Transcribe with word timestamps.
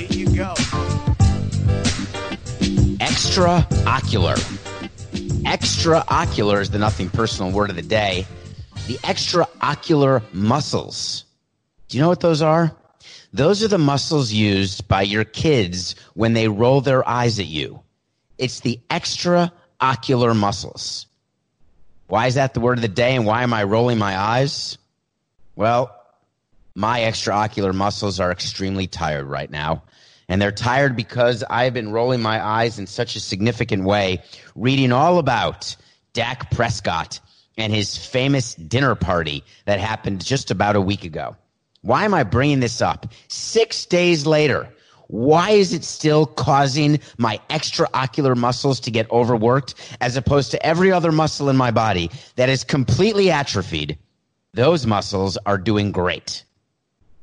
Here 0.00 0.26
you 0.26 0.34
go. 0.34 0.54
Extraocular. 3.00 4.38
Extraocular 5.44 6.62
is 6.62 6.70
the 6.70 6.78
nothing 6.78 7.10
personal 7.10 7.52
word 7.52 7.68
of 7.68 7.76
the 7.76 7.82
day. 7.82 8.26
The 8.86 8.94
extraocular 8.98 10.22
muscles. 10.32 11.26
Do 11.88 11.98
you 11.98 12.02
know 12.02 12.08
what 12.08 12.20
those 12.20 12.40
are? 12.40 12.74
Those 13.34 13.62
are 13.62 13.68
the 13.68 13.76
muscles 13.76 14.32
used 14.32 14.88
by 14.88 15.02
your 15.02 15.24
kids 15.24 15.96
when 16.14 16.32
they 16.32 16.48
roll 16.48 16.80
their 16.80 17.06
eyes 17.06 17.38
at 17.38 17.46
you. 17.46 17.82
It's 18.38 18.60
the 18.60 18.80
extraocular 18.88 20.34
muscles. 20.34 21.08
Why 22.06 22.26
is 22.26 22.36
that 22.36 22.54
the 22.54 22.60
word 22.60 22.78
of 22.78 22.82
the 22.82 22.88
day 22.88 23.16
and 23.16 23.26
why 23.26 23.42
am 23.42 23.52
I 23.52 23.64
rolling 23.64 23.98
my 23.98 24.18
eyes? 24.18 24.78
Well, 25.56 25.94
my 26.74 27.00
extraocular 27.00 27.74
muscles 27.74 28.20
are 28.20 28.30
extremely 28.30 28.86
tired 28.86 29.26
right 29.26 29.50
now. 29.50 29.82
And 30.28 30.40
they're 30.40 30.52
tired 30.52 30.94
because 30.94 31.42
I've 31.50 31.74
been 31.74 31.90
rolling 31.90 32.22
my 32.22 32.44
eyes 32.44 32.78
in 32.78 32.86
such 32.86 33.16
a 33.16 33.20
significant 33.20 33.84
way, 33.84 34.22
reading 34.54 34.92
all 34.92 35.18
about 35.18 35.76
Dak 36.12 36.50
Prescott 36.52 37.18
and 37.56 37.72
his 37.72 37.96
famous 37.96 38.54
dinner 38.54 38.94
party 38.94 39.44
that 39.64 39.80
happened 39.80 40.24
just 40.24 40.50
about 40.50 40.76
a 40.76 40.80
week 40.80 41.04
ago. 41.04 41.36
Why 41.82 42.04
am 42.04 42.14
I 42.14 42.22
bringing 42.22 42.60
this 42.60 42.80
up? 42.80 43.06
Six 43.28 43.86
days 43.86 44.26
later, 44.26 44.68
why 45.08 45.50
is 45.50 45.72
it 45.72 45.82
still 45.82 46.26
causing 46.26 47.00
my 47.18 47.40
extraocular 47.50 48.36
muscles 48.36 48.78
to 48.80 48.92
get 48.92 49.10
overworked 49.10 49.74
as 50.00 50.16
opposed 50.16 50.52
to 50.52 50.64
every 50.64 50.92
other 50.92 51.10
muscle 51.10 51.48
in 51.48 51.56
my 51.56 51.72
body 51.72 52.10
that 52.36 52.48
is 52.48 52.62
completely 52.62 53.30
atrophied? 53.30 53.98
Those 54.54 54.86
muscles 54.86 55.36
are 55.46 55.58
doing 55.58 55.90
great. 55.90 56.44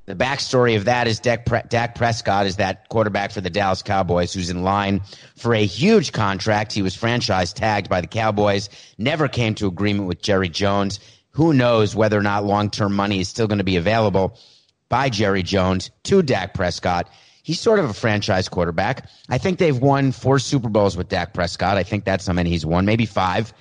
The 0.07 0.15
backstory 0.15 0.77
of 0.77 0.85
that 0.85 1.05
is 1.07 1.19
Dak, 1.19 1.45
Pre- 1.45 1.63
Dak 1.67 1.95
Prescott 1.95 2.45
is 2.45 2.55
that 2.55 2.87
quarterback 2.87 3.31
for 3.31 3.41
the 3.41 3.49
Dallas 3.49 3.81
Cowboys 3.81 4.33
who's 4.33 4.49
in 4.49 4.63
line 4.63 5.01
for 5.35 5.53
a 5.53 5.65
huge 5.65 6.13
contract. 6.13 6.71
He 6.71 6.81
was 6.81 6.95
franchise 6.95 7.51
tagged 7.51 7.89
by 7.89 7.99
the 7.99 8.07
Cowboys, 8.07 8.69
never 8.97 9.27
came 9.27 9.53
to 9.55 9.67
agreement 9.67 10.07
with 10.07 10.21
Jerry 10.21 10.47
Jones. 10.47 11.01
Who 11.31 11.53
knows 11.53 11.93
whether 11.93 12.17
or 12.17 12.23
not 12.23 12.45
long 12.45 12.69
term 12.69 12.95
money 12.95 13.19
is 13.19 13.27
still 13.27 13.47
going 13.47 13.57
to 13.57 13.65
be 13.65 13.75
available 13.75 14.39
by 14.87 15.09
Jerry 15.09 15.43
Jones 15.43 15.91
to 16.03 16.21
Dak 16.21 16.53
Prescott. 16.53 17.09
He's 17.43 17.59
sort 17.59 17.79
of 17.79 17.89
a 17.89 17.93
franchise 17.93 18.47
quarterback. 18.47 19.09
I 19.29 19.37
think 19.37 19.59
they've 19.59 19.77
won 19.77 20.13
four 20.13 20.39
Super 20.39 20.69
Bowls 20.69 20.95
with 20.95 21.09
Dak 21.09 21.33
Prescott. 21.33 21.77
I 21.77 21.83
think 21.83 22.05
that's 22.05 22.25
how 22.25 22.33
many 22.33 22.49
he's 22.49 22.65
won, 22.65 22.85
maybe 22.85 23.05
five. 23.05 23.53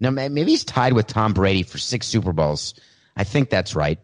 No, 0.00 0.10
maybe 0.10 0.50
he's 0.50 0.64
tied 0.64 0.94
with 0.94 1.06
Tom 1.06 1.34
Brady 1.34 1.62
for 1.62 1.76
six 1.76 2.06
Super 2.06 2.32
Bowls. 2.32 2.72
I 3.14 3.24
think 3.24 3.50
that's 3.50 3.74
right. 3.74 3.98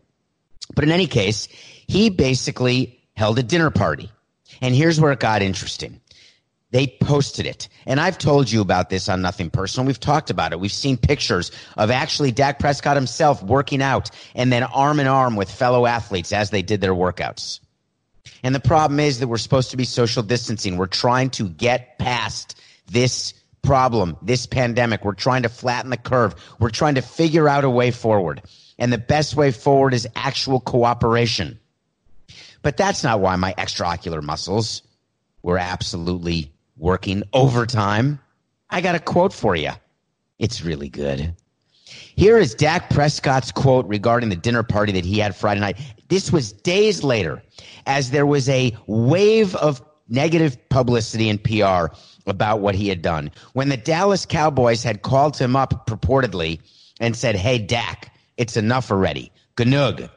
But 0.74 0.84
in 0.84 0.90
any 0.90 1.06
case, 1.06 1.48
he 1.88 2.10
basically 2.10 3.00
held 3.16 3.38
a 3.38 3.42
dinner 3.42 3.70
party. 3.70 4.10
And 4.60 4.74
here's 4.74 5.00
where 5.00 5.12
it 5.12 5.20
got 5.20 5.42
interesting. 5.42 6.00
They 6.70 6.86
posted 7.00 7.46
it. 7.46 7.68
And 7.86 7.98
I've 7.98 8.18
told 8.18 8.50
you 8.50 8.60
about 8.60 8.90
this 8.90 9.08
on 9.08 9.22
Nothing 9.22 9.48
Personal. 9.48 9.86
We've 9.86 9.98
talked 9.98 10.28
about 10.28 10.52
it. 10.52 10.60
We've 10.60 10.70
seen 10.70 10.98
pictures 10.98 11.50
of 11.78 11.90
actually 11.90 12.30
Dak 12.30 12.58
Prescott 12.58 12.96
himself 12.96 13.42
working 13.42 13.82
out 13.82 14.10
and 14.34 14.52
then 14.52 14.62
arm 14.62 15.00
in 15.00 15.06
arm 15.06 15.34
with 15.34 15.50
fellow 15.50 15.86
athletes 15.86 16.30
as 16.30 16.50
they 16.50 16.60
did 16.60 16.82
their 16.82 16.94
workouts. 16.94 17.60
And 18.42 18.54
the 18.54 18.60
problem 18.60 19.00
is 19.00 19.20
that 19.20 19.28
we're 19.28 19.38
supposed 19.38 19.70
to 19.70 19.78
be 19.78 19.84
social 19.84 20.22
distancing. 20.22 20.76
We're 20.76 20.86
trying 20.86 21.30
to 21.30 21.48
get 21.48 21.98
past 21.98 22.60
this 22.90 23.32
problem, 23.62 24.16
this 24.20 24.46
pandemic. 24.46 25.04
We're 25.04 25.14
trying 25.14 25.42
to 25.44 25.48
flatten 25.48 25.90
the 25.90 25.96
curve. 25.96 26.34
We're 26.58 26.70
trying 26.70 26.96
to 26.96 27.02
figure 27.02 27.48
out 27.48 27.64
a 27.64 27.70
way 27.70 27.90
forward. 27.90 28.42
And 28.78 28.92
the 28.92 28.98
best 28.98 29.34
way 29.34 29.52
forward 29.52 29.94
is 29.94 30.06
actual 30.14 30.60
cooperation. 30.60 31.58
But 32.68 32.76
that's 32.76 33.02
not 33.02 33.20
why 33.20 33.34
my 33.36 33.54
extraocular 33.56 34.22
muscles 34.22 34.82
were 35.40 35.56
absolutely 35.56 36.52
working 36.76 37.22
overtime. 37.32 38.20
I 38.68 38.82
got 38.82 38.94
a 38.94 39.00
quote 39.00 39.32
for 39.32 39.56
you. 39.56 39.70
It's 40.38 40.60
really 40.60 40.90
good. 40.90 41.34
Here 41.86 42.36
is 42.36 42.54
Dak 42.54 42.90
Prescott's 42.90 43.52
quote 43.52 43.88
regarding 43.88 44.28
the 44.28 44.36
dinner 44.36 44.62
party 44.62 44.92
that 44.92 45.06
he 45.06 45.18
had 45.18 45.34
Friday 45.34 45.62
night. 45.62 45.78
This 46.08 46.30
was 46.30 46.52
days 46.52 47.02
later, 47.02 47.42
as 47.86 48.10
there 48.10 48.26
was 48.26 48.50
a 48.50 48.76
wave 48.86 49.56
of 49.56 49.82
negative 50.10 50.68
publicity 50.68 51.30
and 51.30 51.42
PR 51.42 51.96
about 52.26 52.60
what 52.60 52.74
he 52.74 52.90
had 52.90 53.00
done. 53.00 53.30
When 53.54 53.70
the 53.70 53.78
Dallas 53.78 54.26
Cowboys 54.26 54.82
had 54.82 55.00
called 55.00 55.38
him 55.38 55.56
up 55.56 55.86
purportedly 55.86 56.60
and 57.00 57.16
said, 57.16 57.34
Hey, 57.34 57.60
Dak, 57.60 58.14
it's 58.36 58.58
enough 58.58 58.90
already. 58.90 59.32
Gnug. 59.56 60.10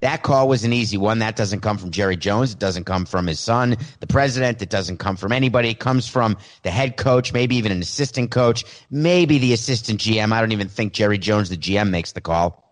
That 0.00 0.22
call 0.22 0.48
was 0.48 0.64
an 0.64 0.72
easy 0.72 0.96
one. 0.96 1.18
That 1.18 1.34
doesn't 1.34 1.60
come 1.60 1.76
from 1.76 1.90
Jerry 1.90 2.16
Jones. 2.16 2.52
It 2.52 2.58
doesn't 2.60 2.84
come 2.84 3.04
from 3.04 3.26
his 3.26 3.40
son, 3.40 3.76
the 3.98 4.06
president. 4.06 4.62
It 4.62 4.70
doesn't 4.70 4.98
come 4.98 5.16
from 5.16 5.32
anybody. 5.32 5.70
It 5.70 5.80
comes 5.80 6.06
from 6.06 6.36
the 6.62 6.70
head 6.70 6.96
coach, 6.96 7.32
maybe 7.32 7.56
even 7.56 7.72
an 7.72 7.80
assistant 7.80 8.30
coach, 8.30 8.64
maybe 8.90 9.38
the 9.38 9.52
assistant 9.52 10.00
GM. 10.00 10.32
I 10.32 10.40
don't 10.40 10.52
even 10.52 10.68
think 10.68 10.92
Jerry 10.92 11.18
Jones, 11.18 11.48
the 11.48 11.56
GM, 11.56 11.90
makes 11.90 12.12
the 12.12 12.20
call. 12.20 12.64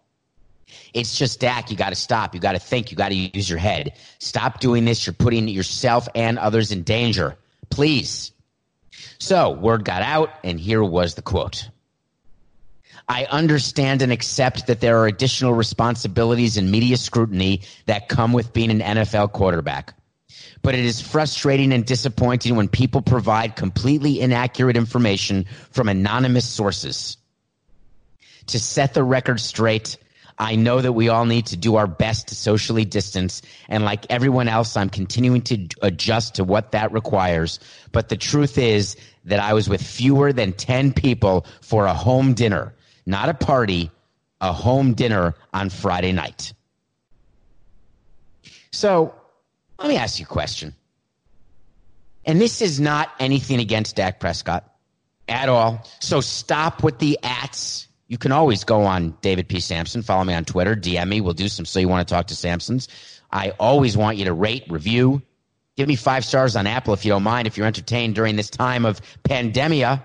It's 0.94 1.18
just 1.18 1.40
Dak. 1.40 1.70
You 1.70 1.76
got 1.76 1.90
to 1.90 1.96
stop. 1.96 2.34
You 2.34 2.40
got 2.40 2.52
to 2.52 2.58
think. 2.60 2.90
You 2.90 2.96
got 2.96 3.08
to 3.08 3.14
use 3.14 3.50
your 3.50 3.58
head. 3.58 3.94
Stop 4.18 4.60
doing 4.60 4.84
this. 4.84 5.04
You're 5.04 5.14
putting 5.14 5.48
yourself 5.48 6.08
and 6.14 6.38
others 6.38 6.70
in 6.70 6.82
danger. 6.82 7.36
Please. 7.70 8.32
So 9.18 9.50
word 9.50 9.84
got 9.84 10.02
out, 10.02 10.30
and 10.44 10.60
here 10.60 10.82
was 10.82 11.14
the 11.14 11.22
quote. 11.22 11.68
I 13.08 13.24
understand 13.26 14.02
and 14.02 14.10
accept 14.10 14.66
that 14.66 14.80
there 14.80 14.98
are 14.98 15.06
additional 15.06 15.54
responsibilities 15.54 16.56
and 16.56 16.70
media 16.70 16.96
scrutiny 16.96 17.62
that 17.86 18.08
come 18.08 18.32
with 18.32 18.52
being 18.52 18.70
an 18.70 18.80
NFL 18.80 19.32
quarterback. 19.32 19.94
But 20.62 20.74
it 20.74 20.84
is 20.84 21.00
frustrating 21.00 21.72
and 21.72 21.84
disappointing 21.84 22.56
when 22.56 22.68
people 22.68 23.02
provide 23.02 23.54
completely 23.54 24.20
inaccurate 24.20 24.76
information 24.76 25.46
from 25.70 25.88
anonymous 25.88 26.48
sources. 26.48 27.16
To 28.46 28.58
set 28.58 28.94
the 28.94 29.04
record 29.04 29.40
straight, 29.40 29.98
I 30.36 30.56
know 30.56 30.80
that 30.80 30.92
we 30.92 31.08
all 31.08 31.24
need 31.24 31.46
to 31.46 31.56
do 31.56 31.76
our 31.76 31.86
best 31.86 32.28
to 32.28 32.34
socially 32.34 32.84
distance. 32.84 33.42
And 33.68 33.84
like 33.84 34.06
everyone 34.10 34.48
else, 34.48 34.76
I'm 34.76 34.90
continuing 34.90 35.42
to 35.42 35.68
adjust 35.80 36.34
to 36.36 36.44
what 36.44 36.72
that 36.72 36.92
requires. 36.92 37.60
But 37.92 38.08
the 38.08 38.16
truth 38.16 38.58
is 38.58 38.96
that 39.24 39.38
I 39.38 39.54
was 39.54 39.68
with 39.68 39.82
fewer 39.82 40.32
than 40.32 40.52
10 40.52 40.92
people 40.92 41.46
for 41.60 41.86
a 41.86 41.94
home 41.94 42.34
dinner 42.34 42.74
not 43.06 43.28
a 43.28 43.34
party, 43.34 43.90
a 44.40 44.52
home 44.52 44.94
dinner 44.94 45.34
on 45.54 45.70
Friday 45.70 46.12
night. 46.12 46.52
So 48.72 49.14
let 49.78 49.88
me 49.88 49.96
ask 49.96 50.18
you 50.18 50.26
a 50.26 50.28
question. 50.28 50.74
And 52.24 52.40
this 52.40 52.60
is 52.60 52.80
not 52.80 53.10
anything 53.20 53.60
against 53.60 53.96
Dak 53.96 54.18
Prescott 54.20 54.68
at 55.28 55.48
all. 55.48 55.86
So 56.00 56.20
stop 56.20 56.82
with 56.82 56.98
the 56.98 57.18
ats. 57.22 57.88
You 58.08 58.18
can 58.18 58.32
always 58.32 58.64
go 58.64 58.82
on 58.82 59.16
David 59.20 59.48
P. 59.48 59.60
Samson. 59.60 60.02
Follow 60.02 60.24
me 60.24 60.34
on 60.34 60.44
Twitter. 60.44 60.74
DM 60.76 61.08
me. 61.08 61.20
We'll 61.20 61.34
do 61.34 61.48
some 61.48 61.64
so 61.64 61.80
you 61.80 61.88
want 61.88 62.06
to 62.06 62.12
talk 62.12 62.26
to 62.28 62.36
Samson's. 62.36 62.88
I 63.30 63.50
always 63.58 63.96
want 63.96 64.18
you 64.18 64.26
to 64.26 64.32
rate, 64.32 64.64
review. 64.68 65.22
Give 65.76 65.88
me 65.88 65.96
five 65.96 66.24
stars 66.24 66.56
on 66.56 66.66
Apple 66.66 66.94
if 66.94 67.04
you 67.04 67.10
don't 67.10 67.22
mind, 67.22 67.46
if 67.46 67.56
you're 67.56 67.66
entertained 67.66 68.14
during 68.14 68.36
this 68.36 68.48
time 68.48 68.84
of 68.84 69.00
pandemia. 69.24 70.02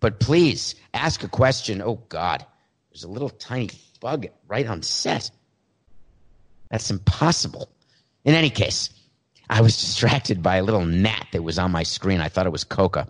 But 0.00 0.20
please 0.20 0.74
ask 0.92 1.22
a 1.22 1.28
question. 1.28 1.82
Oh, 1.82 2.02
God, 2.08 2.44
there's 2.90 3.04
a 3.04 3.08
little 3.08 3.30
tiny 3.30 3.70
bug 4.00 4.26
right 4.46 4.66
on 4.66 4.82
set. 4.82 5.30
That's 6.70 6.90
impossible. 6.90 7.68
In 8.24 8.34
any 8.34 8.50
case, 8.50 8.90
I 9.48 9.60
was 9.60 9.76
distracted 9.80 10.42
by 10.42 10.56
a 10.56 10.62
little 10.62 10.84
gnat 10.84 11.28
that 11.32 11.42
was 11.42 11.58
on 11.58 11.70
my 11.70 11.82
screen. 11.82 12.20
I 12.20 12.28
thought 12.28 12.46
it 12.46 12.52
was 12.52 12.64
Coca. 12.64 13.08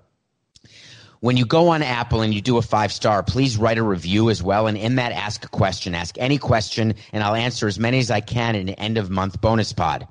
When 1.21 1.39
you 1.39 1.47
go 1.47 1.71
on 1.71 1.83
Apple 1.83 2.21
and 2.21 2.35
you 2.35 2.43
do 2.43 2.59
a 2.59 2.63
five 2.63 2.93
star, 2.93 3.23
please 3.23 3.57
write 3.57 3.79
a 3.79 3.83
review 3.83 4.29
as 4.29 4.43
well. 4.43 4.67
And 4.67 4.77
in 4.77 4.97
that, 4.97 5.13
ask 5.13 5.43
a 5.43 5.49
question. 5.49 5.95
Ask 5.95 6.19
any 6.19 6.37
question, 6.37 6.97
and 7.15 7.23
I'll 7.23 7.35
answer 7.35 7.67
as 7.67 7.79
many 7.79 7.99
as 7.99 8.11
I 8.11 8.21
can 8.21 8.55
in 8.55 8.69
an 8.69 8.75
end 8.75 8.99
of 8.99 9.09
month 9.09 9.41
bonus 9.41 9.73
pod. 9.73 10.07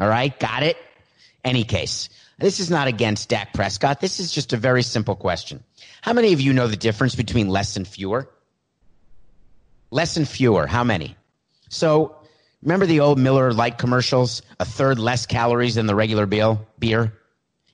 All 0.00 0.08
right? 0.08 0.36
Got 0.40 0.64
it? 0.64 0.76
Any 1.44 1.62
case. 1.62 2.08
This 2.38 2.60
is 2.60 2.70
not 2.70 2.86
against 2.86 3.28
Dak 3.28 3.52
Prescott. 3.52 4.00
This 4.00 4.20
is 4.20 4.30
just 4.30 4.52
a 4.52 4.56
very 4.56 4.82
simple 4.82 5.16
question. 5.16 5.62
How 6.02 6.12
many 6.12 6.32
of 6.32 6.40
you 6.40 6.52
know 6.52 6.68
the 6.68 6.76
difference 6.76 7.14
between 7.14 7.48
less 7.48 7.76
and 7.76 7.86
fewer? 7.86 8.30
Less 9.90 10.16
and 10.16 10.28
fewer. 10.28 10.66
How 10.66 10.84
many? 10.84 11.16
So 11.68 12.18
Remember 12.62 12.86
the 12.86 13.00
old 13.00 13.18
Miller 13.18 13.52
Lite 13.52 13.78
commercials? 13.78 14.42
A 14.58 14.64
third 14.64 14.98
less 14.98 15.26
calories 15.26 15.76
than 15.76 15.86
the 15.86 15.94
regular 15.94 16.26
beer? 16.26 17.12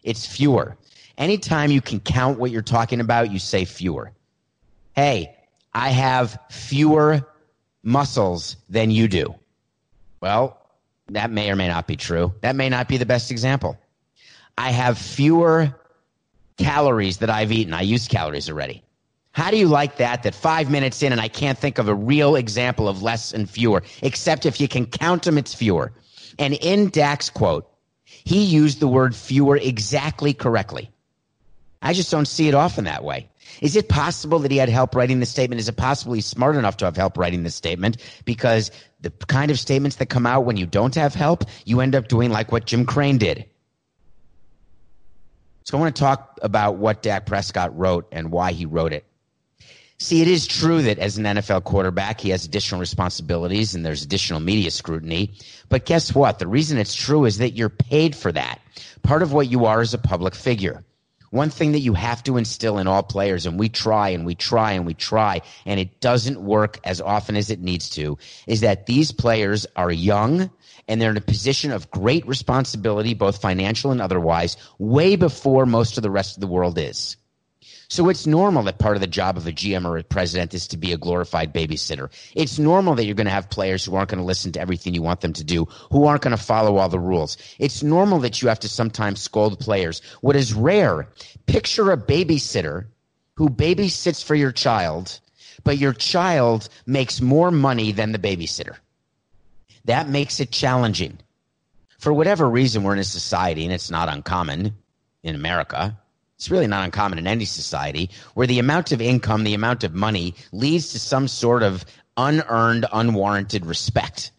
It's 0.03 0.27
fewer. 0.27 0.77
Anytime 1.17 1.71
you 1.71 1.81
can 1.81 2.01
count 2.01 2.39
what 2.39 2.51
you're 2.51 2.63
talking 2.63 3.01
about, 3.01 3.31
you 3.31 3.39
say 3.39 3.65
fewer. 3.65 4.13
Hey, 4.95 5.35
I 5.73 5.91
have 5.91 6.39
fewer 6.51 7.27
muscles 7.83 8.57
than 8.69 8.91
you 8.91 9.09
do. 9.09 9.35
Well, 10.21 10.61
that 11.09 11.31
may 11.31 11.51
or 11.51 11.57
may 11.57 11.69
not 11.69 11.87
be 11.87 11.97
true. 11.97 12.35
That 12.43 12.57
may 12.57 12.69
not 12.69 12.89
be 12.89 12.97
the 12.97 13.07
best 13.07 13.31
example. 13.31 13.79
I 14.57 14.71
have 14.71 14.99
fewer 14.99 15.75
calories 16.57 17.19
that 17.19 17.31
I've 17.31 17.53
eaten. 17.53 17.75
I 17.75 17.83
used 17.83 18.11
calories 18.11 18.49
already. 18.49 18.83
How 19.33 19.51
do 19.51 19.57
you 19.57 19.67
like 19.67 19.97
that? 19.97 20.23
That 20.23 20.35
five 20.35 20.71
minutes 20.71 21.03
in, 21.03 21.11
and 21.11 21.21
I 21.21 21.27
can't 21.29 21.59
think 21.59 21.79
of 21.79 21.89
a 21.89 21.95
real 21.95 22.37
example 22.37 22.89
of 22.89 23.03
less 23.03 23.33
and 23.33 23.51
fewer, 23.51 23.83
except 24.01 24.47
if 24.47 24.61
you 24.61 24.69
can 24.69 24.87
count 24.87 25.25
them, 25.25 25.39
it's 25.39 25.53
fewer. 25.53 25.93
And 26.39 26.55
in 26.55 26.91
Dak's 26.91 27.31
quote, 27.31 27.69
he 28.05 28.45
used 28.45 28.79
the 28.79 28.87
word 28.87 29.15
fewer 29.15 29.57
exactly 29.57 30.35
correctly. 30.35 30.91
I 31.83 31.93
just 31.93 32.11
don't 32.11 32.27
see 32.27 32.49
it 32.49 32.55
often 32.55 32.85
that 32.85 33.05
way. 33.05 33.29
Is 33.61 33.77
it 33.77 33.89
possible 33.89 34.39
that 34.41 34.51
he 34.51 34.57
had 34.57 34.69
help 34.69 34.95
writing 34.95 35.21
the 35.21 35.27
statement? 35.27 35.61
Is 35.61 35.69
it 35.69 35.77
possible 35.77 36.15
he's 36.15 36.27
smart 36.27 36.57
enough 36.57 36.77
to 36.79 36.85
have 36.85 36.97
help 36.97 37.19
writing 37.19 37.43
the 37.43 37.51
statement? 37.51 37.99
Because 38.25 38.71
the 39.01 39.11
kind 39.11 39.51
of 39.51 39.59
statements 39.59 39.97
that 39.97 40.07
come 40.07 40.27
out 40.27 40.45
when 40.45 40.57
you 40.57 40.67
don't 40.67 40.95
have 40.95 41.15
help, 41.15 41.45
you 41.65 41.81
end 41.81 41.95
up 41.95 42.09
doing 42.09 42.31
like 42.31 42.53
what 42.53 42.65
Jim 42.65 42.87
Crane 42.87 43.19
did. 43.19 43.45
So 45.65 45.77
I 45.77 45.81
want 45.81 45.97
to 45.97 46.01
talk 46.01 46.39
about 46.43 46.77
what 46.77 47.03
Dak 47.03 47.27
Prescott 47.27 47.77
wrote 47.77 48.07
and 48.13 48.31
why 48.31 48.53
he 48.53 48.67
wrote 48.67 48.93
it. 48.93 49.05
See, 49.99 50.21
it 50.21 50.29
is 50.29 50.47
true 50.47 50.83
that 50.83 50.99
as 50.99 51.17
an 51.17 51.25
NFL 51.25 51.65
quarterback, 51.65 52.21
he 52.21 52.29
has 52.31 52.45
additional 52.45 52.81
responsibilities 52.81 53.75
and 53.75 53.87
there's 53.87 54.03
additional 54.03 54.41
media 54.41 54.71
scrutiny. 54.71 55.33
But 55.71 55.87
guess 55.87 56.15
what? 56.15 56.39
The 56.39 56.47
reason 56.47 56.77
it's 56.79 56.95
true 56.95 57.25
is 57.25 57.39
that 57.39 57.53
you're 57.53 57.71
paid 57.71 58.15
for 58.15 58.31
that. 58.33 58.61
Part 59.03 59.23
of 59.23 59.33
what 59.33 59.49
you 59.49 59.65
are 59.65 59.81
is 59.81 59.95
a 59.95 59.99
public 59.99 60.35
figure. 60.35 60.85
One 61.35 61.51
thing 61.51 61.73
that 61.73 61.81
you 61.81 61.95
have 61.95 62.23
to 62.25 62.37
instill 62.37 62.79
in 62.79 62.87
all 62.87 63.03
players, 63.03 63.45
and 63.45 63.59
we 63.59 63.69
try 63.69 64.11
and 64.11 64.25
we 64.25 64.37
try 64.37 64.71
and 64.71 64.87
we 64.87 64.95
try, 64.95 65.41
and 65.67 65.81
it 65.81 65.99
doesn't 65.99 66.41
work 66.41 66.79
as 66.85 67.01
often 67.01 67.35
as 67.35 67.51
it 67.51 67.61
needs 67.61 67.91
to, 67.91 68.19
is 68.47 68.61
that 68.61 68.87
these 68.87 69.11
players 69.11 69.67
are 69.75 69.91
young 69.91 70.49
and 70.87 71.03
they're 71.03 71.11
in 71.11 71.17
a 71.17 71.21
position 71.21 71.73
of 71.73 71.91
great 71.91 72.25
responsibility, 72.29 73.15
both 73.15 73.41
financial 73.41 73.91
and 73.91 74.01
otherwise, 74.01 74.57
way 74.79 75.17
before 75.17 75.67
most 75.67 75.97
of 75.97 76.05
the 76.05 76.11
rest 76.11 76.37
of 76.37 76.41
the 76.41 76.47
world 76.47 76.79
is. 76.79 77.17
So 77.89 78.09
it's 78.09 78.27
normal 78.27 78.63
that 78.65 78.79
part 78.79 78.97
of 78.97 79.01
the 79.01 79.07
job 79.07 79.37
of 79.37 79.47
a 79.47 79.53
GM 79.53 79.85
or 79.85 79.99
a 79.99 80.03
president 80.03 80.55
is 80.55 80.67
to 80.69 80.77
be 80.77 80.93
a 80.93 80.97
glorified 80.97 81.53
babysitter. 81.53 82.11
It's 82.35 82.59
normal 82.59 82.95
that 82.95 83.05
you're 83.05 83.15
going 83.15 83.27
to 83.27 83.31
have 83.31 83.51
players 83.51 83.85
who 83.85 83.95
aren't 83.95 84.11
going 84.11 84.21
to 84.21 84.25
listen 84.25 84.53
to 84.53 84.61
everything 84.61 84.95
you 84.95 85.03
want 85.03 85.21
them 85.21 85.33
to 85.35 85.45
do, 85.45 85.67
who 85.91 86.07
aren't 86.07 86.23
going 86.23 86.37
to 86.37 86.43
follow 86.43 86.77
all 86.77 86.89
the 86.89 86.99
rules. 86.99 87.37
It's 87.59 87.83
normal 87.83 88.19
that 88.21 88.41
you 88.41 88.49
have 88.49 88.61
to 88.61 88.69
sometimes 88.69 89.21
scold 89.21 89.61
players. 89.61 90.01
What 90.21 90.37
is 90.37 90.55
rare, 90.55 91.09
picture 91.47 91.93
a 91.93 91.97
babysitter 91.97 92.87
who 93.35 93.49
babysits 93.49 94.25
for 94.25 94.35
your 94.35 94.53
child, 94.53 95.21
but 95.63 95.79
your 95.79 95.93
child 95.93 96.69
makes 96.87 97.21
more 97.21 97.51
money 97.51 97.93
than 97.93 98.13
the 98.13 98.19
babysitter. 98.19 98.77
That 99.85 100.09
makes 100.09 100.41
it 100.41 100.51
challenging. 100.51 101.19
For 101.99 102.13
whatever 102.13 102.49
reason, 102.49 102.83
we're 102.83 102.95
in 102.95 102.99
a 102.99 103.05
society, 103.05 103.65
and 103.65 103.73
it's 103.73 103.91
not 103.91 104.09
uncommon 104.09 104.75
in 105.23 105.35
America. 105.35 105.99
It's 106.45 106.51
really 106.51 106.67
not 106.67 106.85
uncommon 106.85 107.19
in 107.19 107.27
any 107.27 107.47
society 107.47 108.11
where 108.35 108.47
the 108.47 108.59
amount 108.59 108.93
of 108.93 109.01
income, 109.01 109.45
the 109.45 109.55
amount 109.55 109.83
of 109.83 109.95
money 109.95 110.35
leads 110.53 110.93
to 110.93 110.99
some 110.99 111.27
sort 111.27 111.63
of 111.63 111.87
unearned, 112.19 112.85
unwarranted 112.93 113.65
respect. 113.65 114.31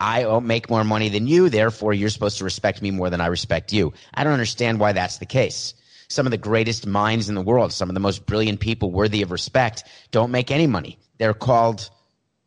I 0.00 0.24
make 0.40 0.70
more 0.70 0.82
money 0.82 1.10
than 1.10 1.26
you, 1.26 1.50
therefore 1.50 1.92
you're 1.92 2.08
supposed 2.08 2.38
to 2.38 2.44
respect 2.44 2.80
me 2.80 2.90
more 2.90 3.10
than 3.10 3.20
I 3.20 3.26
respect 3.26 3.70
you. 3.70 3.92
I 4.14 4.24
don't 4.24 4.32
understand 4.32 4.80
why 4.80 4.92
that's 4.92 5.18
the 5.18 5.26
case. 5.26 5.74
Some 6.08 6.26
of 6.26 6.30
the 6.30 6.38
greatest 6.38 6.86
minds 6.86 7.28
in 7.28 7.34
the 7.34 7.42
world, 7.42 7.70
some 7.70 7.90
of 7.90 7.94
the 7.94 8.00
most 8.00 8.24
brilliant 8.24 8.60
people 8.60 8.90
worthy 8.90 9.20
of 9.20 9.30
respect, 9.30 9.84
don't 10.12 10.30
make 10.30 10.50
any 10.50 10.66
money. 10.66 10.98
They're 11.18 11.34
called 11.34 11.90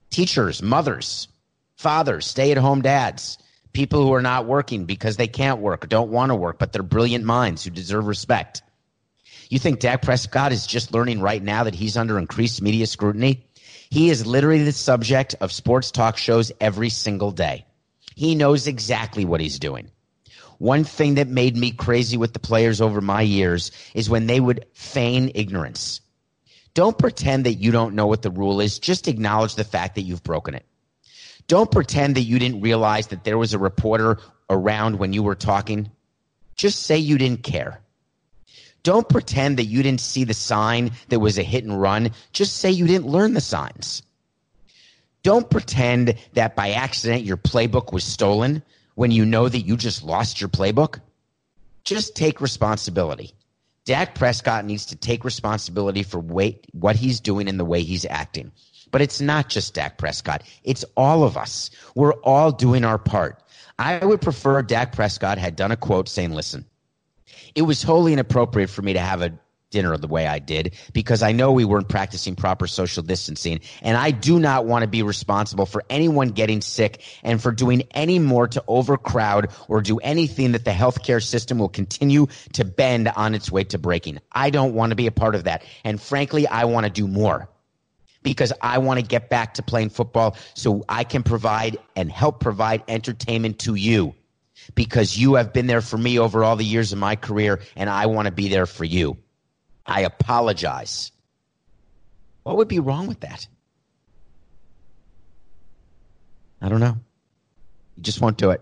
teachers, 0.09 0.63
mothers, 0.63 1.27
fathers, 1.75 2.25
stay 2.25 2.49
at 2.49 2.57
home 2.57 2.81
dads, 2.81 3.37
people 3.71 4.01
who 4.01 4.15
are 4.15 4.23
not 4.23 4.47
working 4.47 4.85
because 4.85 5.17
they 5.17 5.27
can't 5.27 5.59
work 5.59 5.83
or 5.83 5.87
don't 5.87 6.09
want 6.09 6.31
to 6.31 6.35
work, 6.35 6.57
but 6.57 6.73
they're 6.73 6.81
brilliant 6.81 7.23
minds 7.23 7.63
who 7.63 7.69
deserve 7.69 8.07
respect. 8.07 8.63
You 9.49 9.57
think 9.57 9.79
Dak 9.79 10.03
Prescott 10.03 10.51
is 10.51 10.67
just 10.67 10.93
learning 10.93 11.21
right 11.21 11.41
now 11.41 11.63
that 11.63 11.73
he's 11.73 11.97
under 11.97 12.19
increased 12.19 12.61
media 12.61 12.85
scrutiny? 12.85 13.45
He 13.89 14.11
is 14.11 14.27
literally 14.27 14.63
the 14.63 14.71
subject 14.71 15.35
of 15.41 15.51
sports 15.51 15.89
talk 15.89 16.17
shows 16.17 16.51
every 16.61 16.89
single 16.89 17.31
day. 17.31 17.65
He 18.15 18.35
knows 18.35 18.67
exactly 18.67 19.25
what 19.25 19.41
he's 19.41 19.57
doing. 19.57 19.89
One 20.59 20.83
thing 20.83 21.15
that 21.15 21.27
made 21.27 21.57
me 21.57 21.71
crazy 21.71 22.15
with 22.15 22.33
the 22.33 22.39
players 22.39 22.79
over 22.79 23.01
my 23.01 23.23
years 23.23 23.71
is 23.95 24.09
when 24.09 24.27
they 24.27 24.39
would 24.39 24.65
feign 24.73 25.31
ignorance. 25.33 26.01
Don't 26.75 26.97
pretend 26.97 27.45
that 27.45 27.55
you 27.55 27.71
don't 27.71 27.95
know 27.95 28.05
what 28.05 28.21
the 28.21 28.29
rule 28.29 28.61
is. 28.61 28.77
Just 28.77 29.07
acknowledge 29.07 29.55
the 29.55 29.63
fact 29.63 29.95
that 29.95 30.01
you've 30.01 30.23
broken 30.23 30.53
it. 30.53 30.65
Don't 31.47 31.71
pretend 31.71 32.15
that 32.15 32.21
you 32.21 32.37
didn't 32.37 32.61
realize 32.61 33.07
that 33.07 33.23
there 33.23 33.37
was 33.37 33.55
a 33.55 33.59
reporter 33.59 34.19
around 34.47 34.99
when 34.99 35.11
you 35.11 35.23
were 35.23 35.33
talking. 35.33 35.89
Just 36.55 36.83
say 36.83 36.99
you 36.99 37.17
didn't 37.17 37.41
care. 37.41 37.81
Don't 38.83 39.07
pretend 39.07 39.57
that 39.57 39.65
you 39.65 39.83
didn't 39.83 40.01
see 40.01 40.23
the 40.23 40.33
sign 40.33 40.91
that 41.09 41.19
was 41.19 41.37
a 41.37 41.43
hit 41.43 41.63
and 41.63 41.79
run. 41.79 42.11
Just 42.31 42.57
say 42.57 42.71
you 42.71 42.87
didn't 42.87 43.07
learn 43.07 43.33
the 43.33 43.41
signs. 43.41 44.03
Don't 45.21 45.49
pretend 45.49 46.15
that 46.33 46.55
by 46.55 46.71
accident 46.71 47.23
your 47.23 47.37
playbook 47.37 47.91
was 47.91 48.03
stolen 48.03 48.63
when 48.95 49.11
you 49.11 49.25
know 49.25 49.49
that 49.49 49.59
you 49.59 49.75
just 49.75 50.03
lost 50.03 50.39
your 50.39 50.49
playbook. 50.49 51.01
Just 51.83 52.15
take 52.15 52.39
responsibility. 52.39 53.33
Dak 53.85 54.15
Prescott 54.15 54.65
needs 54.65 54.85
to 54.87 54.95
take 54.95 55.25
responsibility 55.25 56.03
for 56.03 56.19
what 56.19 56.95
he's 56.95 57.19
doing 57.19 57.47
and 57.47 57.59
the 57.59 57.65
way 57.65 57.81
he's 57.81 58.05
acting. 58.05 58.51
But 58.91 59.01
it's 59.01 59.19
not 59.19 59.49
just 59.49 59.73
Dak 59.73 59.97
Prescott. 59.97 60.43
It's 60.63 60.85
all 60.95 61.23
of 61.23 61.37
us. 61.37 61.69
We're 61.95 62.13
all 62.13 62.51
doing 62.51 62.85
our 62.85 62.97
part. 62.97 63.41
I 63.77 64.03
would 64.05 64.21
prefer 64.21 64.61
Dak 64.61 64.93
Prescott 64.93 65.37
had 65.37 65.55
done 65.55 65.71
a 65.71 65.77
quote 65.77 66.09
saying, 66.09 66.33
listen, 66.33 66.65
it 67.55 67.63
was 67.63 67.83
wholly 67.83 68.13
inappropriate 68.13 68.69
for 68.69 68.81
me 68.81 68.93
to 68.93 68.99
have 68.99 69.21
a 69.21 69.37
dinner 69.69 69.95
the 69.97 70.07
way 70.07 70.27
I 70.27 70.39
did 70.39 70.75
because 70.93 71.21
I 71.21 71.31
know 71.31 71.51
we 71.51 71.65
weren't 71.65 71.89
practicing 71.89 72.35
proper 72.35 72.67
social 72.67 73.03
distancing. 73.03 73.61
And 73.81 73.97
I 73.97 74.11
do 74.11 74.39
not 74.39 74.65
want 74.65 74.83
to 74.83 74.87
be 74.87 75.03
responsible 75.03 75.65
for 75.65 75.83
anyone 75.89 76.29
getting 76.29 76.61
sick 76.61 77.01
and 77.23 77.41
for 77.41 77.51
doing 77.51 77.83
any 77.91 78.19
more 78.19 78.47
to 78.47 78.63
overcrowd 78.67 79.51
or 79.67 79.81
do 79.81 79.97
anything 79.99 80.53
that 80.53 80.65
the 80.65 80.71
healthcare 80.71 81.23
system 81.23 81.59
will 81.59 81.69
continue 81.69 82.27
to 82.53 82.65
bend 82.65 83.09
on 83.09 83.35
its 83.35 83.51
way 83.51 83.63
to 83.65 83.77
breaking. 83.77 84.19
I 84.31 84.49
don't 84.49 84.73
want 84.73 84.91
to 84.91 84.95
be 84.95 85.07
a 85.07 85.11
part 85.11 85.35
of 85.35 85.45
that. 85.45 85.63
And 85.83 86.01
frankly, 86.01 86.47
I 86.47 86.65
want 86.65 86.85
to 86.85 86.91
do 86.91 87.07
more 87.07 87.49
because 88.21 88.51
I 88.61 88.79
want 88.79 88.99
to 88.99 89.05
get 89.05 89.29
back 89.29 89.53
to 89.55 89.63
playing 89.63 89.89
football 89.89 90.35
so 90.53 90.83
I 90.89 91.03
can 91.03 91.23
provide 91.23 91.77
and 91.95 92.11
help 92.11 92.39
provide 92.39 92.83
entertainment 92.87 93.59
to 93.59 93.75
you 93.75 94.15
because 94.75 95.17
you 95.17 95.35
have 95.35 95.53
been 95.53 95.67
there 95.67 95.81
for 95.81 95.97
me 95.97 96.19
over 96.19 96.43
all 96.43 96.55
the 96.55 96.65
years 96.65 96.91
of 96.91 96.99
my 96.99 97.15
career 97.15 97.61
and 97.75 97.89
I 97.89 98.05
want 98.05 98.27
to 98.27 98.31
be 98.31 98.49
there 98.49 98.65
for 98.65 98.85
you. 98.85 99.17
I 99.85 100.01
apologize. 100.01 101.11
What 102.43 102.57
would 102.57 102.67
be 102.67 102.79
wrong 102.79 103.07
with 103.07 103.21
that? 103.21 103.47
I 106.61 106.69
don't 106.69 106.79
know. 106.79 106.97
You 107.95 108.03
just 108.03 108.21
won't 108.21 108.37
do 108.37 108.51
it. 108.51 108.61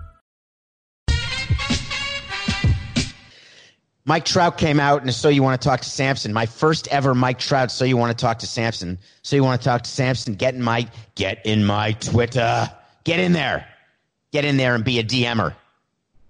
Mike 4.05 4.25
Trout 4.25 4.57
came 4.57 4.79
out 4.79 5.03
and 5.03 5.13
so 5.13 5.29
you 5.29 5.43
want 5.43 5.61
to 5.61 5.67
talk 5.67 5.81
to 5.81 5.89
Samson. 5.89 6.33
My 6.33 6.45
first 6.45 6.87
ever 6.87 7.13
Mike 7.13 7.39
Trout. 7.39 7.71
So 7.71 7.85
you 7.85 7.97
want 7.97 8.17
to 8.17 8.19
talk 8.19 8.39
to 8.39 8.47
Samson. 8.47 8.97
So 9.21 9.35
you 9.35 9.43
want 9.43 9.61
to 9.61 9.65
talk 9.65 9.83
to 9.83 9.89
Samson. 9.89 10.35
Get 10.35 10.55
in 10.55 10.61
my 10.61 10.89
get 11.15 11.45
in 11.45 11.63
my 11.63 11.91
Twitter. 11.93 12.69
Get 13.03 13.19
in 13.19 13.33
there. 13.33 13.67
Get 14.31 14.45
in 14.45 14.57
there 14.57 14.75
and 14.75 14.83
be 14.83 14.99
a 14.99 15.03
DMer. 15.03 15.53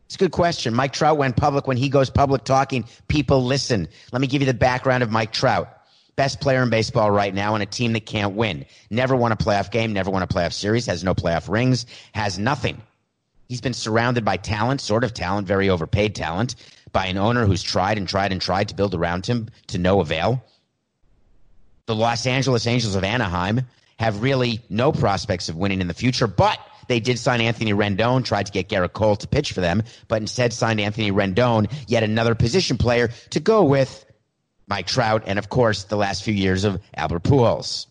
It's 0.06 0.16
a 0.16 0.18
good 0.18 0.32
question. 0.32 0.74
Mike 0.74 0.92
Trout 0.92 1.18
went 1.18 1.38
public. 1.38 1.68
When 1.68 1.78
he 1.78 1.88
goes 1.88 2.10
public 2.10 2.44
talking, 2.44 2.84
people 3.08 3.46
listen. 3.46 3.88
Let 4.12 4.22
me 4.22 4.28
give 4.28 4.42
you 4.42 4.46
the 4.46 4.54
background 4.54 5.04
of 5.04 5.12
Mike 5.12 5.32
Trout. 5.32 5.70
Best 6.18 6.42
player 6.42 6.62
in 6.62 6.70
baseball 6.70 7.10
right 7.10 7.34
now 7.34 7.54
on 7.54 7.62
a 7.62 7.66
team 7.66 7.94
that 7.94 8.06
can't 8.06 8.36
win. 8.36 8.66
Never 8.90 9.16
won 9.16 9.32
a 9.32 9.38
playoff 9.38 9.72
game, 9.72 9.94
never 9.94 10.12
won 10.12 10.22
a 10.22 10.28
playoff 10.28 10.52
series, 10.52 10.86
has 10.88 11.04
no 11.04 11.16
playoff 11.16 11.48
rings, 11.48 11.86
has 12.14 12.38
nothing. 12.38 12.82
He's 13.48 13.62
been 13.62 13.74
surrounded 13.74 14.26
by 14.26 14.38
talent, 14.38 14.82
sort 14.82 15.06
of 15.06 15.14
talent, 15.14 15.48
very 15.48 15.70
overpaid 15.70 16.14
talent, 16.14 16.56
by 16.92 17.08
an 17.08 17.18
owner 17.18 17.46
who's 17.46 17.64
tried 17.64 17.98
and 17.98 18.08
tried 18.08 18.32
and 18.32 18.42
tried 18.42 18.70
to 18.70 18.76
build 18.76 18.96
around 18.96 19.26
him 19.26 19.50
to 19.68 19.78
no 19.78 20.02
avail. 20.02 20.44
The 21.86 21.96
Los 21.96 22.26
Angeles 22.26 22.68
Angels 22.68 22.96
of 22.96 23.04
Anaheim 23.04 23.62
have 23.98 24.22
really 24.22 24.62
no 24.70 24.92
prospects 24.92 25.50
of 25.50 25.56
winning 25.56 25.82
in 25.82 25.88
the 25.88 25.94
future, 25.94 26.28
but 26.28 26.60
they 26.88 27.00
did 27.00 27.20
sign 27.20 27.42
Anthony 27.42 27.74
Rendon, 27.74 28.26
tried 28.26 28.48
to 28.48 28.52
get 28.52 28.68
Gerrit 28.68 28.94
Cole 28.94 29.16
to 29.16 29.28
pitch 29.28 29.54
for 29.54 29.62
them, 29.62 29.84
but 30.08 30.22
instead 30.22 30.54
signed 30.54 30.82
Anthony 30.82 31.12
Rendon, 31.12 31.72
yet 31.88 32.04
another 32.04 32.36
position 32.36 32.78
player 32.78 33.10
to 33.30 33.40
go 33.40 33.64
with 33.64 34.06
Mike 34.68 34.88
Trout, 34.88 35.24
and 35.26 35.38
of 35.38 35.50
course, 35.50 35.84
the 35.86 35.98
last 35.98 36.24
few 36.24 36.34
years 36.34 36.64
of 36.64 36.82
Albert 36.96 37.24
Pujols. 37.24 37.88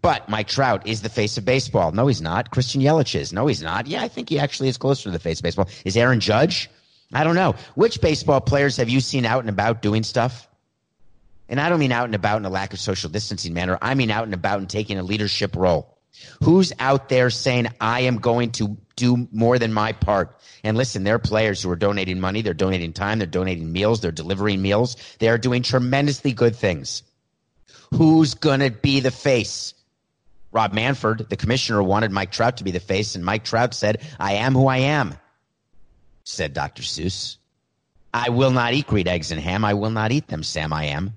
But 0.00 0.28
Mike 0.28 0.48
Trout 0.48 0.86
is 0.86 1.02
the 1.02 1.08
face 1.08 1.38
of 1.38 1.44
baseball. 1.44 1.92
No, 1.92 2.06
he's 2.06 2.20
not. 2.20 2.50
Christian 2.50 2.80
Yelich 2.80 3.18
is. 3.18 3.32
No, 3.32 3.46
he's 3.46 3.62
not. 3.62 3.86
Yeah, 3.86 4.02
I 4.02 4.08
think 4.08 4.28
he 4.28 4.38
actually 4.38 4.68
is 4.68 4.76
closer 4.76 5.04
to 5.04 5.10
the 5.10 5.18
face 5.18 5.38
of 5.38 5.44
baseball. 5.44 5.68
Is 5.84 5.96
Aaron 5.96 6.20
Judge? 6.20 6.68
I 7.14 7.24
don't 7.24 7.34
know. 7.34 7.54
Which 7.74 8.00
baseball 8.00 8.40
players 8.40 8.76
have 8.76 8.88
you 8.88 9.00
seen 9.00 9.24
out 9.24 9.40
and 9.40 9.48
about 9.48 9.82
doing 9.82 10.02
stuff? 10.02 10.48
And 11.48 11.60
I 11.60 11.68
don't 11.68 11.78
mean 11.78 11.92
out 11.92 12.06
and 12.06 12.14
about 12.14 12.38
in 12.38 12.44
a 12.44 12.50
lack 12.50 12.72
of 12.72 12.80
social 12.80 13.10
distancing 13.10 13.54
manner. 13.54 13.78
I 13.80 13.94
mean 13.94 14.10
out 14.10 14.24
and 14.24 14.34
about 14.34 14.58
and 14.58 14.68
taking 14.68 14.98
a 14.98 15.02
leadership 15.02 15.56
role. 15.56 15.96
Who's 16.42 16.72
out 16.78 17.08
there 17.08 17.30
saying, 17.30 17.68
I 17.80 18.00
am 18.00 18.18
going 18.18 18.52
to 18.52 18.76
do 18.96 19.28
more 19.32 19.58
than 19.58 19.72
my 19.72 19.92
part? 19.92 20.36
And 20.62 20.76
listen, 20.76 21.04
there 21.04 21.16
are 21.16 21.20
players 21.20 21.62
who 21.62 21.70
are 21.70 21.76
donating 21.76 22.20
money, 22.20 22.40
they're 22.40 22.54
donating 22.54 22.92
time, 22.92 23.18
they're 23.18 23.26
donating 23.26 23.72
meals, 23.72 24.00
they're 24.00 24.12
delivering 24.12 24.62
meals. 24.62 24.96
They 25.18 25.28
are 25.28 25.38
doing 25.38 25.62
tremendously 25.62 26.32
good 26.32 26.56
things. 26.56 27.02
Who's 27.92 28.34
going 28.34 28.60
to 28.60 28.70
be 28.70 29.00
the 29.00 29.10
face? 29.10 29.74
Rob 30.52 30.72
Manfred, 30.72 31.28
the 31.28 31.36
commissioner, 31.36 31.82
wanted 31.82 32.12
Mike 32.12 32.30
Trout 32.30 32.58
to 32.58 32.64
be 32.64 32.70
the 32.70 32.80
face, 32.80 33.16
and 33.16 33.24
Mike 33.24 33.44
Trout 33.44 33.74
said, 33.74 34.00
I 34.20 34.34
am 34.34 34.54
who 34.54 34.68
I 34.68 34.78
am, 34.78 35.18
said 36.24 36.52
Dr. 36.52 36.82
Seuss. 36.82 37.36
I 38.12 38.30
will 38.30 38.50
not 38.50 38.72
eat 38.74 38.86
green 38.86 39.08
eggs 39.08 39.30
and 39.30 39.40
ham. 39.40 39.64
I 39.64 39.74
will 39.74 39.90
not 39.90 40.12
eat 40.12 40.28
them, 40.28 40.42
Sam. 40.42 40.72
I 40.72 40.84
am. 40.84 41.16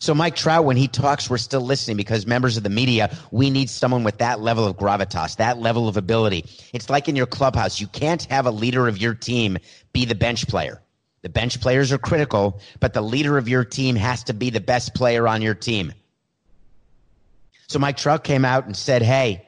So 0.00 0.14
Mike 0.14 0.36
Trout, 0.36 0.64
when 0.64 0.76
he 0.76 0.86
talks, 0.86 1.30
we're 1.30 1.38
still 1.38 1.62
listening 1.62 1.96
because 1.96 2.26
members 2.26 2.56
of 2.58 2.62
the 2.62 2.68
media, 2.68 3.16
we 3.30 3.48
need 3.48 3.70
someone 3.70 4.04
with 4.04 4.18
that 4.18 4.40
level 4.40 4.66
of 4.66 4.76
gravitas, 4.76 5.36
that 5.36 5.58
level 5.58 5.88
of 5.88 5.96
ability. 5.96 6.44
It's 6.74 6.90
like 6.90 7.08
in 7.08 7.16
your 7.16 7.26
clubhouse. 7.26 7.80
You 7.80 7.86
can't 7.86 8.22
have 8.24 8.44
a 8.44 8.50
leader 8.50 8.86
of 8.86 8.98
your 8.98 9.14
team 9.14 9.56
be 9.94 10.04
the 10.04 10.14
bench 10.14 10.46
player. 10.46 10.82
The 11.22 11.30
bench 11.30 11.58
players 11.58 11.90
are 11.90 11.96
critical, 11.96 12.60
but 12.80 12.92
the 12.92 13.00
leader 13.00 13.38
of 13.38 13.48
your 13.48 13.64
team 13.64 13.96
has 13.96 14.24
to 14.24 14.34
be 14.34 14.50
the 14.50 14.60
best 14.60 14.94
player 14.94 15.26
on 15.26 15.40
your 15.40 15.54
team. 15.54 15.94
So 17.68 17.78
Mike 17.78 17.96
Trout 17.96 18.24
came 18.24 18.44
out 18.44 18.66
and 18.66 18.76
said, 18.76 19.00
Hey, 19.00 19.46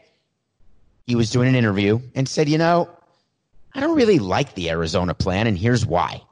he 1.06 1.16
was 1.16 1.30
doing 1.30 1.48
an 1.48 1.54
interview 1.54 2.00
and 2.14 2.26
said, 2.26 2.48
You 2.48 2.56
know, 2.56 2.88
I 3.76 3.80
don't 3.80 3.94
really 3.94 4.18
like 4.18 4.54
the 4.54 4.70
Arizona 4.70 5.14
plan, 5.14 5.46
and 5.46 5.56
here's 5.56 5.84
why. 5.84 6.22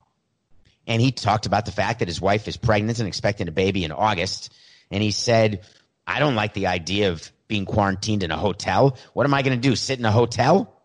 And 0.86 1.00
he 1.02 1.12
talked 1.12 1.44
about 1.44 1.66
the 1.66 1.72
fact 1.72 1.98
that 1.98 2.08
his 2.08 2.18
wife 2.18 2.48
is 2.48 2.56
pregnant 2.56 3.00
and 3.00 3.06
expecting 3.06 3.48
a 3.48 3.52
baby 3.52 3.84
in 3.84 3.92
August. 3.92 4.50
And 4.90 5.02
he 5.02 5.10
said, 5.10 5.66
I 6.06 6.20
don't 6.20 6.36
like 6.36 6.54
the 6.54 6.68
idea 6.68 7.12
of 7.12 7.30
being 7.46 7.66
quarantined 7.66 8.22
in 8.22 8.30
a 8.30 8.36
hotel. 8.38 8.96
What 9.12 9.26
am 9.26 9.34
I 9.34 9.42
going 9.42 9.60
to 9.60 9.68
do? 9.68 9.76
Sit 9.76 9.98
in 9.98 10.06
a 10.06 10.10
hotel? 10.10 10.82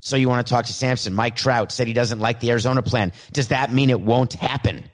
So 0.00 0.16
you 0.16 0.30
want 0.30 0.46
to 0.46 0.50
talk 0.50 0.64
to 0.66 0.72
Samson? 0.72 1.12
Mike 1.12 1.36
Trout 1.36 1.70
said 1.70 1.86
he 1.86 1.92
doesn't 1.92 2.20
like 2.20 2.40
the 2.40 2.50
Arizona 2.50 2.82
plan. 2.82 3.12
Does 3.30 3.48
that 3.48 3.70
mean 3.70 3.90
it 3.90 4.00
won't 4.00 4.32
happen? 4.32 4.84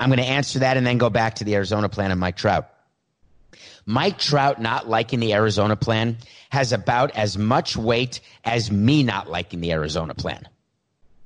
I'm 0.00 0.08
going 0.08 0.18
to 0.18 0.24
answer 0.24 0.60
that 0.60 0.76
and 0.76 0.84
then 0.84 0.98
go 0.98 1.10
back 1.10 1.36
to 1.36 1.44
the 1.44 1.54
Arizona 1.54 1.88
plan 1.88 2.10
and 2.10 2.18
Mike 2.18 2.36
Trout. 2.36 2.71
Mike 3.86 4.18
Trout 4.18 4.60
not 4.60 4.88
liking 4.88 5.20
the 5.20 5.34
Arizona 5.34 5.76
plan 5.76 6.16
has 6.50 6.72
about 6.72 7.12
as 7.12 7.36
much 7.36 7.76
weight 7.76 8.20
as 8.44 8.70
me 8.70 9.02
not 9.02 9.30
liking 9.30 9.60
the 9.60 9.72
Arizona 9.72 10.14
plan. 10.14 10.48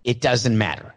It 0.04 0.20
doesn't 0.20 0.56
matter. 0.56 0.94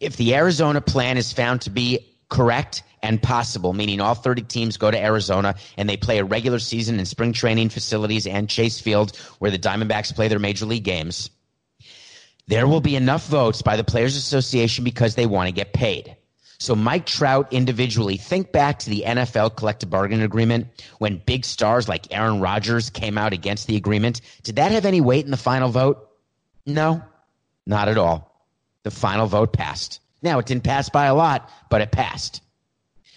If 0.00 0.16
the 0.16 0.34
Arizona 0.34 0.80
plan 0.80 1.16
is 1.16 1.32
found 1.32 1.62
to 1.62 1.70
be 1.70 2.06
correct 2.28 2.82
and 3.02 3.22
possible, 3.22 3.72
meaning 3.72 4.00
all 4.00 4.14
30 4.14 4.42
teams 4.42 4.76
go 4.76 4.90
to 4.90 5.02
Arizona 5.02 5.54
and 5.76 5.88
they 5.88 5.96
play 5.96 6.18
a 6.18 6.24
regular 6.24 6.58
season 6.58 6.98
in 6.98 7.06
spring 7.06 7.32
training 7.32 7.68
facilities 7.68 8.26
and 8.26 8.48
Chase 8.48 8.80
Field 8.80 9.16
where 9.38 9.50
the 9.50 9.58
Diamondbacks 9.58 10.14
play 10.14 10.28
their 10.28 10.38
major 10.38 10.66
league 10.66 10.84
games, 10.84 11.30
there 12.46 12.66
will 12.66 12.80
be 12.80 12.96
enough 12.96 13.26
votes 13.26 13.62
by 13.62 13.76
the 13.76 13.84
Players 13.84 14.16
Association 14.16 14.84
because 14.84 15.14
they 15.14 15.26
want 15.26 15.48
to 15.48 15.52
get 15.52 15.72
paid. 15.72 16.16
So 16.62 16.76
Mike 16.76 17.06
Trout 17.06 17.52
individually, 17.52 18.16
think 18.16 18.52
back 18.52 18.78
to 18.78 18.88
the 18.88 19.02
NFL 19.04 19.56
collective 19.56 19.90
bargaining 19.90 20.24
agreement 20.24 20.68
when 20.98 21.18
big 21.18 21.44
stars 21.44 21.88
like 21.88 22.14
Aaron 22.14 22.38
Rodgers 22.38 22.88
came 22.88 23.18
out 23.18 23.32
against 23.32 23.66
the 23.66 23.74
agreement. 23.74 24.20
Did 24.44 24.54
that 24.56 24.70
have 24.70 24.86
any 24.86 25.00
weight 25.00 25.24
in 25.24 25.32
the 25.32 25.36
final 25.36 25.70
vote? 25.70 26.08
No, 26.64 27.02
not 27.66 27.88
at 27.88 27.98
all. 27.98 28.46
The 28.84 28.92
final 28.92 29.26
vote 29.26 29.52
passed. 29.52 29.98
Now, 30.22 30.38
it 30.38 30.46
didn't 30.46 30.62
pass 30.62 30.88
by 30.88 31.06
a 31.06 31.16
lot, 31.16 31.50
but 31.68 31.80
it 31.80 31.90
passed. 31.90 32.42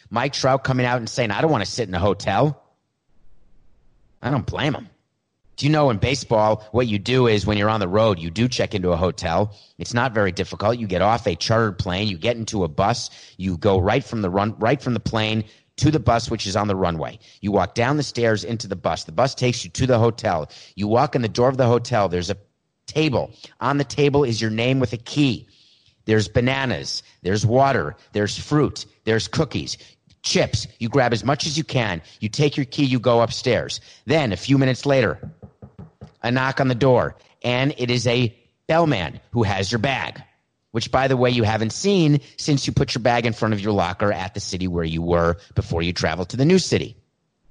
Mike 0.10 0.34
Trout 0.34 0.64
coming 0.64 0.88
out 0.88 0.98
and 0.98 1.08
saying, 1.08 1.30
I 1.30 1.42
don't 1.42 1.52
want 1.52 1.64
to 1.64 1.70
sit 1.70 1.88
in 1.88 1.94
a 1.94 2.00
hotel. 2.00 2.64
I 4.24 4.32
don't 4.32 4.48
blame 4.48 4.74
him. 4.74 4.90
Do 5.56 5.66
you 5.66 5.72
know 5.72 5.90
in 5.90 5.98
baseball, 5.98 6.68
what 6.72 6.88
you 6.88 7.00
do 7.00 7.28
is 7.28 7.46
when 7.46 7.58
you're 7.58 7.70
on 7.70 7.80
the 7.80 7.88
road, 7.88 8.20
you 8.20 8.30
do 8.30 8.48
check 8.48 8.74
into 8.76 8.92
a 8.92 8.98
hotel. 8.98 9.56
It's 9.78 9.94
not 9.94 10.14
very 10.14 10.32
difficult. 10.32 10.78
You 10.78 10.88
get 10.88 11.02
off 11.02 11.26
a 11.28 11.36
chartered 11.36 11.80
plane, 11.80 12.08
you 12.08 12.18
get 12.18 12.36
into 12.38 12.64
a 12.64 12.68
bus, 12.68 13.10
you 13.38 13.58
go 13.58 13.80
right 13.80 14.04
from 14.04 14.22
the 14.22 14.30
run, 14.30 14.56
right 14.60 14.82
from 14.82 14.94
the 14.94 15.00
plane 15.00 15.46
to 15.78 15.92
the 15.92 16.00
bus, 16.00 16.30
which 16.30 16.48
is 16.48 16.56
on 16.56 16.68
the 16.68 16.76
runway. 16.76 17.20
You 17.42 17.52
walk 17.52 17.74
down 17.74 17.98
the 17.98 18.04
stairs 18.04 18.44
into 18.44 18.68
the 18.68 18.76
bus. 18.76 19.04
The 19.04 19.12
bus 19.12 19.36
takes 19.36 19.64
you 19.64 19.70
to 19.72 19.88
the 19.88 20.00
hotel. 20.00 20.50
You 20.76 20.88
walk 20.88 21.16
in 21.16 21.22
the 21.22 21.30
door 21.30 21.50
of 21.50 21.58
the 21.58 21.68
hotel. 21.68 22.10
There's 22.10 22.30
a 22.30 22.38
table. 22.86 23.32
On 23.60 23.78
the 23.78 23.84
table 23.84 24.24
is 24.24 24.42
your 24.42 24.52
name 24.52 24.80
with 24.80 24.94
a 24.94 24.98
key. 24.98 25.48
There's 26.06 26.28
bananas, 26.28 27.02
there's 27.24 27.46
water, 27.46 27.96
there's 28.14 28.38
fruit, 28.38 28.86
there's 29.06 29.28
cookies, 29.28 29.78
chips. 30.26 30.68
You 30.80 30.90
grab 30.90 31.14
as 31.14 31.24
much 31.24 31.46
as 31.46 31.58
you 31.58 31.64
can. 31.64 32.02
You 32.20 32.28
take 32.28 32.58
your 32.58 32.66
key, 32.66 32.84
you 32.84 33.00
go 33.00 33.22
upstairs. 33.22 33.80
Then, 34.06 34.34
a 34.34 34.38
few 34.38 34.58
minutes 34.58 34.86
later, 34.86 35.20
a 36.22 36.32
knock 36.32 36.60
on 36.60 36.68
the 36.68 36.76
door, 36.76 37.16
and 37.44 37.74
it 37.78 37.90
is 37.90 38.06
a 38.08 38.36
bellman 38.68 39.22
who 39.32 39.44
has 39.44 39.72
your 39.72 39.80
bag, 39.80 40.22
which, 40.72 40.92
by 40.92 41.08
the 41.08 41.16
way, 41.16 41.30
you 41.30 41.44
haven't 41.44 41.72
seen 41.72 42.20
since 42.38 42.68
you 42.68 42.74
put 42.74 42.96
your 42.96 43.02
bag 43.04 43.26
in 43.26 43.34
front 43.34 43.54
of 43.54 43.62
your 43.62 43.72
locker 43.72 44.12
at 44.12 44.34
the 44.34 44.40
city 44.40 44.68
where 44.68 44.84
you 44.84 45.02
were 45.02 45.38
before 45.54 45.82
you 45.82 45.94
traveled 45.94 46.30
to 46.30 46.38
the 46.38 46.46
new 46.46 46.60
city. 46.60 46.98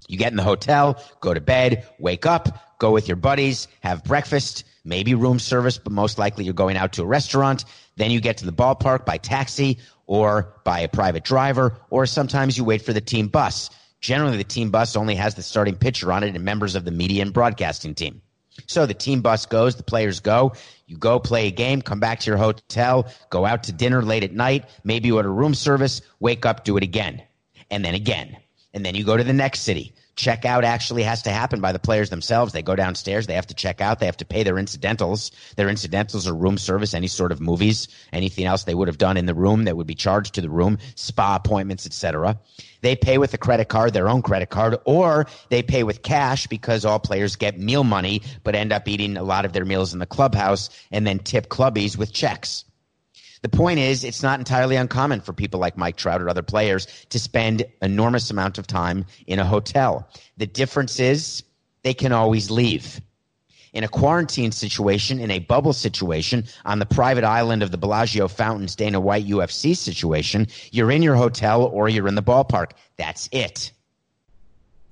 You 0.08 0.18
get 0.18 0.32
in 0.32 0.36
the 0.36 0.42
hotel, 0.42 1.02
go 1.20 1.32
to 1.32 1.40
bed, 1.40 1.88
wake 1.98 2.26
up, 2.26 2.78
go 2.78 2.90
with 2.90 3.08
your 3.08 3.16
buddies, 3.16 3.68
have 3.80 4.04
breakfast, 4.04 4.64
maybe 4.84 5.14
room 5.14 5.38
service, 5.38 5.78
but 5.78 5.92
most 5.92 6.18
likely 6.18 6.44
you're 6.44 6.52
going 6.52 6.76
out 6.76 6.92
to 6.94 7.02
a 7.02 7.06
restaurant. 7.06 7.64
Then 7.96 8.10
you 8.10 8.20
get 8.20 8.38
to 8.38 8.46
the 8.46 8.52
ballpark 8.52 9.06
by 9.06 9.16
taxi 9.16 9.78
or 10.06 10.54
by 10.64 10.80
a 10.80 10.88
private 10.88 11.24
driver, 11.24 11.76
or 11.90 12.06
sometimes 12.06 12.56
you 12.56 12.64
wait 12.64 12.82
for 12.82 12.92
the 12.92 13.00
team 13.00 13.28
bus. 13.28 13.70
Generally, 14.00 14.36
the 14.36 14.44
team 14.44 14.70
bus 14.70 14.96
only 14.96 15.14
has 15.14 15.34
the 15.34 15.42
starting 15.42 15.76
pitcher 15.76 16.12
on 16.12 16.22
it 16.22 16.34
and 16.34 16.44
members 16.44 16.74
of 16.74 16.84
the 16.84 16.90
media 16.90 17.22
and 17.22 17.32
broadcasting 17.32 17.94
team. 17.94 18.20
So 18.66 18.86
the 18.86 18.94
team 18.94 19.20
bus 19.20 19.46
goes, 19.46 19.76
the 19.76 19.82
players 19.82 20.20
go. 20.20 20.52
You 20.86 20.96
go 20.96 21.18
play 21.18 21.48
a 21.48 21.50
game, 21.50 21.82
come 21.82 22.00
back 22.00 22.20
to 22.20 22.30
your 22.30 22.36
hotel, 22.36 23.06
go 23.30 23.44
out 23.44 23.64
to 23.64 23.72
dinner 23.72 24.02
late 24.02 24.22
at 24.22 24.32
night, 24.32 24.66
maybe 24.84 25.10
order 25.10 25.32
room 25.32 25.54
service, 25.54 26.02
wake 26.20 26.46
up, 26.46 26.64
do 26.64 26.76
it 26.76 26.82
again, 26.82 27.22
and 27.70 27.84
then 27.84 27.94
again. 27.94 28.36
And 28.72 28.84
then 28.84 28.94
you 28.94 29.04
go 29.04 29.16
to 29.16 29.24
the 29.24 29.32
next 29.32 29.60
city 29.60 29.94
checkout 30.16 30.62
actually 30.62 31.02
has 31.02 31.22
to 31.22 31.30
happen 31.30 31.60
by 31.60 31.72
the 31.72 31.78
players 31.78 32.10
themselves. 32.10 32.52
They 32.52 32.62
go 32.62 32.76
downstairs, 32.76 33.26
they 33.26 33.34
have 33.34 33.46
to 33.48 33.54
check 33.54 33.80
out, 33.80 33.98
they 33.98 34.06
have 34.06 34.16
to 34.18 34.24
pay 34.24 34.42
their 34.42 34.58
incidentals. 34.58 35.30
Their 35.56 35.68
incidentals 35.68 36.28
are 36.28 36.34
room 36.34 36.58
service, 36.58 36.94
any 36.94 37.08
sort 37.08 37.32
of 37.32 37.40
movies, 37.40 37.88
anything 38.12 38.46
else 38.46 38.64
they 38.64 38.74
would 38.74 38.88
have 38.88 38.98
done 38.98 39.16
in 39.16 39.26
the 39.26 39.34
room 39.34 39.64
that 39.64 39.76
would 39.76 39.86
be 39.86 39.94
charged 39.94 40.34
to 40.34 40.40
the 40.40 40.50
room, 40.50 40.78
spa 40.94 41.36
appointments, 41.36 41.86
etc. 41.86 42.38
They 42.80 42.96
pay 42.96 43.18
with 43.18 43.34
a 43.34 43.38
credit 43.38 43.68
card, 43.68 43.92
their 43.92 44.08
own 44.08 44.22
credit 44.22 44.50
card, 44.50 44.76
or 44.84 45.26
they 45.48 45.62
pay 45.62 45.82
with 45.82 46.02
cash 46.02 46.46
because 46.46 46.84
all 46.84 46.98
players 46.98 47.36
get 47.36 47.58
meal 47.58 47.84
money 47.84 48.22
but 48.42 48.54
end 48.54 48.72
up 48.72 48.86
eating 48.88 49.16
a 49.16 49.22
lot 49.22 49.44
of 49.44 49.52
their 49.52 49.64
meals 49.64 49.92
in 49.92 49.98
the 49.98 50.06
clubhouse 50.06 50.70
and 50.90 51.06
then 51.06 51.18
tip 51.18 51.48
clubbies 51.48 51.96
with 51.96 52.12
checks. 52.12 52.64
The 53.44 53.50
point 53.50 53.78
is, 53.78 54.04
it's 54.04 54.22
not 54.22 54.38
entirely 54.38 54.74
uncommon 54.74 55.20
for 55.20 55.34
people 55.34 55.60
like 55.60 55.76
Mike 55.76 55.96
Trout 55.96 56.22
or 56.22 56.30
other 56.30 56.42
players 56.42 56.86
to 57.10 57.18
spend 57.18 57.66
enormous 57.82 58.30
amount 58.30 58.56
of 58.56 58.66
time 58.66 59.04
in 59.26 59.38
a 59.38 59.44
hotel. 59.44 60.08
The 60.38 60.46
difference 60.46 60.98
is 60.98 61.42
they 61.82 61.92
can 61.92 62.10
always 62.10 62.50
leave. 62.50 63.02
In 63.74 63.84
a 63.84 63.88
quarantine 63.88 64.50
situation, 64.50 65.20
in 65.20 65.30
a 65.30 65.40
bubble 65.40 65.74
situation, 65.74 66.44
on 66.64 66.78
the 66.78 66.86
private 66.86 67.22
island 67.22 67.62
of 67.62 67.70
the 67.70 67.76
Bellagio 67.76 68.28
Fountains 68.28 68.74
Dana 68.74 68.98
White 68.98 69.26
UFC 69.26 69.76
situation, 69.76 70.46
you're 70.70 70.90
in 70.90 71.02
your 71.02 71.14
hotel 71.14 71.64
or 71.64 71.90
you're 71.90 72.08
in 72.08 72.14
the 72.14 72.22
ballpark. 72.22 72.70
That's 72.96 73.28
it. 73.30 73.72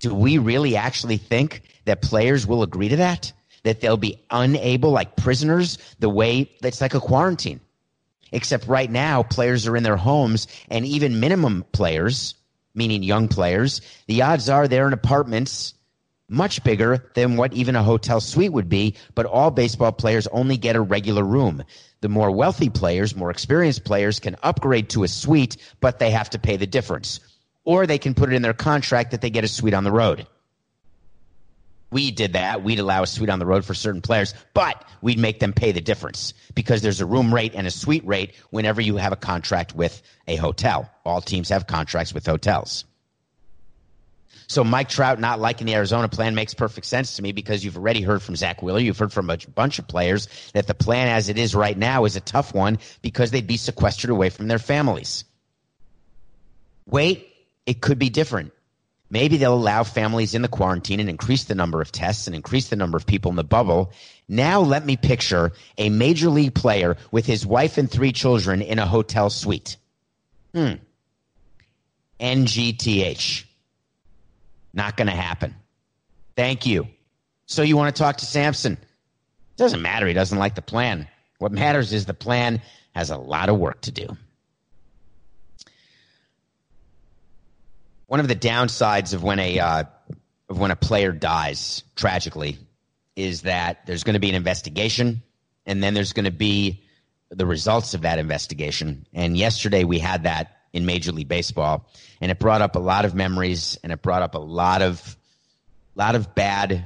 Do 0.00 0.14
we 0.14 0.37
really 0.37 0.76
actually 0.76 1.16
think 1.16 1.62
that 1.87 2.02
players 2.02 2.47
will 2.47 2.62
agree 2.62 2.90
to 2.90 2.97
that? 2.97 3.32
That 3.62 3.80
they'll 3.80 3.97
be 3.97 4.23
unable, 4.30 4.90
like 4.90 5.16
prisoners, 5.16 5.78
the 6.00 6.11
way 6.11 6.50
that's 6.61 6.82
like 6.82 6.92
a 6.92 7.00
quarantine. 7.00 7.59
Except 8.32 8.66
right 8.66 8.90
now, 8.90 9.22
players 9.22 9.66
are 9.66 9.76
in 9.76 9.82
their 9.82 9.96
homes, 9.96 10.46
and 10.68 10.84
even 10.84 11.20
minimum 11.20 11.64
players, 11.72 12.34
meaning 12.74 13.02
young 13.02 13.28
players, 13.28 13.80
the 14.06 14.22
odds 14.22 14.48
are 14.48 14.66
they're 14.66 14.86
in 14.86 14.92
apartments 14.92 15.74
much 16.32 16.64
bigger 16.64 17.10
than 17.14 17.36
what 17.36 17.52
even 17.52 17.76
a 17.76 17.82
hotel 17.82 18.20
suite 18.20 18.52
would 18.52 18.68
be, 18.68 18.96
but 19.14 19.26
all 19.26 19.50
baseball 19.50 19.92
players 19.92 20.26
only 20.28 20.56
get 20.56 20.76
a 20.76 20.80
regular 20.80 21.22
room. 21.22 21.62
The 22.00 22.08
more 22.08 22.30
wealthy 22.30 22.70
players, 22.70 23.14
more 23.14 23.30
experienced 23.30 23.84
players 23.84 24.18
can 24.18 24.36
upgrade 24.42 24.88
to 24.90 25.04
a 25.04 25.08
suite, 25.08 25.58
but 25.80 25.98
they 25.98 26.10
have 26.10 26.30
to 26.30 26.38
pay 26.38 26.56
the 26.56 26.66
difference. 26.66 27.20
Or 27.64 27.86
they 27.86 27.98
can 27.98 28.14
put 28.14 28.32
it 28.32 28.34
in 28.34 28.42
their 28.42 28.54
contract 28.54 29.10
that 29.10 29.20
they 29.20 29.30
get 29.30 29.44
a 29.44 29.48
suite 29.48 29.74
on 29.74 29.84
the 29.84 29.92
road. 29.92 30.26
We 31.92 32.11
did 32.11 32.32
that. 32.32 32.64
We'd 32.64 32.78
allow 32.78 33.02
a 33.02 33.06
suite 33.06 33.28
on 33.28 33.38
the 33.38 33.44
road 33.46 33.66
for 33.66 33.75
certain 33.75 34.00
players, 34.00 34.32
but 34.54 34.82
we'd 35.02 35.18
make 35.18 35.40
them 35.40 35.52
pay 35.52 35.72
the 35.72 35.80
difference 35.82 36.32
because 36.54 36.80
there's 36.80 37.02
a 37.02 37.06
room 37.06 37.32
rate 37.32 37.52
and 37.54 37.66
a 37.66 37.70
suite 37.70 38.06
rate 38.06 38.34
whenever 38.49 38.80
you 38.80 38.96
have 38.96 39.12
a 39.12 39.16
contract 39.16 39.75
with 39.76 40.00
a 40.26 40.37
hotel. 40.37 40.90
All 41.04 41.20
teams 41.20 41.50
have 41.50 41.66
contracts 41.66 42.14
with 42.14 42.25
hotels. 42.25 42.87
So 44.46 44.64
Mike 44.64 44.88
Trout 44.88 45.20
not 45.20 45.38
liking 45.38 45.66
the 45.66 45.75
Arizona 45.75 46.08
plan 46.08 46.34
makes 46.34 46.54
perfect 46.54 46.87
sense 46.87 47.16
to 47.16 47.22
me 47.22 47.32
because 47.32 47.62
you've 47.62 47.76
already 47.76 48.00
heard 48.00 48.22
from 48.22 48.37
Zack 48.37 48.62
Wheeler. 48.62 48.80
You've 48.80 48.99
heard 48.99 49.12
from 49.12 49.28
a 49.28 49.37
bunch 49.54 49.78
of 49.78 49.87
players 49.87 50.28
that 50.54 50.66
the 50.66 50.75
plan 50.75 51.08
as 51.08 51.28
it 51.28 51.38
is 51.38 51.54
right 51.54 51.76
now 51.76 52.06
is 52.06 52.16
a 52.16 52.20
tough 52.20 52.54
one 52.54 52.78
because 53.02 53.30
they'd 53.30 53.46
be 53.46 53.58
sequestered 53.58 54.11
away 54.11 54.30
from 54.30 54.49
their 54.49 54.58
families. 54.58 55.25
Wait, 56.87 57.28
it 57.66 57.82
could 57.82 57.99
be 57.99 58.08
different. 58.08 58.52
Maybe 59.12 59.37
they'll 59.37 59.52
allow 59.52 59.85
families 59.85 60.35
in 60.35 60.40
the 60.40 60.49
quarantine 60.49 60.99
and 60.99 61.11
increase 61.11 61.45
the 61.45 61.54
number 61.54 61.83
of 61.83 61.92
tests 61.92 62.26
and 62.26 62.35
increase 62.35 62.71
the 62.71 62.76
number 62.76 62.97
of 62.97 63.04
people 63.04 63.31
in 63.31 63.37
the 63.37 63.45
bubble. 63.45 63.92
Now 64.26 64.62
let 64.62 64.87
me 64.87 64.97
picture 64.97 65.52
a 65.76 65.90
major 65.90 66.31
league 66.31 66.54
player 66.54 66.97
with 67.11 67.26
his 67.26 67.45
wife 67.45 67.76
and 67.76 67.90
three 67.90 68.12
children 68.12 68.62
in 68.62 68.78
a 68.78 68.87
hotel 68.87 69.28
suite. 69.28 69.76
Hmm. 70.54 70.76
NGTH. 72.21 73.45
Not 74.73 74.97
going 74.97 75.09
to 75.09 75.12
happen. 75.12 75.57
Thank 76.35 76.64
you. 76.64 76.88
So 77.45 77.61
you 77.61 77.76
want 77.76 77.95
to 77.95 78.02
talk 78.02 78.16
to 78.16 78.25
Samson? 78.25 78.78
Doesn't 79.59 79.83
matter. 79.83 80.07
He 80.07 80.14
doesn't 80.14 80.38
like 80.38 80.54
the 80.54 80.62
plan. 80.62 81.07
What 81.37 81.52
matters 81.52 81.92
is 81.92 82.07
the 82.07 82.14
plan 82.14 82.62
has 82.95 83.11
a 83.11 83.19
lot 83.19 83.50
of 83.50 83.59
work 83.59 83.83
to 83.83 83.90
do. 83.90 84.16
One 88.12 88.21
of 88.21 88.28
the 88.28 88.37
downsides 88.37 89.14
of 89.14 89.23
when 89.23 89.38
a 89.38 89.59
uh, 89.59 89.85
of 90.50 90.59
when 90.59 90.71
a 90.71 90.76
player 90.76 91.12
dies 91.12 91.83
tragically 91.97 92.59
is 93.16 93.40
that 93.40 93.87
there's 93.87 94.04
going 94.04 94.12
to 94.12 94.21
be 94.21 94.28
an 94.28 94.35
investigation, 94.35 95.23
and 95.64 95.83
then 95.83 95.95
there's 95.95 96.12
going 96.12 96.26
to 96.26 96.31
be 96.31 96.85
the 97.31 97.47
results 97.47 97.95
of 97.95 98.02
that 98.02 98.19
investigation. 98.19 99.07
And 99.14 99.35
yesterday 99.35 99.85
we 99.85 99.99
had 99.99 100.25
that 100.25 100.59
in 100.75 100.85
Major 100.85 101.11
League 101.11 101.28
Baseball, 101.28 101.88
and 102.21 102.31
it 102.31 102.38
brought 102.38 102.61
up 102.61 102.76
a 102.76 102.81
lot 102.81 103.07
of 103.07 103.14
memories, 103.14 103.78
and 103.83 103.90
it 103.90 104.02
brought 104.02 104.21
up 104.21 104.35
a 104.35 104.38
lot 104.38 104.83
of 104.83 105.16
lot 105.95 106.14
of 106.14 106.35
bad 106.35 106.85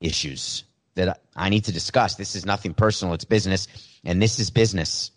issues 0.00 0.64
that 0.96 1.20
I 1.36 1.48
need 1.48 1.66
to 1.66 1.72
discuss. 1.72 2.16
This 2.16 2.34
is 2.34 2.44
nothing 2.44 2.74
personal; 2.74 3.14
it's 3.14 3.24
business, 3.24 3.68
and 4.02 4.20
this 4.20 4.40
is 4.40 4.50
business. 4.50 5.12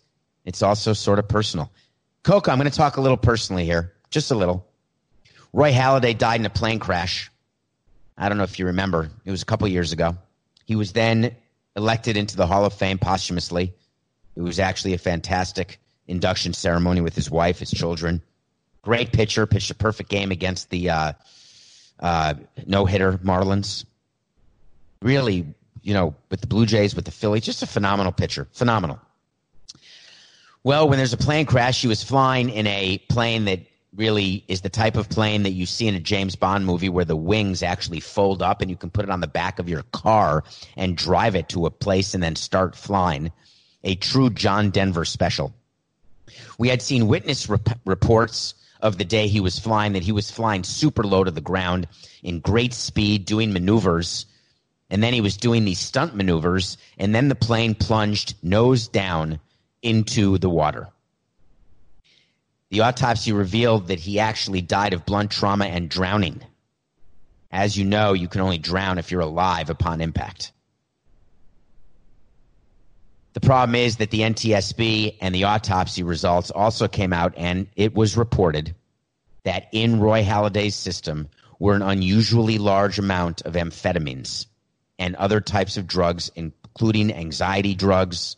It's 0.45 0.61
also 0.61 0.93
sort 0.93 1.17
of 1.17 1.27
personal. 1.27 1.71
Coco, 2.21 2.51
I'm 2.51 2.59
going 2.59 2.69
to 2.69 2.77
talk 2.77 2.97
a 2.97 3.01
little 3.01 3.17
personally 3.17 3.65
here, 3.65 3.93
just 4.11 4.29
a 4.29 4.35
little. 4.35 4.67
Roy 5.53 5.71
Halladay 5.71 6.17
died 6.17 6.39
in 6.39 6.45
a 6.47 6.49
plane 6.49 6.79
crash. 6.79 7.31
I 8.17 8.27
don't 8.27 8.37
know 8.37 8.43
if 8.43 8.57
you 8.57 8.65
remember. 8.65 9.09
It 9.23 9.31
was 9.31 9.43
a 9.43 9.45
couple 9.45 9.67
years 9.67 9.93
ago. 9.93 10.17
He 10.65 10.75
was 10.75 10.93
then 10.93 11.35
elected 11.75 12.17
into 12.17 12.35
the 12.35 12.47
Hall 12.47 12.65
of 12.65 12.73
Fame 12.73 12.97
posthumously. 12.97 13.73
It 14.35 14.41
was 14.41 14.59
actually 14.59 14.93
a 14.93 14.97
fantastic 14.97 15.79
induction 16.07 16.53
ceremony 16.53 17.01
with 17.01 17.15
his 17.15 17.29
wife, 17.29 17.59
his 17.59 17.71
children. 17.71 18.21
Great 18.81 19.11
pitcher, 19.13 19.45
pitched 19.45 19.71
a 19.71 19.75
perfect 19.75 20.09
game 20.09 20.31
against 20.31 20.69
the 20.69 20.89
uh, 20.89 21.13
uh, 21.99 22.33
no 22.65 22.85
hitter 22.85 23.13
Marlins. 23.13 23.85
Really, 25.01 25.53
you 25.81 25.93
know, 25.93 26.15
with 26.29 26.41
the 26.41 26.47
Blue 26.47 26.65
Jays, 26.65 26.95
with 26.95 27.05
the 27.05 27.11
Phillies, 27.11 27.43
just 27.43 27.61
a 27.61 27.67
phenomenal 27.67 28.11
pitcher. 28.11 28.47
Phenomenal. 28.51 28.99
Well, 30.63 30.87
when 30.89 30.97
there's 30.97 31.13
a 31.13 31.17
plane 31.17 31.45
crash, 31.45 31.81
he 31.81 31.87
was 31.87 32.03
flying 32.03 32.49
in 32.49 32.67
a 32.67 32.97
plane 33.09 33.45
that 33.45 33.59
really 33.95 34.43
is 34.47 34.61
the 34.61 34.69
type 34.69 34.95
of 34.95 35.09
plane 35.09 35.43
that 35.43 35.51
you 35.51 35.65
see 35.65 35.87
in 35.87 35.95
a 35.95 35.99
James 35.99 36.35
Bond 36.35 36.65
movie 36.65 36.89
where 36.89 37.05
the 37.05 37.15
wings 37.15 37.61
actually 37.61 37.99
fold 37.99 38.41
up 38.41 38.61
and 38.61 38.69
you 38.69 38.77
can 38.77 38.89
put 38.89 39.05
it 39.05 39.11
on 39.11 39.21
the 39.21 39.27
back 39.27 39.59
of 39.59 39.69
your 39.69 39.83
car 39.83 40.43
and 40.75 40.97
drive 40.97 41.35
it 41.35 41.49
to 41.49 41.65
a 41.65 41.71
place 41.71 42.13
and 42.13 42.23
then 42.23 42.35
start 42.35 42.75
flying. 42.75 43.31
A 43.83 43.95
true 43.95 44.29
John 44.29 44.69
Denver 44.69 45.05
special. 45.05 45.53
We 46.57 46.69
had 46.69 46.81
seen 46.81 47.07
witness 47.07 47.49
rep- 47.49 47.79
reports 47.85 48.55
of 48.81 48.97
the 48.97 49.05
day 49.05 49.27
he 49.27 49.39
was 49.39 49.59
flying 49.59 49.93
that 49.93 50.03
he 50.03 50.11
was 50.11 50.31
flying 50.31 50.63
super 50.63 51.03
low 51.03 51.23
to 51.23 51.31
the 51.31 51.41
ground 51.41 51.87
in 52.21 52.39
great 52.39 52.73
speed, 52.73 53.25
doing 53.25 53.53
maneuvers. 53.53 54.25
And 54.89 55.01
then 55.01 55.13
he 55.13 55.21
was 55.21 55.37
doing 55.37 55.65
these 55.65 55.79
stunt 55.79 56.15
maneuvers. 56.15 56.77
And 56.97 57.15
then 57.15 57.29
the 57.29 57.35
plane 57.35 57.75
plunged 57.75 58.35
nose 58.43 58.87
down 58.87 59.39
into 59.81 60.37
the 60.37 60.49
water. 60.49 60.89
The 62.73 62.81
autopsy 62.81 63.31
revealed 63.33 63.89
that 63.89 63.99
he 63.99 64.17
actually 64.17 64.61
died 64.61 64.93
of 64.93 65.05
blunt 65.05 65.29
trauma 65.29 65.65
and 65.65 65.87
drowning. 65.87 66.41
As 67.51 67.77
you 67.77 67.85
know, 67.85 68.13
you 68.13 68.27
can 68.27 68.41
only 68.41 68.57
drown 68.57 68.97
if 68.97 69.11
you're 69.11 69.21
alive 69.21 69.69
upon 69.69 70.01
impact. 70.01 70.51
The 73.33 73.41
problem 73.41 73.75
is 73.75 73.97
that 73.97 74.09
the 74.09 74.21
NTSB 74.21 75.17
and 75.21 75.35
the 75.35 75.43
autopsy 75.43 76.01
results 76.01 76.49
also 76.49 76.87
came 76.87 77.13
out, 77.13 77.35
and 77.37 77.67
it 77.75 77.93
was 77.93 78.17
reported 78.17 78.73
that 79.43 79.67
in 79.71 79.99
Roy 79.99 80.23
Halladay's 80.23 80.73
system 80.73 81.29
were 81.59 81.75
an 81.75 81.83
unusually 81.83 82.57
large 82.57 82.97
amount 82.97 83.43
of 83.43 83.53
amphetamines 83.53 84.47
and 84.97 85.15
other 85.17 85.41
types 85.41 85.77
of 85.77 85.85
drugs, 85.85 86.31
including 86.35 87.13
anxiety 87.13 87.75
drugs, 87.75 88.35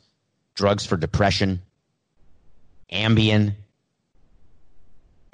drugs 0.55 0.85
for 0.85 0.97
depression, 0.97 1.61
Ambien, 2.91 3.55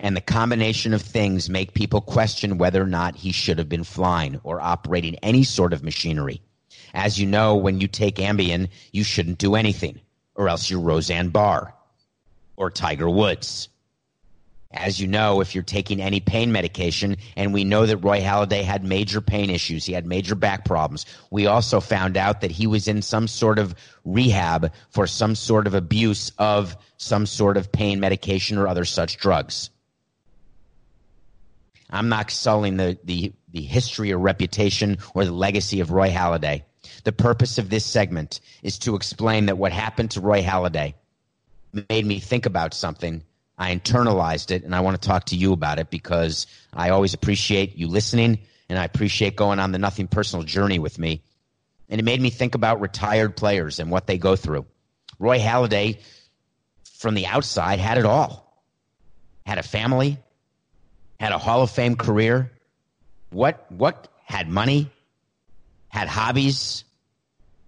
and 0.02 0.18
the 0.18 0.22
combination 0.22 0.94
of 0.96 1.02
things 1.02 1.48
make 1.48 1.76
people 1.76 2.02
question 2.02 2.58
whether 2.58 2.82
or 2.82 2.88
not 2.88 3.16
he 3.16 3.32
should 3.32 3.60
have 3.60 3.70
been 3.70 3.84
flying 3.84 4.42
or 4.44 4.60
operating 4.60 5.16
any 5.18 5.44
sort 5.44 5.74
of 5.74 5.84
machinery. 5.84 6.42
As 6.96 7.20
you 7.20 7.28
know, 7.28 7.56
when 7.56 7.80
you 7.80 7.88
take 7.88 8.16
Ambien, 8.16 8.70
you 8.92 9.04
shouldn't 9.04 9.38
do 9.38 9.54
anything, 9.54 10.02
or 10.36 10.50
else 10.50 10.70
you're 10.70 10.80
Roseanne 10.80 11.30
Barr 11.30 11.76
or 12.58 12.72
Tiger 12.72 13.10
Woods. 13.10 13.70
As 14.72 15.00
you 15.00 15.08
know, 15.08 15.40
if 15.40 15.54
you're 15.54 15.64
taking 15.64 16.02
any 16.02 16.20
pain 16.20 16.52
medication, 16.52 17.18
and 17.36 17.54
we 17.54 17.64
know 17.64 17.86
that 17.86 17.98
Roy 17.98 18.22
Halladay 18.22 18.64
had 18.64 18.84
major 18.84 19.22
pain 19.22 19.52
issues, 19.52 19.86
he 19.86 19.94
had 19.94 20.08
major 20.08 20.34
back 20.34 20.66
problems. 20.66 21.06
We 21.30 21.46
also 21.46 21.80
found 21.80 22.18
out 22.18 22.42
that 22.42 22.52
he 22.52 22.66
was 22.66 22.88
in 22.88 23.04
some 23.04 23.28
sort 23.28 23.60
of 23.60 23.76
rehab 24.04 24.74
for 24.90 25.06
some 25.06 25.36
sort 25.36 25.68
of 25.68 25.76
abuse 25.76 26.32
of 26.40 26.76
some 26.98 27.28
sort 27.28 27.58
of 27.58 27.72
pain 27.72 28.00
medication 28.00 28.58
or 28.58 28.68
other 28.68 28.86
such 28.86 29.18
drugs. 29.18 29.70
I'm 31.92 32.10
not 32.10 32.32
sullying 32.32 32.78
the, 32.78 32.98
the, 33.04 33.34
the 33.52 33.62
history 33.62 34.14
or 34.14 34.18
reputation 34.18 34.98
or 35.14 35.26
the 35.26 35.32
legacy 35.32 35.82
of 35.82 35.92
Roy 35.92 36.10
Halladay. 36.10 36.64
The 37.04 37.12
purpose 37.12 37.58
of 37.58 37.70
this 37.70 37.86
segment 37.86 38.40
is 38.64 38.80
to 38.80 38.96
explain 38.96 39.48
that 39.48 39.58
what 39.58 39.72
happened 39.72 40.12
to 40.12 40.22
Roy 40.22 40.42
Halladay 40.42 40.94
made 41.90 42.06
me 42.06 42.20
think 42.20 42.46
about 42.46 42.74
something. 42.74 43.24
I 43.58 43.76
internalized 43.76 44.52
it, 44.52 44.64
and 44.64 44.74
I 44.74 44.80
want 44.80 45.00
to 45.00 45.08
talk 45.08 45.26
to 45.26 45.36
you 45.36 45.54
about 45.54 45.80
it 45.80 45.90
because 45.90 46.48
I 46.74 46.90
always 46.90 47.14
appreciate 47.14 47.78
you 47.78 47.88
listening, 47.88 48.40
and 48.70 48.80
I 48.80 48.86
appreciate 48.86 49.36
going 49.36 49.60
on 49.60 49.72
the 49.72 49.80
nothing 49.80 50.08
personal 50.08 50.44
journey 50.44 50.80
with 50.80 50.98
me. 50.98 51.22
And 51.90 52.00
it 52.00 52.04
made 52.04 52.22
me 52.22 52.30
think 52.30 52.56
about 52.56 52.82
retired 52.82 53.36
players 53.36 53.80
and 53.80 53.92
what 53.92 54.08
they 54.08 54.18
go 54.18 54.36
through. 54.36 54.66
Roy 55.20 55.40
Halladay, 55.40 56.00
from 56.94 57.14
the 57.16 57.28
outside, 57.28 57.80
had 57.80 57.98
it 57.98 58.06
all. 58.06 58.64
Had 59.46 59.58
a 59.58 59.64
family, 59.64 60.18
had 61.22 61.34
a 61.34 61.38
Hall 61.38 61.62
of 61.62 61.70
Fame 61.70 61.96
career. 61.96 62.52
What 63.30 63.72
what 63.72 64.08
had 64.26 64.50
money, 64.50 64.90
had 65.88 66.08
hobbies, 66.08 66.84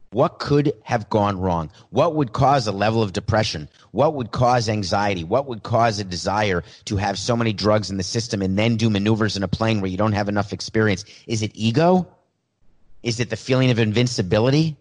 what 0.09 0.39
could 0.39 0.73
have 0.81 1.07
gone 1.07 1.39
wrong? 1.39 1.69
What 1.91 2.15
would 2.15 2.33
cause 2.33 2.65
a 2.65 2.71
level 2.71 3.03
of 3.03 3.13
depression? 3.13 3.69
What 3.91 4.15
would 4.15 4.31
cause 4.31 4.69
anxiety? 4.69 5.23
What 5.23 5.45
would 5.45 5.61
cause 5.61 5.99
a 5.99 6.03
desire 6.03 6.63
to 6.85 6.97
have 6.97 7.19
so 7.19 7.35
many 7.35 7.53
drugs 7.53 7.91
in 7.91 7.97
the 7.97 8.03
system 8.03 8.41
and 8.41 8.57
then 8.57 8.75
do 8.75 8.89
maneuvers 8.89 9.37
in 9.37 9.43
a 9.43 9.47
plane 9.47 9.81
where 9.81 9.91
you 9.91 9.97
don't 9.97 10.13
have 10.13 10.29
enough 10.29 10.51
experience? 10.51 11.05
Is 11.27 11.43
it 11.43 11.51
ego? 11.53 12.07
Is 13.03 13.19
it 13.19 13.29
the 13.29 13.35
feeling 13.35 13.69
of 13.69 13.77
invincibility? 13.77 14.77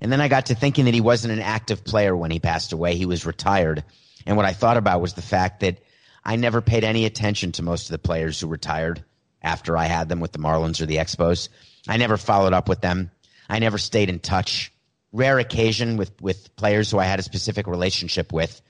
And 0.00 0.10
then 0.10 0.20
I 0.20 0.26
got 0.26 0.46
to 0.46 0.56
thinking 0.56 0.86
that 0.86 0.94
he 0.94 1.00
wasn't 1.00 1.34
an 1.34 1.40
active 1.40 1.84
player 1.84 2.16
when 2.16 2.32
he 2.32 2.40
passed 2.40 2.72
away. 2.72 2.96
He 2.96 3.06
was 3.06 3.24
retired. 3.24 3.84
And 4.26 4.36
what 4.36 4.46
I 4.46 4.52
thought 4.52 4.76
about 4.76 5.00
was 5.00 5.14
the 5.14 5.22
fact 5.22 5.60
that 5.60 5.78
I 6.24 6.36
never 6.36 6.60
paid 6.60 6.84
any 6.84 7.04
attention 7.04 7.52
to 7.52 7.62
most 7.62 7.86
of 7.86 7.92
the 7.92 7.98
players 7.98 8.40
who 8.40 8.46
retired 8.46 9.04
after 9.42 9.76
I 9.76 9.84
had 9.86 10.08
them 10.08 10.20
with 10.20 10.32
the 10.32 10.38
Marlins 10.38 10.80
or 10.80 10.86
the 10.86 10.96
Expos. 10.96 11.48
I 11.86 11.98
never 11.98 12.16
followed 12.16 12.54
up 12.54 12.68
with 12.68 12.80
them. 12.80 13.10
I 13.48 13.58
never 13.58 13.76
stayed 13.78 14.08
in 14.08 14.20
touch. 14.20 14.72
rare 15.12 15.38
occasion 15.38 15.96
with, 15.96 16.20
with 16.20 16.56
players 16.56 16.90
who 16.90 16.98
I 16.98 17.04
had 17.04 17.20
a 17.20 17.22
specific 17.22 17.66
relationship 17.66 18.32
with. 18.32 18.60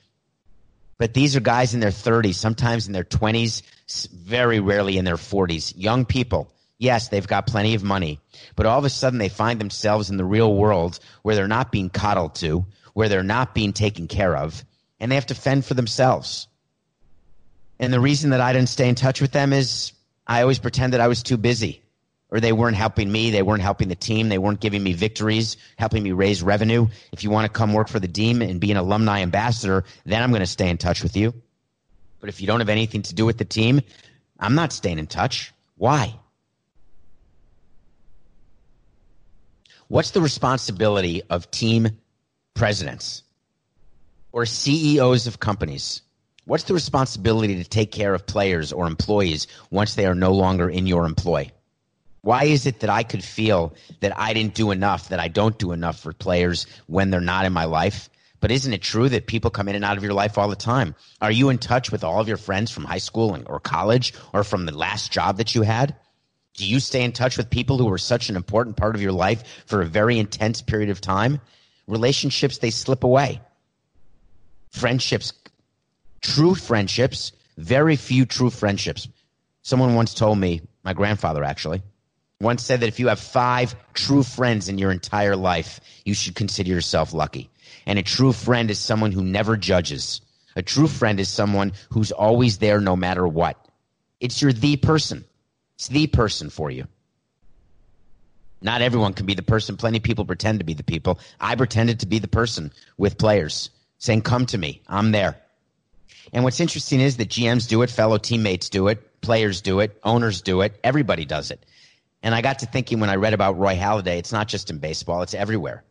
But 0.97 1.13
these 1.13 1.35
are 1.35 1.41
guys 1.41 1.73
in 1.73 1.79
their 1.79 1.89
30s, 1.89 2.35
sometimes 2.35 2.87
in 2.87 2.93
their 2.93 3.03
20s, 3.03 3.63
very 4.09 4.59
rarely 4.59 4.97
in 4.97 5.05
their 5.05 5.15
40s. 5.15 5.73
Young 5.75 6.05
people. 6.05 6.51
Yes, 6.77 7.07
they've 7.07 7.27
got 7.27 7.47
plenty 7.47 7.73
of 7.73 7.83
money, 7.83 8.19
but 8.55 8.65
all 8.65 8.77
of 8.77 8.85
a 8.85 8.89
sudden 8.89 9.17
they 9.17 9.29
find 9.29 9.59
themselves 9.59 10.09
in 10.09 10.17
the 10.17 10.25
real 10.25 10.53
world 10.53 10.99
where 11.23 11.35
they're 11.35 11.47
not 11.47 11.71
being 11.71 11.89
coddled 11.89 12.35
to, 12.35 12.65
where 12.93 13.07
they're 13.07 13.23
not 13.23 13.55
being 13.55 13.71
taken 13.71 14.07
care 14.07 14.35
of, 14.35 14.63
and 14.99 15.09
they 15.09 15.15
have 15.15 15.25
to 15.27 15.35
fend 15.35 15.65
for 15.65 15.73
themselves. 15.73 16.47
And 17.79 17.91
the 17.91 17.99
reason 17.99 18.29
that 18.29 18.41
I 18.41 18.53
didn't 18.53 18.69
stay 18.69 18.87
in 18.87 18.95
touch 18.95 19.21
with 19.21 19.31
them 19.31 19.53
is 19.53 19.91
I 20.25 20.41
always 20.41 20.59
pretended 20.59 20.99
I 20.99 21.07
was 21.07 21.23
too 21.23 21.37
busy 21.37 21.81
or 22.31 22.39
they 22.39 22.51
weren't 22.51 22.75
helping 22.75 23.11
me. 23.11 23.29
They 23.31 23.41
weren't 23.41 23.61
helping 23.61 23.87
the 23.87 23.95
team. 23.95 24.29
They 24.29 24.37
weren't 24.37 24.59
giving 24.59 24.83
me 24.83 24.93
victories, 24.93 25.57
helping 25.77 26.03
me 26.03 26.11
raise 26.11 26.41
revenue. 26.41 26.87
If 27.11 27.23
you 27.23 27.29
want 27.29 27.45
to 27.45 27.57
come 27.57 27.73
work 27.73 27.87
for 27.87 27.99
the 27.99 28.07
team 28.07 28.41
and 28.41 28.59
be 28.59 28.71
an 28.71 28.77
alumni 28.77 29.21
ambassador, 29.21 29.83
then 30.05 30.21
I'm 30.21 30.31
going 30.31 30.41
to 30.41 30.45
stay 30.45 30.69
in 30.69 30.77
touch 30.77 31.03
with 31.03 31.15
you. 31.15 31.33
But 32.19 32.29
if 32.29 32.41
you 32.41 32.47
don't 32.47 32.59
have 32.59 32.69
anything 32.69 33.03
to 33.03 33.15
do 33.15 33.25
with 33.25 33.37
the 33.37 33.45
team, 33.45 33.81
I'm 34.39 34.55
not 34.55 34.73
staying 34.73 34.99
in 34.99 35.07
touch. 35.07 35.53
Why? 35.77 36.15
What's 39.87 40.11
the 40.11 40.21
responsibility 40.21 41.21
of 41.29 41.51
team 41.51 41.89
presidents 42.55 43.21
or 44.31 44.45
CEOs 44.45 45.27
of 45.27 45.39
companies? 45.39 46.01
What's 46.45 46.65
the 46.65 46.75
responsibility 46.75 47.55
to 47.55 47.67
take 47.67 47.91
care 47.91 48.13
of 48.13 48.27
players 48.27 48.71
or 48.71 48.85
employees 48.85 49.47
once 49.71 49.95
they 49.95 50.05
are 50.05 50.13
no 50.13 50.31
longer 50.31 50.69
in 50.69 50.85
your 50.85 51.05
employ? 51.05 51.51
Why 52.21 52.45
is 52.45 52.67
it 52.67 52.81
that 52.81 52.89
I 52.89 53.01
could 53.01 53.23
feel 53.23 53.73
that 53.99 54.17
I 54.17 54.33
didn't 54.33 54.53
do 54.53 54.69
enough, 54.69 55.09
that 55.09 55.19
I 55.19 55.27
don't 55.27 55.57
do 55.57 55.71
enough 55.71 55.99
for 55.99 56.13
players 56.13 56.67
when 56.85 57.09
they're 57.09 57.19
not 57.19 57.45
in 57.45 57.53
my 57.53 57.65
life? 57.65 58.09
But 58.41 58.51
isn't 58.51 58.73
it 58.73 58.83
true 58.83 59.09
that 59.09 59.25
people 59.25 59.49
come 59.49 59.67
in 59.67 59.75
and 59.75 59.83
out 59.83 59.97
of 59.97 60.03
your 60.03 60.13
life 60.13 60.37
all 60.37 60.47
the 60.47 60.55
time? 60.55 60.93
Are 61.19 61.31
you 61.31 61.49
in 61.49 61.57
touch 61.57 61.91
with 61.91 62.03
all 62.03 62.21
of 62.21 62.27
your 62.27 62.37
friends 62.37 62.69
from 62.69 62.83
high 62.83 62.99
school 62.99 63.35
or 63.47 63.59
college 63.59 64.13
or 64.33 64.43
from 64.43 64.67
the 64.67 64.77
last 64.77 65.11
job 65.11 65.37
that 65.37 65.55
you 65.55 65.63
had? 65.63 65.95
Do 66.55 66.65
you 66.65 66.79
stay 66.79 67.03
in 67.03 67.11
touch 67.11 67.37
with 67.37 67.49
people 67.49 67.79
who 67.79 67.87
were 67.87 67.97
such 67.97 68.29
an 68.29 68.35
important 68.35 68.77
part 68.77 68.95
of 68.95 69.01
your 69.01 69.11
life 69.11 69.63
for 69.65 69.81
a 69.81 69.87
very 69.87 70.19
intense 70.19 70.61
period 70.61 70.91
of 70.91 71.01
time? 71.01 71.41
Relationships, 71.87 72.59
they 72.59 72.69
slip 72.69 73.03
away. 73.03 73.41
Friendships, 74.69 75.33
true 76.25 76.55
friendships, 76.55 77.31
very 77.57 77.95
few 77.95 78.25
true 78.25 78.49
friendships. 78.49 79.07
Someone 79.61 79.95
once 79.95 80.13
told 80.13 80.37
me, 80.37 80.61
my 80.83 80.93
grandfather 80.93 81.43
actually, 81.43 81.83
once 82.41 82.63
said 82.63 82.81
that 82.81 82.87
if 82.87 82.99
you 82.99 83.07
have 83.07 83.19
five 83.19 83.75
true 83.93 84.23
friends 84.23 84.67
in 84.67 84.77
your 84.77 84.91
entire 84.91 85.35
life, 85.35 85.79
you 86.03 86.13
should 86.13 86.35
consider 86.35 86.69
yourself 86.69 87.13
lucky. 87.13 87.49
And 87.85 87.99
a 87.99 88.03
true 88.03 88.33
friend 88.33 88.69
is 88.71 88.79
someone 88.79 89.11
who 89.11 89.23
never 89.23 89.55
judges. 89.55 90.21
A 90.55 90.63
true 90.63 90.87
friend 90.87 91.19
is 91.19 91.29
someone 91.29 91.73
who's 91.91 92.11
always 92.11 92.57
there 92.57 92.81
no 92.81 92.95
matter 92.95 93.27
what. 93.27 93.63
It's 94.19 94.41
your 94.41 94.51
the 94.51 94.77
person. 94.77 95.25
It's 95.75 95.87
the 95.87 96.07
person 96.07 96.49
for 96.49 96.71
you. 96.71 96.87
Not 98.61 98.81
everyone 98.81 99.13
can 99.13 99.25
be 99.27 99.35
the 99.35 99.43
person. 99.43 99.77
Plenty 99.77 99.97
of 99.97 100.03
people 100.03 100.25
pretend 100.25 100.59
to 100.59 100.65
be 100.65 100.73
the 100.73 100.83
people. 100.83 101.19
I 101.39 101.55
pretended 101.55 101.99
to 101.99 102.07
be 102.07 102.19
the 102.19 102.27
person 102.27 102.71
with 102.97 103.17
players 103.17 103.69
saying, 103.99 104.21
come 104.21 104.45
to 104.47 104.57
me. 104.57 104.81
I'm 104.87 105.11
there. 105.11 105.37
And 106.33 106.43
what's 106.43 106.59
interesting 106.59 107.01
is 107.01 107.17
that 107.17 107.29
GMs 107.29 107.67
do 107.67 107.81
it, 107.81 107.89
fellow 107.89 108.17
teammates 108.17 108.69
do 108.69 108.87
it, 108.87 109.21
players 109.21 109.61
do 109.61 109.79
it, 109.79 109.99
owners 110.03 110.41
do 110.41 110.61
it, 110.61 110.79
everybody 110.83 111.25
does 111.25 111.51
it. 111.51 111.65
And 112.21 112.33
I 112.33 112.41
got 112.41 112.59
to 112.59 112.65
thinking 112.65 112.99
when 112.99 113.09
I 113.09 113.15
read 113.15 113.33
about 113.33 113.57
Roy 113.57 113.75
Halladay, 113.75 114.17
it's 114.17 114.31
not 114.31 114.47
just 114.47 114.69
in 114.69 114.79
baseball, 114.79 115.21
it's 115.21 115.33
everywhere. 115.33 115.83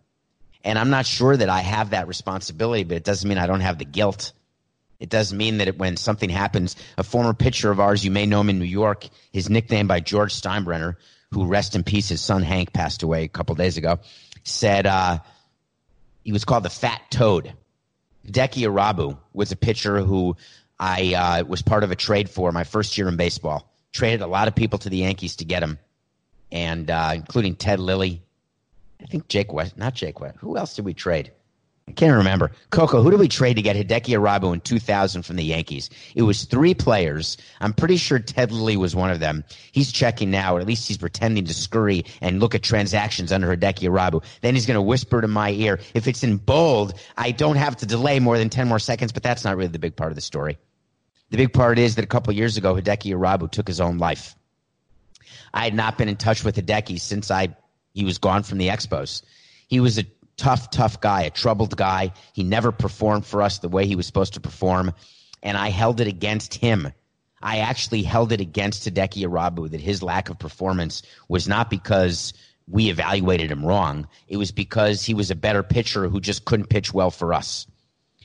And 0.65 0.79
I'm 0.79 0.91
not 0.91 1.07
sure 1.07 1.37
that 1.37 1.49
I 1.49 1.61
have 1.61 1.91
that 1.91 2.09
responsibility, 2.09 2.85
but 2.85 2.97
it 2.97 3.05
doesn't 3.05 3.29
mean 3.29 3.39
I 3.39 3.47
don't 3.47 3.61
have 3.61 3.79
the 3.79 3.85
guilt. 3.85 4.33
It 4.99 5.11
doesn't 5.11 5.37
mean 5.37 5.59
that 5.59 5.69
it, 5.69 5.79
when 5.79 5.97
something 5.97 6.31
happens, 6.31 6.77
a 6.97 7.05
former 7.05 7.35
pitcher 7.35 7.71
of 7.71 7.81
ours, 7.81 8.05
you 8.05 8.11
may 8.11 8.27
know 8.27 8.41
him 8.41 8.51
in 8.51 8.59
New 8.59 8.65
York, 8.65 9.07
his 9.33 9.51
nickname 9.51 9.87
by 9.87 10.01
George 10.01 10.33
Steinbrenner, 10.33 10.97
who 11.31 11.47
rest 11.47 11.75
in 11.75 11.83
peace, 11.83 12.09
his 12.09 12.23
son 12.23 12.43
Hank 12.43 12.73
passed 12.73 13.03
away 13.03 13.25
a 13.25 13.29
couple 13.29 13.55
days 13.55 13.77
ago, 13.77 13.99
said 14.45 14.87
uh, 14.87 15.19
he 16.23 16.33
was 16.33 16.45
called 16.45 16.63
the 16.63 16.71
Fat 16.71 17.03
Toad. 17.11 17.53
Hideki 18.27 18.63
Irabu 18.63 19.19
was 19.33 19.53
a 19.53 19.57
pitcher 19.57 20.01
who 20.01 20.37
I 20.79 21.15
uh, 21.15 21.45
was 21.45 21.63
part 21.63 21.85
of 21.85 21.91
a 21.91 21.97
trade 21.97 22.29
for 22.29 22.53
my 22.53 22.65
first 22.65 22.97
year 22.99 23.09
in 23.09 23.17
baseball. 23.17 23.71
Traded 23.93 24.23
a 24.23 24.27
lot 24.27 24.49
of 24.49 24.55
people 24.55 24.79
to 24.81 24.89
the 24.89 24.99
Yankees 24.99 25.37
to 25.37 25.45
get 25.45 25.63
him 25.63 25.79
and 26.51 26.91
uh, 26.91 27.13
including 27.15 27.57
Ted 27.57 27.81
Lilly. 27.81 28.23
I 29.03 29.07
think 29.07 29.29
Jake 29.29 29.53
West, 29.53 29.77
not 29.77 29.95
Jake 29.95 30.21
West. 30.21 30.39
Who 30.39 30.57
else 30.57 30.75
did 30.75 30.85
we 30.85 30.95
trade? 30.95 31.33
I 31.87 31.93
can't 31.93 32.17
remember. 32.17 32.51
Coco, 32.71 33.03
who 33.03 33.11
did 33.11 33.21
we 33.21 33.29
trade 33.29 33.55
to 33.55 33.63
get 33.63 33.77
Hideki 33.77 34.19
Irabu 34.19 34.55
in 34.55 34.61
2000 34.61 35.23
from 35.23 35.37
the 35.37 35.45
Yankees? 35.45 35.91
It 36.15 36.23
was 36.23 36.45
three 36.45 36.73
players. 36.73 37.37
I'm 37.61 37.75
pretty 37.75 37.99
sure 37.99 38.19
Ted 38.19 38.51
Lilly 38.53 38.79
was 38.79 38.97
one 38.97 39.11
of 39.11 39.21
them. 39.21 39.45
He's 39.71 39.93
checking 39.93 40.31
now, 40.31 40.57
or 40.57 40.61
at 40.61 40.67
least 40.67 40.89
he's 40.89 40.97
pretending 40.97 41.45
to 41.45 41.53
scurry 41.53 42.07
and 42.23 42.41
look 42.41 42.55
at 42.55 42.63
transactions 42.63 43.33
under 43.33 43.55
Hideki 43.55 43.89
Irabu. 43.91 44.25
Then 44.41 44.55
he's 44.55 44.65
going 44.65 44.77
to 44.77 44.83
whisper 44.83 45.21
to 45.21 45.29
my 45.29 45.51
ear. 45.51 45.79
If 45.93 46.09
it's 46.09 46.25
in 46.25 46.39
bold, 46.39 46.95
I 47.19 47.33
don't 47.33 47.57
have 47.57 47.77
to 47.77 47.87
delay 47.87 48.19
more 48.19 48.39
than 48.39 48.49
10 48.49 48.67
more 48.67 48.79
seconds, 48.79 49.13
but 49.13 49.23
that's 49.23 49.45
not 49.45 49.57
really 49.57 49.69
the 49.69 49.79
big 49.79 49.95
part 49.95 50.11
of 50.11 50.17
the 50.17 50.23
story. 50.23 50.59
The 51.31 51.37
big 51.37 51.53
part 51.53 51.79
is 51.79 51.97
that 51.97 52.05
a 52.05 52.09
couple 52.09 52.33
years 52.33 52.57
ago, 52.57 52.75
Hideki 52.75 53.15
Irabu 53.15 53.51
took 53.51 53.69
his 53.69 53.81
own 53.81 53.99
life. 53.99 54.35
I 55.53 55.65
had 55.65 55.75
not 55.75 55.99
been 55.99 56.09
in 56.09 56.17
touch 56.17 56.45
with 56.45 56.57
Hideki 56.57 56.99
since 56.99 57.31
I 57.31 57.55
he 57.93 58.05
was 58.05 58.19
gone 58.19 58.43
from 58.43 58.59
the 58.59 58.69
Expos. 58.69 59.23
He 59.69 59.81
was 59.81 59.99
a 59.99 60.05
tough, 60.37 60.71
tough 60.71 61.01
guy, 61.01 61.23
a 61.23 61.31
troubled 61.31 61.77
guy. 61.77 62.13
He 62.33 62.43
never 62.43 62.73
performed 62.73 63.27
for 63.27 63.43
us 63.43 63.59
the 63.59 63.69
way 63.69 63.87
he 63.87 63.97
was 63.97 64.07
supposed 64.07 64.35
to 64.35 64.41
perform, 64.41 64.93
and 65.43 65.57
I 65.57 65.69
held 65.69 66.01
it 66.01 66.09
against 66.09 66.55
him. 66.55 66.93
I 67.43 67.59
actually 67.59 68.03
held 68.03 68.33
it 68.33 68.41
against 68.41 68.89
Hideki 68.89 69.27
Irabu 69.27 69.71
that 69.71 69.81
his 69.81 70.03
lack 70.03 70.31
of 70.31 70.39
performance 70.39 71.03
was 71.29 71.47
not 71.47 71.69
because 71.69 72.33
we 72.67 72.89
evaluated 72.89 73.51
him 73.51 73.65
wrong. 73.65 74.09
It 74.29 74.39
was 74.39 74.51
because 74.51 75.03
he 75.03 75.13
was 75.13 75.31
a 75.31 75.37
better 75.37 75.63
pitcher 75.63 76.09
who 76.09 76.21
just 76.21 76.47
couldn't 76.47 76.71
pitch 76.71 76.95
well 76.95 77.11
for 77.11 77.35
us. 77.35 77.67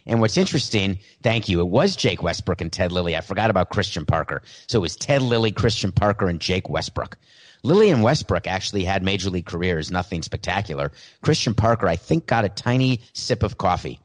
And 0.05 0.21
what's 0.21 0.37
interesting, 0.37 0.99
thank 1.21 1.49
you, 1.49 1.59
it 1.59 1.67
was 1.67 1.95
Jake 1.95 2.23
Westbrook 2.23 2.61
and 2.61 2.71
Ted 2.71 2.91
Lilly. 2.91 3.15
I 3.15 3.21
forgot 3.21 3.49
about 3.49 3.69
Christian 3.69 4.05
Parker. 4.05 4.41
So 4.67 4.79
it 4.79 4.81
was 4.81 4.95
Ted 4.95 5.21
Lilly, 5.21 5.51
Christian 5.51 5.91
Parker, 5.91 6.27
and 6.27 6.39
Jake 6.39 6.69
Westbrook. 6.69 7.17
Lilly 7.63 7.89
and 7.89 8.03
Westbrook 8.03 8.47
actually 8.47 8.83
had 8.83 9.03
major 9.03 9.29
league 9.29 9.45
careers, 9.45 9.91
nothing 9.91 10.21
spectacular. 10.21 10.91
Christian 11.21 11.53
Parker, 11.53 11.87
I 11.87 11.95
think, 11.95 12.25
got 12.25 12.45
a 12.45 12.49
tiny 12.49 13.01
sip 13.13 13.43
of 13.43 13.57
coffee. 13.57 13.99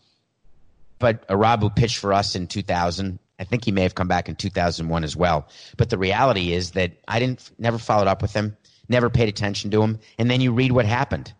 But 0.98 1.26
Irabu 1.28 1.74
pitched 1.74 1.98
for 1.98 2.12
us 2.12 2.34
in 2.34 2.46
2000. 2.46 3.18
I 3.38 3.44
think 3.44 3.64
he 3.64 3.72
may 3.72 3.82
have 3.82 3.94
come 3.94 4.08
back 4.08 4.28
in 4.28 4.36
2001 4.36 5.04
as 5.04 5.16
well. 5.16 5.48
But 5.76 5.90
the 5.90 5.98
reality 5.98 6.52
is 6.52 6.72
that 6.72 6.92
I 7.06 7.18
didn't, 7.18 7.50
never 7.58 7.78
followed 7.78 8.08
up 8.08 8.22
with 8.22 8.32
him, 8.32 8.56
never 8.88 9.10
paid 9.10 9.28
attention 9.28 9.70
to 9.72 9.82
him. 9.82 9.98
And 10.18 10.30
then 10.30 10.40
you 10.40 10.52
read 10.52 10.72
what 10.72 10.86
happened. 10.86 11.32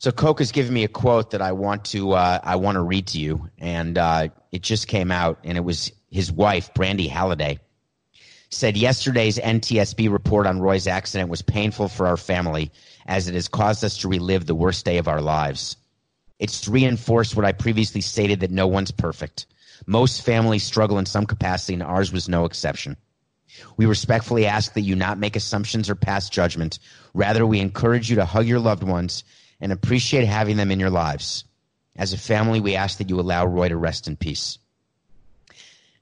So 0.00 0.12
Coke 0.12 0.38
has 0.38 0.52
given 0.52 0.72
me 0.72 0.84
a 0.84 0.88
quote 0.88 1.32
that 1.32 1.42
I 1.42 1.52
want 1.52 1.86
to 1.86 2.12
uh, 2.12 2.38
I 2.42 2.54
want 2.54 2.76
to 2.76 2.82
read 2.82 3.08
to 3.08 3.18
you, 3.18 3.50
and 3.58 3.98
uh, 3.98 4.28
it 4.52 4.62
just 4.62 4.86
came 4.86 5.10
out, 5.10 5.40
and 5.42 5.58
it 5.58 5.62
was 5.62 5.90
his 6.08 6.30
wife, 6.30 6.72
Brandy 6.72 7.08
Halladay, 7.08 7.58
said 8.50 8.76
yesterday's 8.76 9.38
NTSB 9.38 10.10
report 10.10 10.46
on 10.46 10.60
Roy's 10.60 10.86
accident 10.86 11.28
was 11.28 11.42
painful 11.42 11.88
for 11.88 12.06
our 12.06 12.16
family, 12.16 12.72
as 13.06 13.28
it 13.28 13.34
has 13.34 13.48
caused 13.48 13.84
us 13.84 13.98
to 13.98 14.08
relive 14.08 14.46
the 14.46 14.54
worst 14.54 14.84
day 14.84 14.98
of 14.98 15.08
our 15.08 15.20
lives. 15.20 15.76
It's 16.38 16.68
reinforced 16.68 17.36
what 17.36 17.44
I 17.44 17.52
previously 17.52 18.00
stated 18.00 18.40
that 18.40 18.50
no 18.50 18.66
one's 18.66 18.90
perfect. 18.90 19.46
Most 19.86 20.22
families 20.22 20.64
struggle 20.64 20.98
in 20.98 21.06
some 21.06 21.26
capacity, 21.26 21.74
and 21.74 21.82
ours 21.82 22.12
was 22.12 22.28
no 22.28 22.44
exception. 22.44 22.96
We 23.76 23.86
respectfully 23.86 24.46
ask 24.46 24.74
that 24.74 24.82
you 24.82 24.94
not 24.94 25.18
make 25.18 25.36
assumptions 25.36 25.90
or 25.90 25.94
pass 25.94 26.28
judgment. 26.28 26.78
Rather, 27.14 27.46
we 27.46 27.60
encourage 27.60 28.08
you 28.08 28.16
to 28.16 28.24
hug 28.24 28.46
your 28.46 28.60
loved 28.60 28.82
ones 28.82 29.24
and 29.60 29.72
appreciate 29.72 30.26
having 30.26 30.56
them 30.56 30.70
in 30.70 30.80
your 30.80 30.90
lives. 30.90 31.44
As 31.96 32.12
a 32.12 32.18
family, 32.18 32.60
we 32.60 32.76
ask 32.76 32.98
that 32.98 33.10
you 33.10 33.18
allow 33.18 33.44
Roy 33.44 33.68
to 33.68 33.76
rest 33.76 34.06
in 34.06 34.16
peace. 34.16 34.58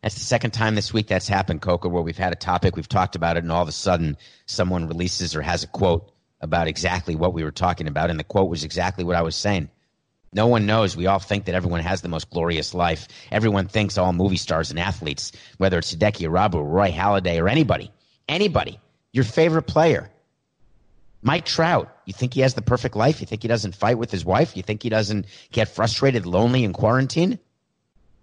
That's 0.06 0.14
the 0.14 0.20
second 0.20 0.52
time 0.52 0.76
this 0.76 0.92
week 0.92 1.08
that's 1.08 1.26
happened, 1.26 1.62
Coco, 1.62 1.88
where 1.88 2.00
we've 2.00 2.16
had 2.16 2.32
a 2.32 2.36
topic, 2.36 2.76
we've 2.76 2.88
talked 2.88 3.16
about 3.16 3.36
it, 3.36 3.42
and 3.42 3.50
all 3.50 3.62
of 3.62 3.66
a 3.66 3.72
sudden 3.72 4.16
someone 4.46 4.86
releases 4.86 5.34
or 5.34 5.42
has 5.42 5.64
a 5.64 5.66
quote 5.66 6.12
about 6.40 6.68
exactly 6.68 7.16
what 7.16 7.34
we 7.34 7.42
were 7.42 7.50
talking 7.50 7.88
about. 7.88 8.08
And 8.08 8.16
the 8.16 8.22
quote 8.22 8.48
was 8.48 8.62
exactly 8.62 9.02
what 9.02 9.16
I 9.16 9.22
was 9.22 9.34
saying. 9.34 9.68
No 10.32 10.46
one 10.46 10.64
knows. 10.64 10.96
We 10.96 11.08
all 11.08 11.18
think 11.18 11.46
that 11.46 11.56
everyone 11.56 11.80
has 11.80 12.02
the 12.02 12.08
most 12.08 12.30
glorious 12.30 12.72
life. 12.72 13.08
Everyone 13.32 13.66
thinks 13.66 13.98
all 13.98 14.12
movie 14.12 14.36
stars 14.36 14.70
and 14.70 14.78
athletes, 14.78 15.32
whether 15.58 15.76
it's 15.76 15.92
Hideki 15.92 16.28
Irabu, 16.28 16.64
Roy 16.64 16.92
Halladay, 16.92 17.42
or 17.42 17.48
anybody, 17.48 17.90
anybody, 18.28 18.78
your 19.12 19.24
favorite 19.24 19.66
player, 19.66 20.08
Mike 21.20 21.46
Trout, 21.46 21.92
you 22.04 22.12
think 22.12 22.32
he 22.32 22.42
has 22.42 22.54
the 22.54 22.62
perfect 22.62 22.94
life? 22.94 23.20
You 23.20 23.26
think 23.26 23.42
he 23.42 23.48
doesn't 23.48 23.74
fight 23.74 23.98
with 23.98 24.12
his 24.12 24.24
wife? 24.24 24.56
You 24.56 24.62
think 24.62 24.84
he 24.84 24.88
doesn't 24.88 25.26
get 25.50 25.66
frustrated, 25.68 26.26
lonely 26.26 26.62
in 26.62 26.72
quarantine? 26.72 27.40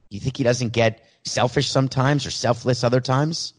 You 0.09 0.21
think 0.21 0.37
he 0.37 0.45
doesn't 0.45 0.71
get 0.71 1.03
selfish 1.25 1.69
sometimes 1.69 2.25
or 2.25 2.31
selfless 2.31 2.83
other 2.83 3.01
times? 3.01 3.53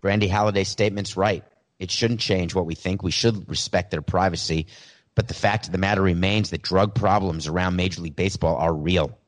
Brandy 0.00 0.28
Halladay's 0.28 0.68
statement's 0.68 1.16
right. 1.16 1.44
It 1.78 1.90
shouldn't 1.90 2.20
change 2.20 2.54
what 2.54 2.66
we 2.66 2.74
think. 2.74 3.02
We 3.02 3.10
should 3.10 3.48
respect 3.48 3.90
their 3.90 4.02
privacy. 4.02 4.66
But 5.14 5.28
the 5.28 5.34
fact 5.34 5.66
of 5.66 5.72
the 5.72 5.78
matter 5.78 6.02
remains 6.02 6.50
that 6.50 6.62
drug 6.62 6.94
problems 6.94 7.46
around 7.46 7.76
Major 7.76 8.02
League 8.02 8.16
Baseball 8.16 8.56
are 8.56 8.72
real. 8.72 9.18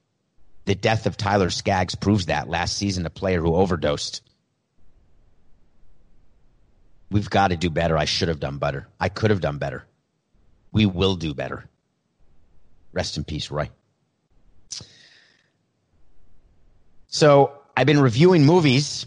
The 0.66 0.74
death 0.74 1.06
of 1.06 1.16
Tyler 1.16 1.50
Skaggs 1.50 1.94
proves 1.94 2.26
that 2.26 2.48
last 2.48 2.76
season, 2.76 3.06
a 3.06 3.10
player 3.10 3.40
who 3.40 3.54
overdosed. 3.54 4.22
We've 7.10 7.30
got 7.30 7.48
to 7.48 7.56
do 7.56 7.70
better. 7.70 7.96
I 7.96 8.04
should 8.04 8.28
have 8.28 8.40
done 8.40 8.58
better. 8.58 8.86
I 9.00 9.08
could 9.08 9.30
have 9.30 9.40
done 9.40 9.56
better. 9.56 9.86
We 10.70 10.84
will 10.84 11.16
do 11.16 11.32
better. 11.32 11.64
Rest 12.92 13.16
in 13.16 13.24
peace, 13.24 13.50
Roy. 13.50 13.70
So 17.08 17.52
I've 17.76 17.86
been 17.86 18.00
reviewing 18.00 18.44
movies. 18.44 19.06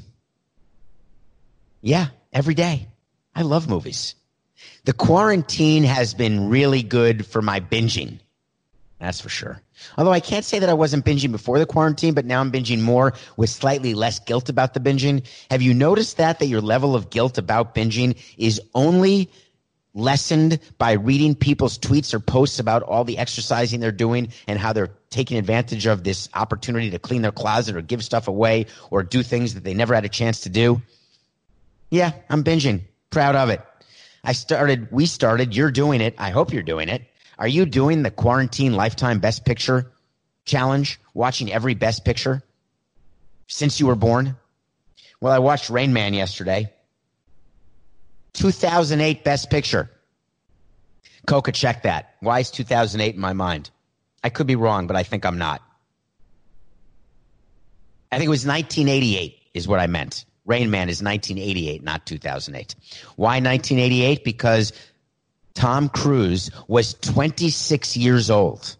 Yeah, 1.82 2.08
every 2.34 2.54
day. 2.54 2.88
I 3.34 3.44
love 3.44 3.70
movies. 3.70 4.16
The 4.86 4.94
quarantine 4.94 5.84
has 5.84 6.14
been 6.14 6.50
really 6.50 6.84
good 6.84 7.26
for 7.26 7.42
my 7.42 7.60
binging. 7.60 8.20
That's 9.00 9.22
for 9.22 9.30
sure. 9.30 9.62
Although 9.98 10.12
I 10.12 10.20
can't 10.20 10.46
say 10.46 10.60
that 10.60 10.70
I 10.70 10.74
wasn't 10.74 11.06
binging 11.06 11.32
before 11.32 11.58
the 11.58 11.66
quarantine, 11.66 12.14
but 12.14 12.26
now 12.26 12.40
I'm 12.40 12.52
binging 12.52 12.82
more 12.82 13.14
with 13.36 13.50
slightly 13.50 13.96
less 13.96 14.20
guilt 14.20 14.48
about 14.50 14.76
the 14.76 14.80
binging. 14.80 15.26
Have 15.50 15.64
you 15.64 15.74
noticed 15.74 16.18
that 16.18 16.38
that 16.40 16.46
your 16.48 16.62
level 16.62 16.96
of 16.96 17.10
guilt 17.10 17.40
about 17.40 17.74
binging 17.74 18.16
is 18.38 18.62
only 18.76 19.32
lessened 19.94 20.60
by 20.78 20.94
reading 20.94 21.36
people's 21.36 21.78
tweets 21.78 22.14
or 22.14 22.20
posts 22.20 22.60
about 22.60 22.84
all 22.84 23.04
the 23.04 23.18
exercising 23.18 23.80
they're 23.80 23.92
doing 23.92 24.30
and 24.48 24.58
how 24.58 24.74
they're 24.74 24.92
taking 25.10 25.38
advantage 25.38 25.86
of 25.86 26.04
this 26.04 26.30
opportunity 26.34 26.92
to 26.92 27.00
clean 27.00 27.22
their 27.22 27.32
closet 27.32 27.76
or 27.76 27.82
give 27.82 28.04
stuff 28.04 28.28
away 28.28 28.68
or 28.90 29.04
do 29.04 29.22
things 29.22 29.54
that 29.56 29.64
they 29.64 29.74
never 29.74 29.94
had 29.94 30.06
a 30.06 30.10
chance 30.10 30.42
to 30.42 30.50
do? 30.50 30.82
Yeah, 31.90 32.14
I'm 32.30 32.44
binging. 32.44 32.82
Proud 33.10 33.36
of 33.36 33.50
it. 33.50 33.62
I 34.24 34.34
started, 34.34 34.90
we 34.92 35.06
started, 35.06 35.56
you're 35.56 35.72
doing 35.72 36.00
it. 36.00 36.16
I 36.18 36.30
hope 36.30 36.54
you're 36.54 36.64
doing 36.64 36.88
it. 36.88 37.04
Are 37.38 37.48
you 37.48 37.66
doing 37.66 38.04
the 38.04 38.12
quarantine 38.12 38.74
lifetime 38.74 39.20
best 39.20 39.46
picture 39.46 39.92
challenge? 40.46 41.00
Watching 41.14 41.52
every 41.52 41.74
best 41.74 42.06
picture 42.06 42.44
since 43.48 43.80
you 43.80 43.88
were 43.88 43.96
born? 43.96 44.38
Well, 45.20 45.34
I 45.34 45.40
watched 45.40 45.70
Rain 45.70 45.92
Man 45.92 46.14
yesterday. 46.14 46.72
2008 48.34 49.24
best 49.24 49.50
picture. 49.50 49.90
Coca, 51.28 51.52
check 51.52 51.84
that. 51.84 52.16
Why 52.20 52.40
is 52.40 52.52
2008 52.52 53.16
in 53.16 53.22
my 53.22 53.34
mind? 53.34 53.70
I 54.24 54.30
could 54.30 54.48
be 54.48 54.56
wrong, 54.56 54.88
but 54.88 54.96
I 54.96 55.04
think 55.04 55.26
I'm 55.26 55.38
not. 55.38 55.62
I 58.12 58.18
think 58.18 58.28
it 58.28 58.30
was 58.30 58.46
1988 58.46 59.38
is 59.54 59.68
what 59.68 59.80
I 59.80 59.88
meant. 59.88 60.26
Rain 60.46 60.72
Man 60.72 60.90
is 60.90 61.02
1988, 61.02 61.84
not 61.84 62.06
2008. 62.06 62.76
Why 63.16 63.36
1988? 63.40 64.24
Because 64.24 64.74
Tom 65.54 65.88
Cruise 65.90 66.50
was 66.68 66.96
26 66.96 67.96
years 67.96 68.30
old 68.30 68.76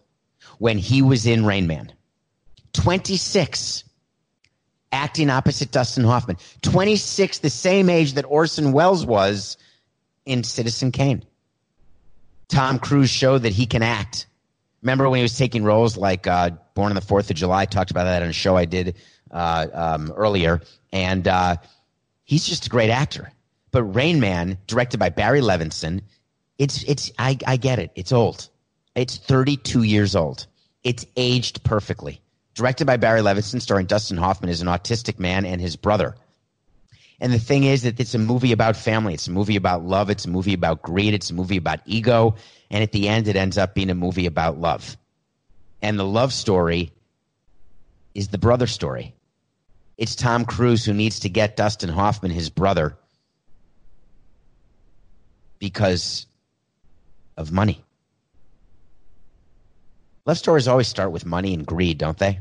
when 0.58 0.76
he 0.78 1.02
was 1.02 1.26
in 1.26 1.46
Rain 1.46 1.66
Man. 1.66 1.92
26. 2.72 3.84
Acting 4.92 5.30
opposite 5.30 5.70
Dustin 5.70 6.04
Hoffman. 6.04 6.36
26, 6.62 7.38
the 7.38 7.50
same 7.50 7.88
age 7.88 8.14
that 8.14 8.24
Orson 8.24 8.72
Welles 8.72 9.04
was 9.04 9.56
in 10.26 10.44
Citizen 10.44 10.92
Kane. 10.92 11.24
Tom 12.48 12.78
Cruise 12.78 13.10
showed 13.10 13.42
that 13.42 13.52
he 13.52 13.66
can 13.66 13.82
act. 13.82 14.26
Remember 14.82 15.08
when 15.08 15.18
he 15.18 15.22
was 15.22 15.36
taking 15.36 15.64
roles 15.64 15.96
like 15.96 16.26
uh, 16.26 16.50
Born 16.74 16.90
on 16.90 16.94
the 16.94 17.00
Fourth 17.00 17.30
of 17.30 17.36
July? 17.36 17.62
I 17.62 17.64
talked 17.66 17.90
about 17.90 18.04
that 18.04 18.22
on 18.22 18.28
a 18.28 18.32
show 18.32 18.56
I 18.56 18.66
did 18.66 18.96
uh, 19.30 19.66
um, 19.72 20.12
earlier, 20.14 20.60
and 20.92 21.26
uh, 21.26 21.56
he's 22.24 22.46
just 22.46 22.66
a 22.66 22.68
great 22.68 22.90
actor. 22.90 23.32
But 23.70 23.84
Rain 23.84 24.20
Man, 24.20 24.58
directed 24.66 24.98
by 24.98 25.08
Barry 25.08 25.40
Levinson, 25.40 26.02
it's 26.58 26.82
it's 26.84 27.10
I, 27.18 27.38
I 27.46 27.56
get 27.56 27.78
it. 27.78 27.90
It's 27.94 28.12
old. 28.12 28.48
It's 28.94 29.16
32 29.16 29.82
years 29.82 30.14
old. 30.14 30.46
It's 30.84 31.06
aged 31.16 31.64
perfectly. 31.64 32.21
Directed 32.54 32.86
by 32.86 32.96
Barry 32.96 33.20
Levinson, 33.20 33.60
starring 33.60 33.86
Dustin 33.86 34.16
Hoffman 34.16 34.50
as 34.50 34.60
an 34.60 34.68
autistic 34.68 35.18
man 35.18 35.44
and 35.46 35.60
his 35.60 35.76
brother. 35.76 36.14
And 37.20 37.32
the 37.32 37.38
thing 37.38 37.64
is 37.64 37.82
that 37.82 38.00
it's 38.00 38.14
a 38.14 38.18
movie 38.18 38.52
about 38.52 38.76
family. 38.76 39.14
It's 39.14 39.28
a 39.28 39.30
movie 39.30 39.56
about 39.56 39.84
love. 39.84 40.10
It's 40.10 40.24
a 40.24 40.28
movie 40.30 40.54
about 40.54 40.82
greed. 40.82 41.14
It's 41.14 41.30
a 41.30 41.34
movie 41.34 41.56
about 41.56 41.80
ego. 41.86 42.34
And 42.70 42.82
at 42.82 42.92
the 42.92 43.08
end, 43.08 43.28
it 43.28 43.36
ends 43.36 43.56
up 43.56 43.74
being 43.74 43.90
a 43.90 43.94
movie 43.94 44.26
about 44.26 44.58
love. 44.58 44.96
And 45.80 45.98
the 45.98 46.04
love 46.04 46.32
story 46.32 46.92
is 48.14 48.28
the 48.28 48.38
brother 48.38 48.66
story. 48.66 49.14
It's 49.96 50.16
Tom 50.16 50.44
Cruise 50.44 50.84
who 50.84 50.92
needs 50.92 51.20
to 51.20 51.28
get 51.28 51.56
Dustin 51.56 51.90
Hoffman, 51.90 52.32
his 52.32 52.50
brother, 52.50 52.96
because 55.58 56.26
of 57.36 57.52
money. 57.52 57.84
Love 60.24 60.38
stories 60.38 60.68
always 60.68 60.86
start 60.86 61.10
with 61.10 61.26
money 61.26 61.52
and 61.52 61.66
greed, 61.66 61.98
don't 61.98 62.18
they? 62.18 62.38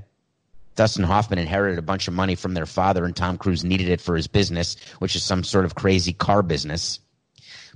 Dustin 0.75 1.03
Hoffman 1.03 1.39
inherited 1.39 1.79
a 1.79 1.83
bunch 1.83 2.07
of 2.07 2.13
money 2.13 2.35
from 2.35 2.53
their 2.53 2.67
father, 2.67 3.05
and 3.05 3.15
Tom 3.15 3.39
Cruise 3.39 3.63
needed 3.63 3.89
it 3.89 3.99
for 3.99 4.15
his 4.15 4.27
business, 4.27 4.77
which 4.99 5.15
is 5.15 5.23
some 5.23 5.43
sort 5.43 5.65
of 5.65 5.73
crazy 5.73 6.13
car 6.13 6.43
business. 6.43 6.99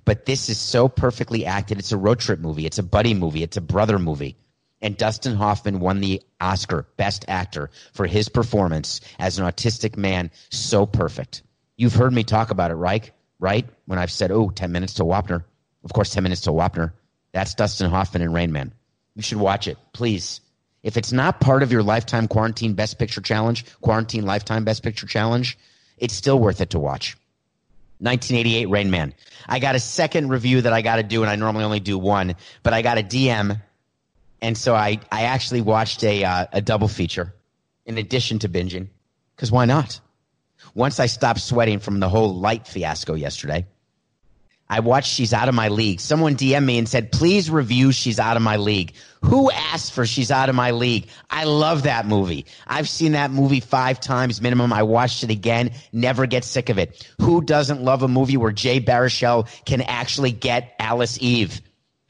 But 0.06 0.28
this 0.28 0.48
is 0.48 0.60
so 0.60 0.88
perfectly 0.88 1.48
acted. 1.48 1.80
It's 1.80 1.91
a 1.91 1.98
road 1.98 2.20
trip 2.20 2.39
movie. 2.39 2.68
It's 2.68 2.78
a 2.78 2.84
buddy 2.84 3.15
movie. 3.15 3.41
It's 3.41 3.58
a 3.58 3.62
brother 3.62 3.98
movie. 3.98 4.38
And 4.80 4.96
Dustin 4.96 5.36
Hoffman 5.36 5.80
won 5.80 6.02
the 6.02 6.22
Oscar 6.39 6.86
Best 6.98 7.26
Actor 7.28 7.72
for 7.94 8.06
his 8.06 8.30
performance 8.30 9.02
as 9.18 9.39
an 9.39 9.46
autistic 9.48 9.98
man. 9.98 10.30
So 10.52 10.86
perfect. 10.86 11.41
You've 11.78 11.96
heard 11.96 12.13
me 12.13 12.24
talk 12.24 12.52
about 12.52 12.70
it, 12.70 12.76
right? 12.76 13.10
Right? 13.39 13.68
When 13.88 13.98
I've 13.98 14.12
said, 14.12 14.30
oh, 14.30 14.52
10 14.52 14.72
minutes 14.72 14.94
to 14.96 15.04
Wapner. 15.04 15.44
Of 15.84 15.94
course, 15.94 16.12
10 16.12 16.22
minutes 16.22 16.41
to 16.41 16.52
Wapner. 16.52 16.94
That's 17.32 17.56
Dustin 17.56 17.89
Hoffman 17.89 18.22
and 18.22 18.34
Rain 18.34 18.52
Man. 18.52 18.72
You 19.15 19.21
should 19.21 19.38
watch 19.38 19.67
it, 19.67 19.78
please. 19.93 20.41
If 20.84 20.97
it's 20.97 21.12
not 21.12 21.39
part 21.39 21.63
of 21.63 21.71
your 21.71 21.84
lifetime 21.84 22.28
quarantine 22.28 22.73
best 22.73 22.99
picture 22.99 23.21
challenge, 23.21 23.65
quarantine 23.82 24.25
lifetime 24.25 24.65
best 24.65 24.84
picture 24.84 25.08
challenge, 25.08 25.58
it's 25.97 26.13
still 26.13 26.39
worth 26.39 26.62
it 26.62 26.71
to 26.71 26.80
watch. 26.80 27.17
1988 27.99 28.69
Rain 28.69 28.91
Man. 28.91 29.13
I 29.47 29.60
got 29.60 29.75
a 29.75 29.80
second 29.80 30.30
review 30.30 30.62
that 30.62 30.73
I 30.73 30.82
got 30.82 30.97
to 30.97 31.04
do, 31.04 31.21
and 31.21 31.30
I 31.30 31.38
normally 31.38 31.63
only 31.63 31.80
do 31.80 31.97
one, 31.97 32.36
but 32.62 32.73
I 32.73 32.82
got 32.82 32.97
a 32.97 33.04
DM 33.04 33.62
and 34.45 34.56
so 34.56 34.75
I, 34.75 34.99
I 35.12 35.23
actually 35.23 35.62
watched 35.62 36.04
a, 36.04 36.23
uh, 36.23 36.45
a 36.54 36.62
double 36.62 36.88
feature 36.88 37.34
in 37.86 37.97
addition 37.97 38.38
to 38.39 38.49
binging, 38.49 38.89
because 39.36 39.51
why 39.51 39.65
not? 39.65 39.99
Once 40.75 40.99
I 40.99 41.08
stopped 41.08 41.39
sweating 41.39 41.80
from 41.80 41.99
the 41.99 42.10
whole 42.10 42.36
light 42.36 42.67
fiasco 42.67 43.15
yesterday, 43.15 43.65
I 44.67 44.80
watched 44.80 45.12
She's 45.12 45.32
Out 45.32 45.47
of 45.47 45.54
My 45.54 45.67
League. 45.67 45.99
Someone 45.99 46.36
DM 46.36 46.65
me 46.65 46.80
and 46.80 46.89
said, 46.89 47.12
please 47.12 47.51
review 47.51 47.91
She's 47.91 48.19
Out 48.19 48.36
of 48.36 48.41
My 48.41 48.58
League. 48.58 48.93
Who 49.21 49.51
asked 49.51 49.93
for 49.93 50.08
She's 50.08 50.32
Out 50.32 50.49
of 50.49 50.56
My 50.56 50.71
League? 50.71 51.08
I 51.30 51.43
love 51.43 51.84
that 51.84 52.08
movie. 52.08 52.47
I've 52.65 52.89
seen 52.89 53.12
that 53.12 53.30
movie 53.30 53.60
five 53.60 53.99
times 53.99 54.41
minimum. 54.41 54.73
I 54.73 54.82
watched 54.84 55.23
it 55.23 55.30
again, 55.30 55.71
never 55.91 56.25
get 56.25 56.43
sick 56.43 56.69
of 56.69 56.80
it. 56.80 57.08
Who 57.21 57.41
doesn't 57.41 57.84
love 57.84 58.01
a 58.01 58.08
movie 58.08 58.38
where 58.38 58.51
Jay 58.51 58.82
Baruchel 58.82 59.47
can 59.65 59.82
actually 59.82 60.32
get 60.32 60.75
Alice 60.80 61.19
Eve? 61.21 61.62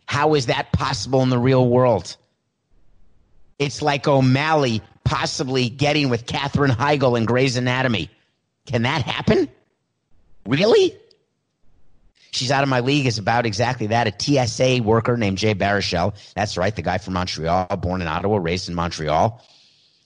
How 0.06 0.36
is 0.36 0.46
that 0.46 0.72
possible 0.72 1.24
in 1.24 1.30
the 1.30 1.38
real 1.38 1.68
world? 1.68 2.16
It's 3.60 3.82
like 3.82 4.08
O'Malley 4.08 4.82
possibly 5.04 5.70
getting 5.70 6.10
with 6.10 6.26
Katherine 6.26 6.72
Heigl 6.72 7.18
in 7.18 7.26
Grey's 7.26 7.58
Anatomy. 7.58 8.10
Can 8.66 8.84
that 8.84 9.02
happen? 9.02 9.50
Really? 10.46 10.98
She's 12.36 12.52
out 12.52 12.64
of 12.64 12.70
my 12.70 12.82
league 12.82 13.06
is 13.06 13.18
about 13.18 13.46
exactly 13.46 13.88
that. 13.88 14.08
A 14.08 14.48
TSA 14.48 14.84
worker 14.84 15.18
named 15.18 15.38
Jay 15.38 15.56
Baruchel. 15.56 16.16
That's 16.36 16.58
right, 16.58 16.76
the 16.76 16.82
guy 16.82 16.98
from 16.98 17.14
Montreal, 17.14 17.68
born 17.78 18.02
in 18.02 18.08
Ottawa, 18.08 18.38
raised 18.38 18.70
in 18.70 18.76
Montreal. 18.76 19.42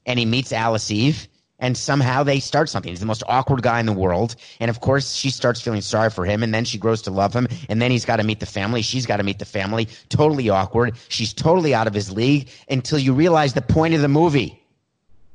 And 0.06 0.20
he 0.20 0.26
meets 0.26 0.54
Alice 0.54 0.92
Eve 0.92 1.28
and 1.60 1.78
somehow 1.78 2.24
they 2.24 2.40
start 2.40 2.70
something. 2.70 2.90
He's 2.90 3.02
the 3.02 3.06
most 3.06 3.24
awkward 3.28 3.62
guy 3.62 3.80
in 3.80 3.86
the 3.86 3.94
world. 3.94 4.36
And 4.60 4.70
of 4.70 4.80
course, 4.80 5.14
she 5.14 5.30
starts 5.30 5.62
feeling 5.62 5.82
sorry 5.82 6.10
for 6.10 6.26
him, 6.26 6.42
and 6.42 6.54
then 6.54 6.66
she 6.66 6.78
grows 6.78 7.02
to 7.04 7.12
love 7.12 7.34
him, 7.34 7.48
and 7.68 7.82
then 7.82 7.92
he's 7.92 8.06
got 8.06 8.18
to 8.18 8.24
meet 8.24 8.40
the 8.40 8.46
family. 8.46 8.82
She's 8.82 9.06
got 9.06 9.18
to 9.18 9.24
meet 9.24 9.40
the 9.40 9.46
family. 9.46 9.90
Totally 10.08 10.50
awkward. 10.50 10.96
She's 11.10 11.34
totally 11.34 11.74
out 11.76 11.88
of 11.88 11.94
his 11.94 12.12
league 12.12 12.50
until 12.70 12.98
you 12.98 13.14
realize 13.14 13.54
the 13.54 13.62
point 13.62 13.94
of 13.94 14.02
the 14.02 14.08
movie. 14.08 14.64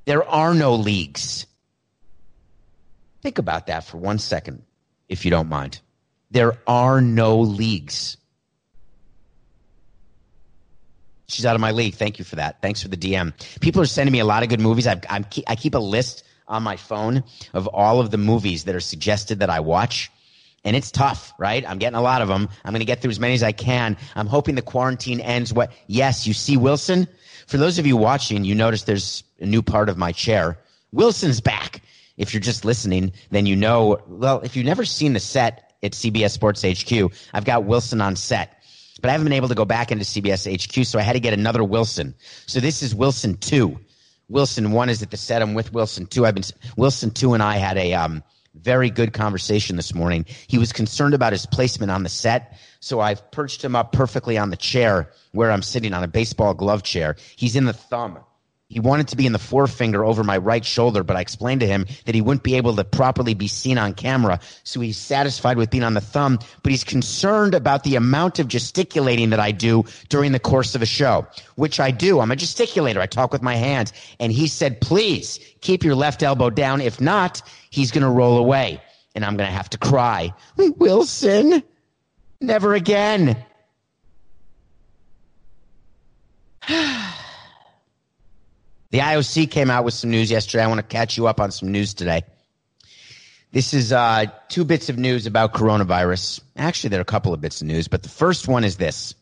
There 0.06 0.24
are 0.24 0.54
no 0.54 0.74
leagues. 0.74 1.46
Think 3.22 3.38
about 3.38 3.66
that 3.66 3.84
for 3.84 3.98
one 3.98 4.18
second, 4.18 4.62
if 5.08 5.24
you 5.24 5.30
don't 5.30 5.48
mind. 5.48 5.80
There 6.34 6.58
are 6.66 7.00
no 7.00 7.38
leagues. 7.38 8.16
She's 11.28 11.46
out 11.46 11.54
of 11.54 11.60
my 11.60 11.70
league. 11.70 11.94
Thank 11.94 12.18
you 12.18 12.24
for 12.24 12.34
that. 12.36 12.60
Thanks 12.60 12.82
for 12.82 12.88
the 12.88 12.96
DM. 12.96 13.32
People 13.60 13.80
are 13.80 13.86
sending 13.86 14.12
me 14.12 14.18
a 14.18 14.24
lot 14.24 14.42
of 14.42 14.48
good 14.48 14.60
movies. 14.60 14.88
I've, 14.88 15.00
I'm, 15.08 15.24
I 15.46 15.54
keep 15.54 15.76
a 15.76 15.78
list 15.78 16.24
on 16.48 16.64
my 16.64 16.74
phone 16.74 17.22
of 17.52 17.68
all 17.68 18.00
of 18.00 18.10
the 18.10 18.18
movies 18.18 18.64
that 18.64 18.74
are 18.74 18.80
suggested 18.80 19.38
that 19.38 19.48
I 19.48 19.60
watch. 19.60 20.10
And 20.64 20.74
it's 20.74 20.90
tough, 20.90 21.32
right? 21.38 21.64
I'm 21.68 21.78
getting 21.78 21.96
a 21.96 22.02
lot 22.02 22.20
of 22.20 22.26
them. 22.26 22.48
I'm 22.64 22.72
going 22.72 22.80
to 22.80 22.84
get 22.84 23.00
through 23.00 23.12
as 23.12 23.20
many 23.20 23.34
as 23.34 23.44
I 23.44 23.52
can. 23.52 23.96
I'm 24.16 24.26
hoping 24.26 24.56
the 24.56 24.62
quarantine 24.62 25.20
ends. 25.20 25.52
What? 25.52 25.70
Yes, 25.86 26.26
you 26.26 26.32
see 26.34 26.56
Wilson. 26.56 27.06
For 27.46 27.58
those 27.58 27.78
of 27.78 27.86
you 27.86 27.96
watching, 27.96 28.44
you 28.44 28.56
notice 28.56 28.82
there's 28.82 29.22
a 29.38 29.46
new 29.46 29.62
part 29.62 29.88
of 29.88 29.96
my 29.96 30.10
chair. 30.10 30.58
Wilson's 30.90 31.40
back. 31.40 31.80
If 32.16 32.34
you're 32.34 32.40
just 32.40 32.64
listening, 32.64 33.12
then 33.30 33.46
you 33.46 33.54
know. 33.54 34.00
Well, 34.08 34.40
if 34.40 34.56
you've 34.56 34.66
never 34.66 34.84
seen 34.84 35.12
the 35.12 35.20
set, 35.20 35.63
at 35.84 35.92
CBS 35.92 36.30
Sports 36.30 36.62
HQ. 36.62 37.12
I've 37.32 37.44
got 37.44 37.64
Wilson 37.64 38.00
on 38.00 38.16
set, 38.16 38.62
but 39.00 39.08
I 39.08 39.12
haven't 39.12 39.26
been 39.26 39.34
able 39.34 39.48
to 39.48 39.54
go 39.54 39.64
back 39.64 39.92
into 39.92 40.04
CBS 40.04 40.50
HQ, 40.50 40.86
so 40.86 40.98
I 40.98 41.02
had 41.02 41.12
to 41.12 41.20
get 41.20 41.32
another 41.34 41.62
Wilson. 41.62 42.14
So 42.46 42.60
this 42.60 42.82
is 42.82 42.94
Wilson 42.94 43.36
2. 43.36 43.78
Wilson 44.28 44.72
1 44.72 44.88
is 44.88 45.02
at 45.02 45.10
the 45.10 45.16
set. 45.16 45.42
I'm 45.42 45.54
with 45.54 45.72
Wilson 45.72 46.06
2. 46.06 46.26
I've 46.26 46.34
been 46.34 46.44
Wilson 46.76 47.10
2 47.10 47.34
and 47.34 47.42
I 47.42 47.56
had 47.56 47.76
a 47.76 47.92
um, 47.92 48.22
very 48.54 48.88
good 48.88 49.12
conversation 49.12 49.76
this 49.76 49.94
morning. 49.94 50.24
He 50.46 50.58
was 50.58 50.72
concerned 50.72 51.14
about 51.14 51.32
his 51.32 51.46
placement 51.46 51.90
on 51.90 52.02
the 52.02 52.08
set, 52.08 52.58
so 52.80 53.00
I've 53.00 53.30
perched 53.30 53.62
him 53.62 53.76
up 53.76 53.92
perfectly 53.92 54.38
on 54.38 54.50
the 54.50 54.56
chair 54.56 55.10
where 55.32 55.50
I'm 55.50 55.62
sitting 55.62 55.92
on 55.92 56.02
a 56.02 56.08
baseball 56.08 56.54
glove 56.54 56.82
chair. 56.82 57.16
He's 57.36 57.56
in 57.56 57.64
the 57.64 57.72
thumb. 57.72 58.18
He 58.74 58.80
wanted 58.80 59.06
to 59.06 59.16
be 59.16 59.24
in 59.24 59.32
the 59.32 59.38
forefinger 59.38 60.04
over 60.04 60.24
my 60.24 60.36
right 60.36 60.64
shoulder, 60.64 61.04
but 61.04 61.16
I 61.16 61.20
explained 61.20 61.60
to 61.60 61.66
him 61.68 61.86
that 62.06 62.14
he 62.16 62.20
wouldn't 62.20 62.42
be 62.42 62.56
able 62.56 62.74
to 62.74 62.82
properly 62.82 63.32
be 63.32 63.46
seen 63.46 63.78
on 63.78 63.94
camera. 63.94 64.40
So 64.64 64.80
he's 64.80 64.96
satisfied 64.96 65.56
with 65.56 65.70
being 65.70 65.84
on 65.84 65.94
the 65.94 66.00
thumb, 66.00 66.40
but 66.64 66.72
he's 66.72 66.82
concerned 66.82 67.54
about 67.54 67.84
the 67.84 67.94
amount 67.94 68.40
of 68.40 68.48
gesticulating 68.48 69.30
that 69.30 69.38
I 69.38 69.52
do 69.52 69.84
during 70.08 70.32
the 70.32 70.40
course 70.40 70.74
of 70.74 70.82
a 70.82 70.86
show, 70.86 71.24
which 71.54 71.78
I 71.78 71.92
do. 71.92 72.18
I'm 72.18 72.32
a 72.32 72.34
gesticulator. 72.34 72.98
I 72.98 73.06
talk 73.06 73.32
with 73.32 73.42
my 73.42 73.54
hands. 73.54 73.92
And 74.18 74.32
he 74.32 74.48
said, 74.48 74.80
please 74.80 75.38
keep 75.60 75.84
your 75.84 75.94
left 75.94 76.24
elbow 76.24 76.50
down. 76.50 76.80
If 76.80 77.00
not, 77.00 77.42
he's 77.70 77.92
going 77.92 78.02
to 78.02 78.10
roll 78.10 78.38
away 78.38 78.82
and 79.14 79.24
I'm 79.24 79.36
going 79.36 79.48
to 79.48 79.56
have 79.56 79.70
to 79.70 79.78
cry. 79.78 80.34
Wilson, 80.56 81.62
never 82.40 82.74
again. 82.74 83.36
The 88.94 89.00
IOC 89.00 89.50
came 89.50 89.72
out 89.72 89.82
with 89.82 89.92
some 89.92 90.10
news 90.10 90.30
yesterday. 90.30 90.62
I 90.62 90.68
want 90.68 90.78
to 90.78 90.84
catch 90.84 91.16
you 91.16 91.26
up 91.26 91.40
on 91.40 91.50
some 91.50 91.72
news 91.72 91.94
today. 91.94 92.22
This 93.50 93.74
is 93.74 93.92
uh, 93.92 94.26
two 94.48 94.64
bits 94.64 94.88
of 94.88 94.98
news 94.98 95.26
about 95.26 95.52
coronavirus. 95.52 96.40
Actually, 96.56 96.90
there 96.90 97.00
are 97.00 97.02
a 97.02 97.04
couple 97.04 97.34
of 97.34 97.40
bits 97.40 97.60
of 97.60 97.66
news, 97.66 97.88
but 97.88 98.04
the 98.04 98.08
first 98.08 98.46
one 98.46 98.62
is 98.62 98.76
this. 98.76 99.16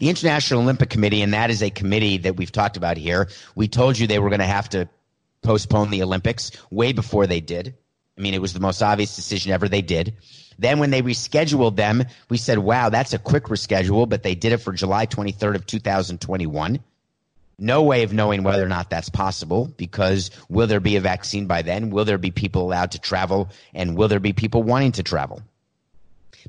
The 0.00 0.08
International 0.08 0.60
Olympic 0.60 0.90
Committee, 0.90 1.22
and 1.22 1.34
that 1.34 1.50
is 1.50 1.62
a 1.62 1.70
committee 1.70 2.16
that 2.16 2.34
we've 2.34 2.50
talked 2.50 2.76
about 2.76 2.96
here. 2.96 3.28
We 3.54 3.68
told 3.68 3.96
you 3.96 4.08
they 4.08 4.18
were 4.18 4.28
going 4.28 4.40
to 4.40 4.44
have 4.44 4.70
to 4.70 4.88
postpone 5.42 5.90
the 5.90 6.02
Olympics 6.02 6.50
way 6.72 6.92
before 6.92 7.28
they 7.28 7.38
did. 7.38 7.76
I 8.18 8.20
mean, 8.20 8.34
it 8.34 8.42
was 8.42 8.54
the 8.54 8.60
most 8.60 8.82
obvious 8.82 9.14
decision 9.14 9.52
ever. 9.52 9.68
They 9.68 9.82
did. 9.82 10.14
Then 10.58 10.80
when 10.80 10.90
they 10.90 11.02
rescheduled 11.02 11.76
them, 11.76 12.06
we 12.28 12.38
said, 12.38 12.58
wow, 12.58 12.88
that's 12.88 13.12
a 13.12 13.20
quick 13.20 13.44
reschedule, 13.44 14.08
but 14.08 14.24
they 14.24 14.34
did 14.34 14.50
it 14.50 14.56
for 14.56 14.72
July 14.72 15.06
23rd 15.06 15.54
of 15.54 15.64
2021 15.64 16.80
no 17.58 17.82
way 17.82 18.02
of 18.02 18.12
knowing 18.12 18.42
whether 18.42 18.64
or 18.64 18.68
not 18.68 18.90
that's 18.90 19.08
possible 19.08 19.66
because 19.76 20.30
will 20.48 20.66
there 20.66 20.80
be 20.80 20.96
a 20.96 21.00
vaccine 21.00 21.46
by 21.46 21.62
then? 21.62 21.90
Will 21.90 22.04
there 22.04 22.18
be 22.18 22.30
people 22.30 22.62
allowed 22.62 22.92
to 22.92 22.98
travel? 22.98 23.48
And 23.74 23.96
will 23.96 24.08
there 24.08 24.20
be 24.20 24.32
people 24.32 24.62
wanting 24.62 24.92
to 24.92 25.02
travel? 25.02 25.42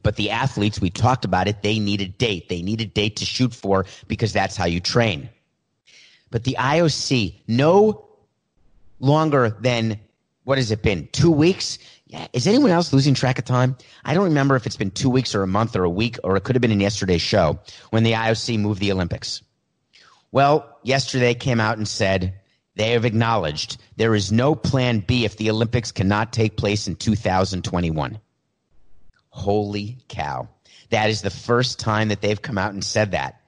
But 0.04 0.16
the 0.16 0.32
athletes, 0.32 0.80
we 0.80 0.90
talked 0.90 1.26
about 1.26 1.48
it, 1.48 1.62
they 1.62 1.80
need 1.80 2.02
a 2.02 2.08
date. 2.08 2.50
They 2.50 2.62
need 2.62 2.82
a 2.82 2.86
date 2.86 3.18
to 3.18 3.26
shoot 3.26 3.54
for 3.54 3.86
because 4.08 4.34
that's 4.34 4.56
how 4.56 4.66
you 4.66 4.80
train. 4.80 5.30
But 6.30 6.44
the 6.44 6.58
IOC, 6.60 7.36
no 7.48 8.06
longer 9.00 9.56
than, 9.62 10.00
what 10.44 10.58
has 10.58 10.72
it 10.72 10.84
been? 10.84 11.08
Two 11.14 11.32
weeks? 11.32 11.80
Yeah. 12.08 12.28
Is 12.34 12.48
anyone 12.48 12.72
else 12.72 12.94
losing 12.94 13.14
track 13.14 13.40
of 13.40 13.46
time? 13.46 13.78
I 14.06 14.14
don't 14.14 14.26
remember 14.26 14.56
if 14.56 14.66
it's 14.66 14.78
been 14.78 14.92
two 14.92 15.10
weeks 15.10 15.34
or 15.36 15.44
a 15.44 15.48
month 15.48 15.76
or 15.76 15.84
a 15.84 15.90
week, 15.90 16.18
or 16.24 16.38
it 16.38 16.44
could 16.44 16.56
have 16.56 16.62
been 16.62 16.72
in 16.72 16.80
yesterday's 16.80 17.22
show 17.22 17.60
when 17.90 18.04
the 18.04 18.14
IOC 18.14 18.60
moved 18.60 18.80
the 18.80 18.92
Olympics. 18.92 19.42
Well, 20.32 20.78
yesterday 20.84 21.34
came 21.34 21.60
out 21.60 21.78
and 21.78 21.88
said 21.88 22.34
they 22.76 22.92
have 22.92 23.06
acknowledged 23.06 23.78
there 23.96 24.14
is 24.14 24.32
no 24.32 24.56
plan 24.56 25.00
B 25.00 25.26
if 25.26 25.38
the 25.38 25.50
Olympics 25.50 25.92
cannot 25.92 26.34
take 26.34 26.58
place 26.58 26.88
in 26.88 26.96
2021. 26.96 28.20
Holy 29.30 29.98
cow. 30.08 30.50
That 30.90 31.10
is 31.10 31.22
the 31.22 31.30
first 31.30 31.80
time 31.80 32.10
that 32.10 32.22
they've 32.22 32.42
come 32.42 32.58
out 32.58 32.74
and 32.74 32.84
said 32.84 33.12
that. 33.12 33.42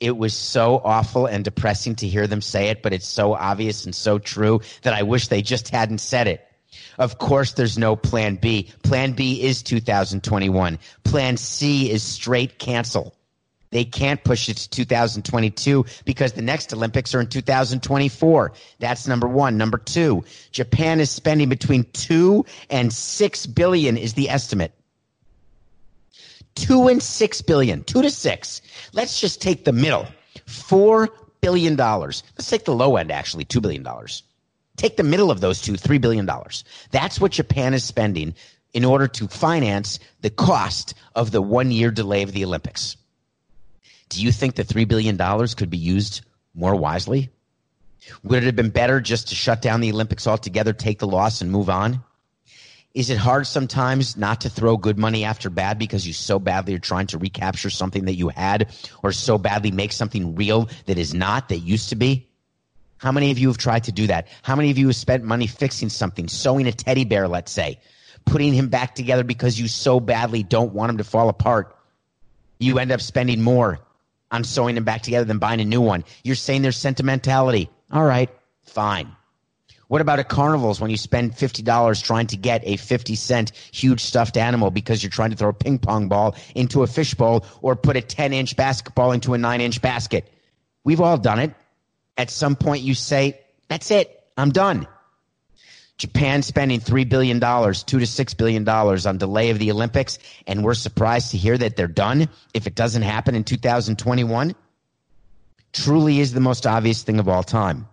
It 0.00 0.16
was 0.16 0.34
so 0.34 0.80
awful 0.84 1.26
and 1.26 1.44
depressing 1.44 1.94
to 1.96 2.08
hear 2.08 2.26
them 2.26 2.40
say 2.40 2.68
it, 2.68 2.82
but 2.82 2.92
it's 2.92 3.06
so 3.06 3.34
obvious 3.34 3.84
and 3.84 3.94
so 3.94 4.18
true 4.18 4.60
that 4.82 4.94
I 4.94 5.04
wish 5.04 5.28
they 5.28 5.42
just 5.42 5.68
hadn't 5.68 5.98
said 5.98 6.26
it. 6.26 6.44
Of 6.98 7.18
course, 7.18 7.52
there's 7.52 7.78
no 7.78 7.94
plan 7.94 8.36
B. 8.36 8.70
Plan 8.82 9.12
B 9.12 9.42
is 9.42 9.62
2021. 9.62 10.78
Plan 11.04 11.36
C 11.36 11.90
is 11.90 12.02
straight 12.02 12.58
cancel. 12.58 13.14
They 13.72 13.86
can't 13.86 14.22
push 14.22 14.50
it 14.50 14.58
to 14.58 14.70
2022 14.70 15.86
because 16.04 16.34
the 16.34 16.42
next 16.42 16.72
Olympics 16.74 17.14
are 17.14 17.20
in 17.20 17.26
2024. 17.26 18.52
That's 18.78 19.08
number 19.08 19.26
one. 19.26 19.56
Number 19.56 19.78
two, 19.78 20.24
Japan 20.52 21.00
is 21.00 21.10
spending 21.10 21.48
between 21.48 21.84
two 21.92 22.44
and 22.68 22.92
six 22.92 23.46
billion 23.46 23.96
is 23.96 24.12
the 24.12 24.28
estimate. 24.28 24.72
Two 26.54 26.88
and 26.88 27.02
six 27.02 27.40
billion, 27.40 27.82
two 27.82 28.02
to 28.02 28.10
six. 28.10 28.60
Let's 28.92 29.18
just 29.18 29.40
take 29.40 29.64
the 29.64 29.72
middle. 29.72 30.06
Four 30.46 31.08
billion 31.40 31.74
dollars. 31.74 32.24
Let's 32.36 32.50
take 32.50 32.66
the 32.66 32.74
low 32.74 32.96
end, 32.96 33.10
actually, 33.10 33.46
two 33.46 33.62
billion 33.62 33.82
dollars. 33.82 34.22
Take 34.76 34.98
the 34.98 35.02
middle 35.02 35.30
of 35.30 35.40
those 35.40 35.62
two, 35.62 35.76
three 35.76 35.98
billion 35.98 36.26
dollars. 36.26 36.64
That's 36.90 37.18
what 37.18 37.32
Japan 37.32 37.72
is 37.72 37.84
spending 37.84 38.34
in 38.74 38.84
order 38.84 39.08
to 39.08 39.28
finance 39.28 39.98
the 40.20 40.30
cost 40.30 40.92
of 41.14 41.30
the 41.30 41.40
one 41.40 41.70
year 41.70 41.90
delay 41.90 42.22
of 42.22 42.32
the 42.32 42.44
Olympics. 42.44 42.96
Do 44.12 44.22
you 44.22 44.30
think 44.30 44.56
the 44.56 44.64
$3 44.64 44.86
billion 44.86 45.16
could 45.56 45.70
be 45.70 45.78
used 45.78 46.20
more 46.54 46.76
wisely? 46.76 47.30
Would 48.22 48.42
it 48.42 48.44
have 48.44 48.56
been 48.56 48.68
better 48.68 49.00
just 49.00 49.28
to 49.28 49.34
shut 49.34 49.62
down 49.62 49.80
the 49.80 49.90
Olympics 49.90 50.26
altogether, 50.26 50.74
take 50.74 50.98
the 50.98 51.06
loss, 51.06 51.40
and 51.40 51.50
move 51.50 51.70
on? 51.70 52.04
Is 52.92 53.08
it 53.08 53.16
hard 53.16 53.46
sometimes 53.46 54.18
not 54.18 54.42
to 54.42 54.50
throw 54.50 54.76
good 54.76 54.98
money 54.98 55.24
after 55.24 55.48
bad 55.48 55.78
because 55.78 56.06
you 56.06 56.12
so 56.12 56.38
badly 56.38 56.74
are 56.74 56.78
trying 56.78 57.06
to 57.06 57.16
recapture 57.16 57.70
something 57.70 58.04
that 58.04 58.16
you 58.16 58.28
had 58.28 58.76
or 59.02 59.12
so 59.12 59.38
badly 59.38 59.70
make 59.70 59.92
something 59.92 60.34
real 60.34 60.68
that 60.84 60.98
is 60.98 61.14
not, 61.14 61.48
that 61.48 61.60
used 61.60 61.88
to 61.88 61.96
be? 61.96 62.28
How 62.98 63.12
many 63.12 63.30
of 63.30 63.38
you 63.38 63.48
have 63.48 63.56
tried 63.56 63.84
to 63.84 63.92
do 63.92 64.08
that? 64.08 64.28
How 64.42 64.56
many 64.56 64.70
of 64.70 64.76
you 64.76 64.88
have 64.88 64.96
spent 64.96 65.24
money 65.24 65.46
fixing 65.46 65.88
something, 65.88 66.28
sewing 66.28 66.66
a 66.66 66.72
teddy 66.72 67.06
bear, 67.06 67.28
let's 67.28 67.50
say, 67.50 67.80
putting 68.26 68.52
him 68.52 68.68
back 68.68 68.94
together 68.94 69.24
because 69.24 69.58
you 69.58 69.68
so 69.68 70.00
badly 70.00 70.42
don't 70.42 70.74
want 70.74 70.90
him 70.90 70.98
to 70.98 71.04
fall 71.04 71.30
apart? 71.30 71.74
You 72.58 72.78
end 72.78 72.92
up 72.92 73.00
spending 73.00 73.40
more 73.40 73.80
on 74.32 74.42
sewing 74.42 74.74
them 74.74 74.84
back 74.84 75.02
together 75.02 75.24
than 75.24 75.38
buying 75.38 75.60
a 75.60 75.64
new 75.64 75.80
one. 75.80 76.04
You're 76.24 76.34
saying 76.34 76.62
there's 76.62 76.76
sentimentality. 76.76 77.70
All 77.92 78.04
right, 78.04 78.30
fine. 78.62 79.14
What 79.88 80.00
about 80.00 80.18
at 80.18 80.30
carnivals 80.30 80.80
when 80.80 80.90
you 80.90 80.96
spend 80.96 81.32
$50 81.32 82.02
trying 82.02 82.26
to 82.28 82.38
get 82.38 82.62
a 82.64 82.76
50 82.76 83.14
cent 83.14 83.50
huge 83.50 84.00
stuffed 84.00 84.38
animal 84.38 84.70
because 84.70 85.02
you're 85.02 85.10
trying 85.10 85.30
to 85.30 85.36
throw 85.36 85.50
a 85.50 85.52
ping 85.52 85.78
pong 85.78 86.08
ball 86.08 86.34
into 86.54 86.82
a 86.82 86.86
fishbowl 86.86 87.44
or 87.60 87.76
put 87.76 87.96
a 87.96 88.00
10 88.00 88.32
inch 88.32 88.56
basketball 88.56 89.12
into 89.12 89.34
a 89.34 89.38
9 89.38 89.60
inch 89.60 89.82
basket? 89.82 90.32
We've 90.82 91.02
all 91.02 91.18
done 91.18 91.40
it. 91.40 91.54
At 92.16 92.30
some 92.30 92.56
point 92.56 92.82
you 92.82 92.94
say, 92.94 93.38
that's 93.68 93.90
it. 93.90 94.18
I'm 94.38 94.50
done. 94.50 94.88
Japan 96.02 96.42
spending 96.42 96.80
$3 96.80 97.08
billion, 97.08 97.38
2 97.38 97.44
to 97.44 97.96
$6 97.98 98.36
billion 98.36 98.68
on 98.68 99.18
delay 99.18 99.50
of 99.50 99.60
the 99.60 99.70
Olympics, 99.70 100.18
and 100.48 100.64
we're 100.64 100.74
surprised 100.74 101.30
to 101.30 101.36
hear 101.36 101.56
that 101.56 101.76
they're 101.76 101.86
done 101.86 102.28
if 102.54 102.66
it 102.66 102.74
doesn't 102.74 103.02
happen 103.02 103.36
in 103.36 103.44
2021, 103.44 104.52
truly 105.72 106.18
is 106.18 106.32
the 106.32 106.40
most 106.40 106.66
obvious 106.66 107.04
thing 107.04 107.20
of 107.20 107.28
all 107.28 107.44
time. 107.44 107.86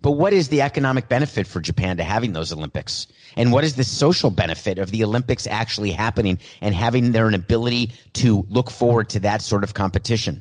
But 0.00 0.12
what 0.12 0.32
is 0.32 0.48
the 0.48 0.62
economic 0.62 1.06
benefit 1.06 1.46
for 1.46 1.60
Japan 1.60 1.98
to 1.98 2.02
having 2.02 2.32
those 2.32 2.50
Olympics? 2.50 3.08
And 3.36 3.52
what 3.52 3.62
is 3.62 3.76
the 3.76 3.84
social 3.84 4.30
benefit 4.30 4.78
of 4.78 4.90
the 4.90 5.04
Olympics 5.04 5.46
actually 5.46 5.90
happening 5.90 6.38
and 6.62 6.74
having 6.74 7.12
their 7.12 7.28
ability 7.28 7.92
to 8.14 8.46
look 8.48 8.70
forward 8.70 9.10
to 9.10 9.20
that 9.20 9.42
sort 9.42 9.64
of 9.64 9.74
competition? 9.74 10.40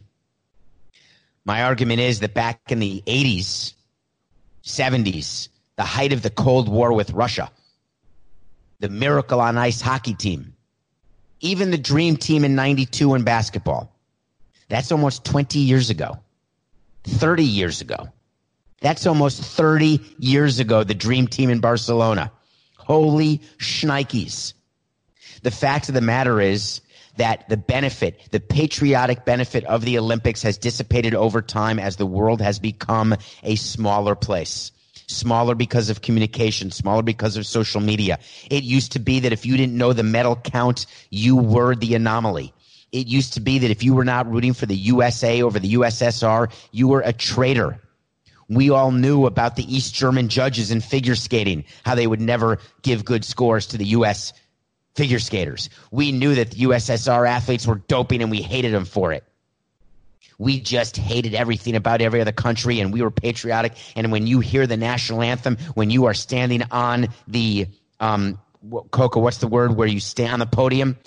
My 1.44 1.64
argument 1.64 2.00
is 2.00 2.22
that 2.22 2.34
back 2.34 2.62
in 2.70 2.80
the 2.80 3.04
80s, 3.06 3.74
70s, 4.64 5.50
the 5.80 5.86
height 5.86 6.12
of 6.12 6.22
the 6.22 6.30
Cold 6.30 6.68
War 6.68 6.92
with 6.92 7.12
Russia, 7.12 7.50
the 8.82 8.90
Miracle 8.90 9.40
on 9.40 9.58
Ice 9.58 9.80
hockey 9.80 10.14
team, 10.14 10.54
even 11.40 11.72
the 11.72 11.78
Dream 11.78 12.18
Team 12.18 12.44
in 12.44 12.54
92 12.54 13.16
in 13.16 13.24
basketball. 13.24 13.96
That's 14.68 14.92
almost 14.92 15.24
20 15.24 15.58
years 15.60 15.90
ago, 15.90 16.20
30 17.06 17.46
years 17.46 17.80
ago. 17.80 18.10
That's 18.82 19.08
almost 19.08 19.42
30 19.42 20.02
years 20.18 20.60
ago, 20.60 20.84
the 20.84 20.94
Dream 20.94 21.30
Team 21.30 21.50
in 21.50 21.62
Barcelona. 21.62 22.34
Holy 22.76 23.38
shnikes. 23.58 24.56
The 25.44 25.52
fact 25.52 25.88
of 25.88 25.96
the 25.96 26.02
matter 26.02 26.42
is 26.42 26.82
that 27.16 27.48
the 27.48 27.56
benefit, 27.56 28.20
the 28.32 28.42
patriotic 28.42 29.24
benefit 29.24 29.64
of 29.64 29.86
the 29.86 29.98
Olympics 29.98 30.42
has 30.42 30.58
dissipated 30.58 31.16
over 31.16 31.42
time 31.42 31.80
as 31.80 31.96
the 31.96 32.06
world 32.06 32.42
has 32.42 32.60
become 32.60 33.16
a 33.44 33.56
smaller 33.56 34.16
place 34.16 34.74
smaller 35.10 35.56
because 35.56 35.90
of 35.90 36.02
communication, 36.02 36.72
smaller 36.72 37.02
because 37.02 37.36
of 37.36 37.46
social 37.46 37.82
media. 37.82 38.20
It 38.50 38.64
used 38.64 38.92
to 38.94 39.00
be 39.00 39.20
that 39.22 39.34
if 39.34 39.46
you 39.46 39.58
didn't 39.58 39.78
know 39.78 39.94
the 39.94 40.04
medal 40.04 40.36
count, 40.36 40.86
you 41.10 41.36
were 41.36 41.76
the 41.76 41.96
anomaly. 41.96 42.54
It 42.92 43.08
used 43.08 43.34
to 43.34 43.40
be 43.40 43.60
that 43.60 43.72
if 43.72 43.84
you 43.84 43.94
were 43.94 44.06
not 44.06 44.32
rooting 44.32 44.54
for 44.54 44.66
the 44.66 44.76
USA 44.76 45.42
over 45.42 45.60
the 45.60 45.74
USSR, 45.74 46.52
you 46.72 46.88
were 46.88 47.02
a 47.02 47.14
traitor. 47.14 47.80
We 48.48 48.72
all 48.72 48.92
knew 48.92 49.26
about 49.26 49.56
the 49.56 49.76
East 49.76 49.94
German 49.94 50.28
judges 50.28 50.72
in 50.72 50.82
figure 50.82 51.16
skating, 51.16 51.66
how 51.86 51.94
they 51.94 52.08
would 52.08 52.22
never 52.22 52.58
give 52.82 53.06
good 53.06 53.24
scores 53.24 53.68
to 53.68 53.78
the 53.78 53.86
US 53.86 54.34
figure 54.96 55.20
skaters. 55.20 55.70
We 55.92 56.12
knew 56.12 56.34
that 56.36 56.52
the 56.52 56.64
USSR 56.64 57.28
athletes 57.28 57.68
were 57.68 57.76
doping 57.88 58.24
and 58.24 58.32
we 58.32 58.42
hated 58.42 58.74
them 58.74 58.86
for 58.86 59.14
it. 59.14 59.24
We 60.40 60.62
just 60.62 60.96
hated 60.96 61.36
everything 61.36 61.76
about 61.76 62.02
every 62.02 62.22
other 62.22 62.32
country 62.32 62.80
and 62.80 62.92
we 62.94 63.02
were 63.02 63.12
patriotic. 63.12 63.74
And 63.96 64.12
when 64.12 64.26
you 64.26 64.40
hear 64.40 64.66
the 64.66 64.78
national 64.78 65.22
anthem, 65.22 65.58
when 65.76 65.90
you 65.90 66.06
are 66.06 66.14
standing 66.14 66.64
on 66.72 67.10
the, 67.28 67.68
um, 68.00 68.40
Coco, 68.90 69.20
what's 69.20 69.38
the 69.38 69.48
word 69.48 69.76
where 69.76 69.88
you 69.88 70.00
stand 70.00 70.34
on 70.34 70.40
the 70.40 70.46
podium? 70.46 70.98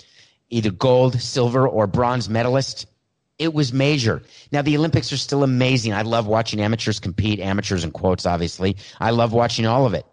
Either 0.51 0.69
gold, 0.71 1.19
silver, 1.19 1.67
or 1.67 1.87
bronze 1.87 2.29
medalist. 2.29 2.85
It 3.39 3.55
was 3.55 3.73
major. 3.73 4.21
Now, 4.51 4.61
the 4.61 4.77
Olympics 4.77 5.11
are 5.11 5.17
still 5.17 5.43
amazing. 5.43 5.93
I 5.93 6.03
love 6.03 6.27
watching 6.27 6.61
amateurs 6.61 6.99
compete, 6.99 7.39
amateurs 7.39 7.83
in 7.83 7.89
quotes, 7.89 8.27
obviously. 8.27 8.77
I 9.01 9.09
love 9.09 9.33
watching 9.33 9.65
all 9.65 9.87
of 9.87 9.95
it. 9.95 10.05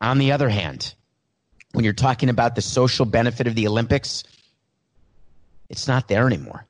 On 0.00 0.16
the 0.16 0.32
other 0.32 0.48
hand, 0.48 0.94
when 1.72 1.84
you're 1.84 1.92
talking 1.92 2.30
about 2.30 2.54
the 2.54 2.62
social 2.62 3.04
benefit 3.04 3.46
of 3.46 3.54
the 3.54 3.68
Olympics, 3.68 4.24
it's 5.68 5.86
not 5.86 6.08
there 6.08 6.26
anymore. 6.26 6.66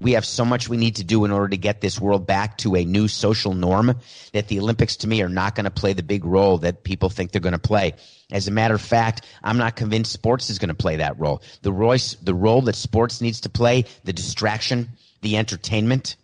We 0.00 0.12
have 0.12 0.24
so 0.24 0.44
much 0.44 0.68
we 0.68 0.76
need 0.76 0.96
to 0.96 1.04
do 1.04 1.24
in 1.24 1.32
order 1.32 1.48
to 1.48 1.56
get 1.56 1.80
this 1.80 2.00
world 2.00 2.26
back 2.26 2.58
to 2.58 2.76
a 2.76 2.84
new 2.84 3.08
social 3.08 3.52
norm 3.52 3.98
that 4.32 4.46
the 4.46 4.60
Olympics 4.60 4.96
to 4.98 5.08
me 5.08 5.22
are 5.22 5.28
not 5.28 5.56
going 5.56 5.64
to 5.64 5.70
play 5.70 5.92
the 5.92 6.04
big 6.04 6.24
role 6.24 6.58
that 6.58 6.84
people 6.84 7.10
think 7.10 7.32
they're 7.32 7.40
going 7.40 7.52
to 7.52 7.58
play. 7.58 7.94
As 8.30 8.46
a 8.46 8.52
matter 8.52 8.74
of 8.74 8.80
fact, 8.80 9.26
I'm 9.42 9.58
not 9.58 9.74
convinced 9.74 10.12
sports 10.12 10.50
is 10.50 10.58
going 10.58 10.68
to 10.68 10.74
play 10.74 10.96
that 10.96 11.18
role. 11.18 11.42
The 11.62 11.72
Royce, 11.72 12.14
the 12.14 12.34
role 12.34 12.62
that 12.62 12.76
sports 12.76 13.20
needs 13.20 13.40
to 13.40 13.48
play, 13.48 13.86
the 14.04 14.12
distraction, 14.12 14.90
the 15.22 15.36
entertainment, 15.36 16.16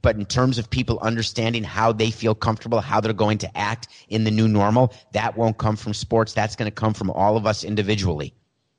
but 0.00 0.16
in 0.16 0.26
terms 0.26 0.58
of 0.58 0.70
people 0.70 0.98
understanding 1.00 1.64
how 1.64 1.92
they 1.92 2.10
feel 2.10 2.34
comfortable, 2.34 2.80
how 2.80 3.00
they're 3.00 3.12
going 3.12 3.38
to 3.38 3.56
act 3.56 3.88
in 4.08 4.24
the 4.24 4.30
new 4.30 4.48
normal, 4.48 4.92
that 5.12 5.36
won't 5.36 5.58
come 5.58 5.76
from 5.76 5.94
sports. 5.94 6.32
That's 6.32 6.56
going 6.56 6.70
to 6.70 6.74
come 6.74 6.94
from 6.94 7.10
all 7.10 7.36
of 7.36 7.46
us 7.46 7.64
individually. 7.64 8.34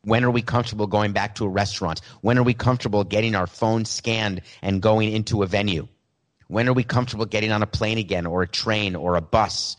When 0.06 0.26
are 0.26 0.32
we 0.32 0.42
comfortable 0.42 0.88
going 0.88 1.14
back 1.14 1.36
to 1.36 1.46
a 1.46 1.50
restaurant? 1.50 2.02
When 2.22 2.38
are 2.38 2.44
we 2.44 2.54
comfortable 2.54 3.06
getting 3.06 3.36
our 3.36 3.48
phone 3.48 3.86
scanned 3.86 4.42
and 4.62 4.82
going 4.82 5.14
into 5.14 5.44
a 5.44 5.48
venue? 5.48 5.88
When 6.48 6.68
are 6.68 6.74
we 6.74 6.84
comfortable 6.84 7.26
getting 7.26 7.52
on 7.54 7.64
a 7.64 7.68
plane 7.68 7.98
again 7.98 8.26
or 8.26 8.42
a 8.44 8.48
train 8.48 8.96
or 8.96 9.16
a 9.16 9.22
bus? 9.22 9.78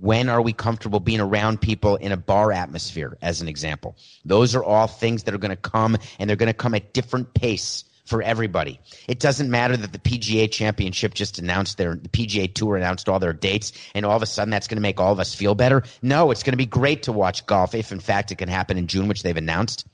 When 0.00 0.28
are 0.28 0.42
we 0.42 0.52
comfortable 0.52 0.98
being 0.98 1.20
around 1.20 1.60
people 1.60 1.94
in 1.96 2.10
a 2.10 2.16
bar 2.16 2.50
atmosphere, 2.50 3.16
as 3.22 3.40
an 3.40 3.46
example? 3.46 3.96
Those 4.24 4.56
are 4.56 4.64
all 4.64 4.88
things 4.88 5.22
that 5.24 5.34
are 5.34 5.38
going 5.38 5.50
to 5.50 5.56
come 5.56 5.96
and 6.18 6.28
they're 6.28 6.36
going 6.36 6.48
to 6.48 6.54
come 6.54 6.74
at 6.74 6.92
different 6.92 7.32
pace 7.34 7.84
for 8.04 8.22
everybody. 8.22 8.80
It 9.06 9.20
doesn't 9.20 9.50
matter 9.50 9.76
that 9.76 9.92
the 9.92 9.98
PGA 9.98 10.50
championship 10.50 11.14
just 11.14 11.38
announced 11.38 11.78
their, 11.78 11.94
the 11.94 12.08
PGA 12.08 12.52
tour 12.52 12.76
announced 12.76 13.08
all 13.08 13.18
their 13.18 13.32
dates 13.32 13.72
and 13.94 14.04
all 14.04 14.16
of 14.16 14.22
a 14.22 14.26
sudden 14.26 14.50
that's 14.50 14.66
going 14.66 14.76
to 14.76 14.82
make 14.82 15.00
all 15.00 15.12
of 15.12 15.20
us 15.20 15.34
feel 15.34 15.54
better. 15.54 15.84
No, 16.02 16.30
it's 16.30 16.42
going 16.42 16.52
to 16.52 16.58
be 16.58 16.66
great 16.66 17.04
to 17.04 17.12
watch 17.12 17.46
golf 17.46 17.74
if 17.74 17.92
in 17.92 18.00
fact 18.00 18.32
it 18.32 18.38
can 18.38 18.48
happen 18.48 18.76
in 18.76 18.86
June, 18.86 19.08
which 19.08 19.22
they've 19.22 19.36
announced. 19.36 19.86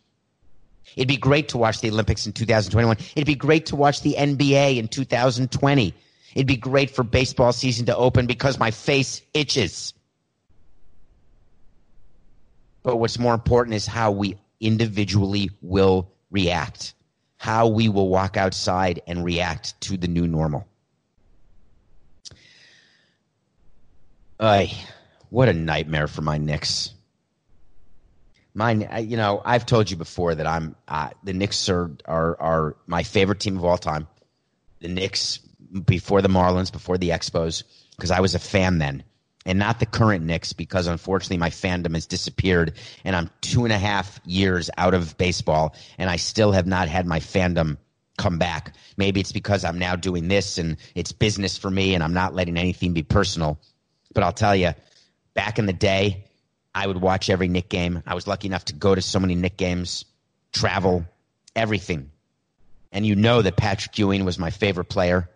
It'd 0.96 1.08
be 1.08 1.18
great 1.18 1.48
to 1.50 1.58
watch 1.58 1.80
the 1.80 1.90
Olympics 1.90 2.26
in 2.26 2.32
2021. 2.32 2.96
It'd 3.14 3.26
be 3.26 3.34
great 3.34 3.66
to 3.66 3.76
watch 3.76 4.00
the 4.00 4.14
NBA 4.18 4.78
in 4.78 4.88
2020. 4.88 5.94
It'd 6.34 6.46
be 6.46 6.56
great 6.56 6.90
for 6.90 7.02
baseball 7.02 7.52
season 7.52 7.86
to 7.86 7.96
open 7.96 8.26
because 8.26 8.58
my 8.58 8.70
face 8.70 9.20
itches. 9.34 9.92
But 12.82 12.96
what's 12.96 13.18
more 13.18 13.34
important 13.34 13.74
is 13.74 13.86
how 13.86 14.12
we 14.12 14.38
individually 14.60 15.50
will 15.60 16.10
react 16.30 16.94
how 17.38 17.68
we 17.68 17.88
will 17.88 18.08
walk 18.08 18.36
outside 18.36 19.00
and 19.06 19.24
react 19.24 19.80
to 19.80 19.96
the 19.96 20.08
new 20.08 20.26
normal. 20.26 20.66
Ay, 24.40 24.72
what 25.30 25.48
a 25.48 25.52
nightmare 25.52 26.08
for 26.08 26.20
my 26.20 26.36
Knicks. 26.38 26.92
Mine, 28.54 28.88
you 29.02 29.16
know, 29.16 29.40
I've 29.44 29.66
told 29.66 29.90
you 29.90 29.96
before 29.96 30.34
that 30.34 30.46
I'm 30.46 30.74
uh, 30.88 31.10
the 31.22 31.32
Knicks 31.32 31.68
are, 31.68 31.90
are 32.04 32.40
are 32.40 32.76
my 32.86 33.04
favorite 33.04 33.40
team 33.40 33.56
of 33.56 33.64
all 33.64 33.78
time. 33.78 34.08
The 34.80 34.88
Knicks 34.88 35.38
before 35.84 36.22
the 36.22 36.28
Marlins, 36.28 36.72
before 36.72 36.98
the 36.98 37.10
Expos, 37.10 37.62
because 37.96 38.10
I 38.10 38.20
was 38.20 38.34
a 38.34 38.38
fan 38.38 38.78
then 38.78 39.04
and 39.48 39.58
not 39.58 39.80
the 39.80 39.86
current 39.86 40.24
Knicks 40.26 40.52
because 40.52 40.86
unfortunately 40.86 41.38
my 41.38 41.48
fandom 41.48 41.94
has 41.94 42.06
disappeared 42.06 42.74
and 43.02 43.16
I'm 43.16 43.30
two 43.40 43.64
and 43.64 43.72
a 43.72 43.78
half 43.78 44.20
years 44.26 44.68
out 44.76 44.92
of 44.92 45.16
baseball 45.16 45.74
and 45.96 46.10
I 46.10 46.16
still 46.16 46.52
have 46.52 46.66
not 46.66 46.86
had 46.86 47.06
my 47.06 47.18
fandom 47.18 47.78
come 48.18 48.38
back. 48.38 48.74
Maybe 48.98 49.20
it's 49.20 49.32
because 49.32 49.64
I'm 49.64 49.78
now 49.78 49.96
doing 49.96 50.28
this 50.28 50.58
and 50.58 50.76
it's 50.94 51.12
business 51.12 51.56
for 51.56 51.70
me 51.70 51.94
and 51.94 52.04
I'm 52.04 52.12
not 52.12 52.34
letting 52.34 52.58
anything 52.58 52.92
be 52.92 53.02
personal. 53.02 53.58
But 54.12 54.22
I'll 54.22 54.32
tell 54.32 54.54
you, 54.54 54.74
back 55.32 55.58
in 55.58 55.64
the 55.64 55.72
day, 55.72 56.24
I 56.74 56.86
would 56.86 57.00
watch 57.00 57.30
every 57.30 57.48
Knick 57.48 57.70
game. 57.70 58.02
I 58.06 58.14
was 58.14 58.26
lucky 58.26 58.48
enough 58.48 58.66
to 58.66 58.74
go 58.74 58.94
to 58.94 59.00
so 59.00 59.18
many 59.18 59.34
Knick 59.34 59.56
games, 59.56 60.04
travel, 60.52 61.06
everything. 61.56 62.10
And 62.92 63.06
you 63.06 63.16
know 63.16 63.40
that 63.40 63.56
Patrick 63.56 63.98
Ewing 63.98 64.26
was 64.26 64.38
my 64.38 64.50
favorite 64.50 64.90
player 64.90 65.30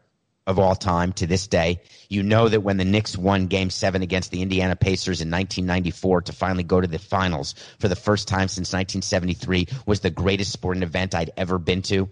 of 0.47 0.59
all 0.59 0.75
time 0.75 1.13
to 1.15 1.27
this 1.27 1.47
day. 1.47 1.81
You 2.09 2.23
know 2.23 2.49
that 2.49 2.63
when 2.63 2.77
the 2.77 2.85
Knicks 2.85 3.17
won 3.17 3.47
game 3.47 3.71
seven 3.71 4.03
against 4.03 4.31
the 4.31 4.43
Indiana 4.43 4.77
Pacers 4.77 5.21
in 5.21 5.31
1994 5.31 6.23
to 6.23 6.33
finally 6.33 6.65
go 6.65 6.81
to 6.81 6.87
the 6.87 6.99
finals 6.99 7.55
for 7.79 7.89
the 7.89 7.97
first 7.97 8.29
time 8.29 8.49
since 8.49 8.73
1973 8.73 9.69
was 9.87 10.01
the 10.01 10.11
greatest 10.11 10.53
sporting 10.53 10.83
event 10.83 11.15
I'd 11.15 11.31
ever 11.37 11.59
been 11.59 11.83
to. 11.83 12.09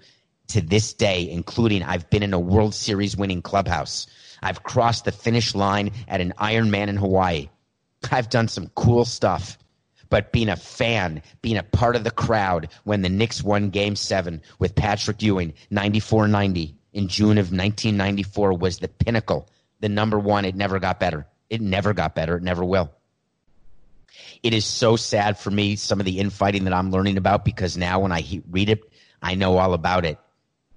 To 0.48 0.60
this 0.60 0.94
day, 0.94 1.30
including 1.30 1.84
I've 1.84 2.10
been 2.10 2.24
in 2.24 2.34
a 2.34 2.40
World 2.40 2.74
Series 2.74 3.16
winning 3.16 3.40
clubhouse. 3.40 4.08
I've 4.42 4.64
crossed 4.64 5.04
the 5.04 5.12
finish 5.12 5.54
line 5.54 5.92
at 6.08 6.20
an 6.20 6.32
Ironman 6.38 6.88
in 6.88 6.96
Hawaii. 6.96 7.50
I've 8.10 8.30
done 8.30 8.48
some 8.48 8.68
cool 8.74 9.04
stuff. 9.04 9.58
But 10.08 10.32
being 10.32 10.48
a 10.48 10.56
fan, 10.56 11.22
being 11.40 11.56
a 11.56 11.62
part 11.62 11.94
of 11.94 12.02
the 12.02 12.10
crowd 12.10 12.68
when 12.82 13.02
the 13.02 13.08
Knicks 13.08 13.44
won 13.44 13.70
game 13.70 13.94
seven 13.94 14.42
with 14.58 14.74
Patrick 14.74 15.22
Ewing, 15.22 15.54
94 15.70 16.26
90, 16.26 16.74
in 16.92 17.08
June 17.08 17.38
of 17.38 17.52
1994 17.52 18.54
was 18.54 18.78
the 18.78 18.88
pinnacle, 18.88 19.48
the 19.80 19.88
number 19.88 20.18
one. 20.18 20.44
It 20.44 20.54
never 20.54 20.78
got 20.78 21.00
better. 21.00 21.26
It 21.48 21.60
never 21.60 21.92
got 21.92 22.14
better. 22.14 22.36
It 22.36 22.42
never 22.42 22.64
will. 22.64 22.90
It 24.42 24.54
is 24.54 24.64
so 24.64 24.96
sad 24.96 25.38
for 25.38 25.50
me, 25.50 25.76
some 25.76 26.00
of 26.00 26.06
the 26.06 26.18
infighting 26.18 26.64
that 26.64 26.72
I'm 26.72 26.90
learning 26.90 27.16
about, 27.16 27.44
because 27.44 27.76
now 27.76 28.00
when 28.00 28.12
I 28.12 28.42
read 28.50 28.68
it, 28.68 28.82
I 29.22 29.34
know 29.34 29.58
all 29.58 29.74
about 29.74 30.04
it. 30.04 30.18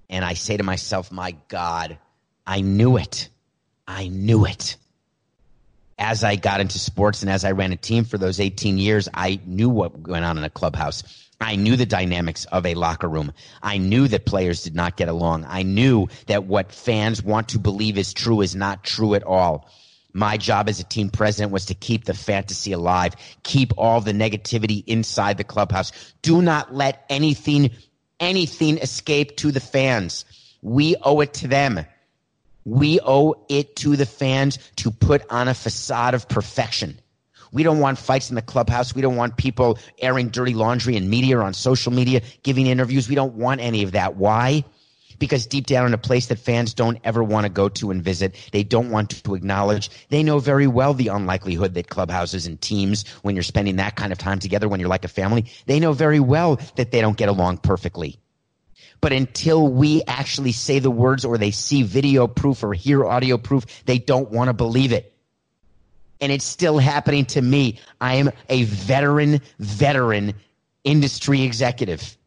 And 0.09 0.23
I 0.23 0.33
say 0.33 0.57
to 0.57 0.63
myself, 0.63 1.11
my 1.11 1.35
God, 1.47 1.97
I 2.45 2.61
knew 2.61 2.97
it. 2.97 3.29
I 3.87 4.07
knew 4.09 4.45
it. 4.45 4.75
As 5.97 6.23
I 6.23 6.35
got 6.35 6.59
into 6.59 6.79
sports 6.79 7.21
and 7.21 7.31
as 7.31 7.45
I 7.45 7.51
ran 7.51 7.71
a 7.71 7.77
team 7.77 8.03
for 8.03 8.17
those 8.17 8.39
18 8.39 8.77
years, 8.77 9.07
I 9.13 9.39
knew 9.45 9.69
what 9.69 10.07
went 10.07 10.25
on 10.25 10.37
in 10.37 10.43
a 10.43 10.49
clubhouse. 10.49 11.03
I 11.43 11.57
knew 11.57 11.75
the 11.75 11.85
dynamics 11.85 12.45
of 12.45 12.65
a 12.65 12.73
locker 12.73 13.09
room. 13.09 13.33
I 13.61 13.77
knew 13.77 14.07
that 14.07 14.25
players 14.25 14.63
did 14.63 14.75
not 14.75 14.95
get 14.95 15.09
along. 15.09 15.45
I 15.47 15.63
knew 15.63 16.07
that 16.27 16.45
what 16.45 16.71
fans 16.71 17.21
want 17.21 17.49
to 17.49 17.59
believe 17.59 17.97
is 17.97 18.13
true 18.13 18.39
is 18.39 18.55
not 18.55 18.85
true 18.85 19.13
at 19.13 19.23
all. 19.23 19.69
My 20.13 20.37
job 20.37 20.69
as 20.69 20.79
a 20.79 20.85
team 20.85 21.09
president 21.09 21.51
was 21.51 21.65
to 21.65 21.73
keep 21.73 22.05
the 22.05 22.13
fantasy 22.13 22.71
alive, 22.71 23.15
keep 23.43 23.73
all 23.77 23.99
the 23.99 24.13
negativity 24.13 24.85
inside 24.87 25.37
the 25.37 25.43
clubhouse. 25.43 25.91
Do 26.21 26.41
not 26.41 26.73
let 26.73 27.03
anything, 27.09 27.71
anything 28.21 28.77
escape 28.77 29.35
to 29.37 29.51
the 29.51 29.59
fans. 29.59 30.23
We 30.61 30.95
owe 31.01 31.19
it 31.19 31.33
to 31.35 31.49
them. 31.49 31.85
We 32.63 33.01
owe 33.03 33.35
it 33.49 33.75
to 33.77 33.97
the 33.97 34.05
fans 34.05 34.59
to 34.77 34.91
put 34.91 35.29
on 35.29 35.49
a 35.49 35.53
facade 35.53 36.13
of 36.13 36.29
perfection. 36.29 36.99
We 37.53 37.61
don't 37.61 37.79
want 37.79 37.99
fights 37.99 38.29
in 38.29 38.35
the 38.35 38.41
clubhouse. 38.41 38.95
We 38.95 39.03
don't 39.03 39.15
want 39.15 39.37
people 39.37 39.77
airing 39.99 40.29
dirty 40.29 40.55
laundry 40.55 40.97
in 40.97 41.09
media 41.09 41.37
or 41.37 41.43
on 41.43 41.53
social 41.53 41.93
media, 41.93 42.23
giving 42.41 42.65
interviews. 42.65 43.07
We 43.07 43.15
don't 43.15 43.35
want 43.35 43.61
any 43.61 43.83
of 43.83 43.91
that. 43.91 44.15
Why? 44.15 44.65
Because 45.19 45.45
deep 45.45 45.67
down 45.67 45.85
in 45.85 45.93
a 45.93 45.99
place 45.99 46.25
that 46.27 46.39
fans 46.39 46.73
don't 46.73 46.97
ever 47.03 47.23
want 47.23 47.45
to 47.45 47.49
go 47.49 47.69
to 47.69 47.91
and 47.91 48.03
visit, 48.03 48.35
they 48.51 48.63
don't 48.63 48.89
want 48.89 49.11
to 49.23 49.35
acknowledge. 49.35 49.91
They 50.09 50.23
know 50.23 50.39
very 50.39 50.65
well 50.65 50.95
the 50.95 51.09
unlikelihood 51.09 51.75
that 51.75 51.87
clubhouses 51.87 52.47
and 52.47 52.59
teams, 52.59 53.07
when 53.21 53.35
you're 53.35 53.43
spending 53.43 53.75
that 53.75 53.95
kind 53.95 54.11
of 54.11 54.17
time 54.17 54.39
together, 54.39 54.67
when 54.67 54.79
you're 54.79 54.89
like 54.89 55.05
a 55.05 55.09
family, 55.09 55.45
they 55.67 55.79
know 55.79 55.93
very 55.93 56.19
well 56.19 56.59
that 56.75 56.91
they 56.91 57.01
don't 57.01 57.15
get 57.15 57.29
along 57.29 57.59
perfectly. 57.59 58.19
But 58.99 59.13
until 59.13 59.67
we 59.67 60.01
actually 60.07 60.53
say 60.53 60.79
the 60.79 60.89
words 60.89 61.23
or 61.23 61.37
they 61.37 61.51
see 61.51 61.83
video 61.83 62.25
proof 62.25 62.63
or 62.63 62.73
hear 62.73 63.05
audio 63.05 63.37
proof, 63.37 63.83
they 63.85 63.99
don't 63.99 64.31
want 64.31 64.47
to 64.47 64.53
believe 64.53 64.91
it 64.91 65.12
and 66.23 66.31
it's 66.31 66.45
still 66.45 66.77
happening 66.77 67.25
to 67.25 67.41
me. 67.41 67.77
I 67.99 68.15
am 68.15 68.31
a 68.47 68.63
veteran, 68.63 69.41
veteran 69.59 70.33
industry 70.85 71.41
executive. 71.41 72.17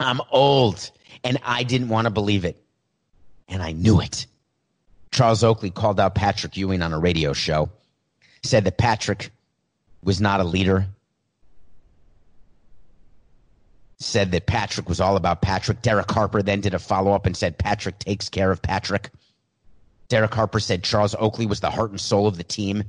I'm 0.00 0.22
old, 0.30 0.90
and 1.22 1.36
I 1.44 1.62
didn't 1.62 1.90
want 1.90 2.06
to 2.06 2.10
believe 2.10 2.46
it. 2.46 2.64
And 3.48 3.62
I 3.62 3.72
knew 3.72 4.00
it. 4.00 4.26
Charles 5.10 5.44
Oakley 5.44 5.68
called 5.68 6.00
out 6.00 6.14
Patrick 6.14 6.56
Ewing 6.56 6.80
on 6.80 6.94
a 6.94 6.98
radio 6.98 7.34
show, 7.34 7.68
said 8.44 8.64
that 8.64 8.78
Patrick 8.78 9.28
was 10.02 10.18
not 10.18 10.40
a 10.40 10.44
leader, 10.44 10.86
said 13.98 14.32
that 14.32 14.46
Patrick 14.46 14.88
was 14.88 15.02
all 15.02 15.16
about 15.16 15.42
Patrick. 15.42 15.82
Derek 15.82 16.10
Harper 16.10 16.42
then 16.42 16.62
did 16.62 16.72
a 16.72 16.78
follow 16.78 17.12
up 17.12 17.26
and 17.26 17.36
said 17.36 17.58
Patrick 17.58 17.98
takes 17.98 18.30
care 18.30 18.50
of 18.50 18.62
Patrick. 18.62 19.10
Derek 20.08 20.32
Harper 20.34 20.60
said 20.60 20.82
Charles 20.82 21.14
Oakley 21.18 21.44
was 21.44 21.60
the 21.60 21.70
heart 21.70 21.90
and 21.90 22.00
soul 22.00 22.26
of 22.26 22.38
the 22.38 22.42
team. 22.42 22.84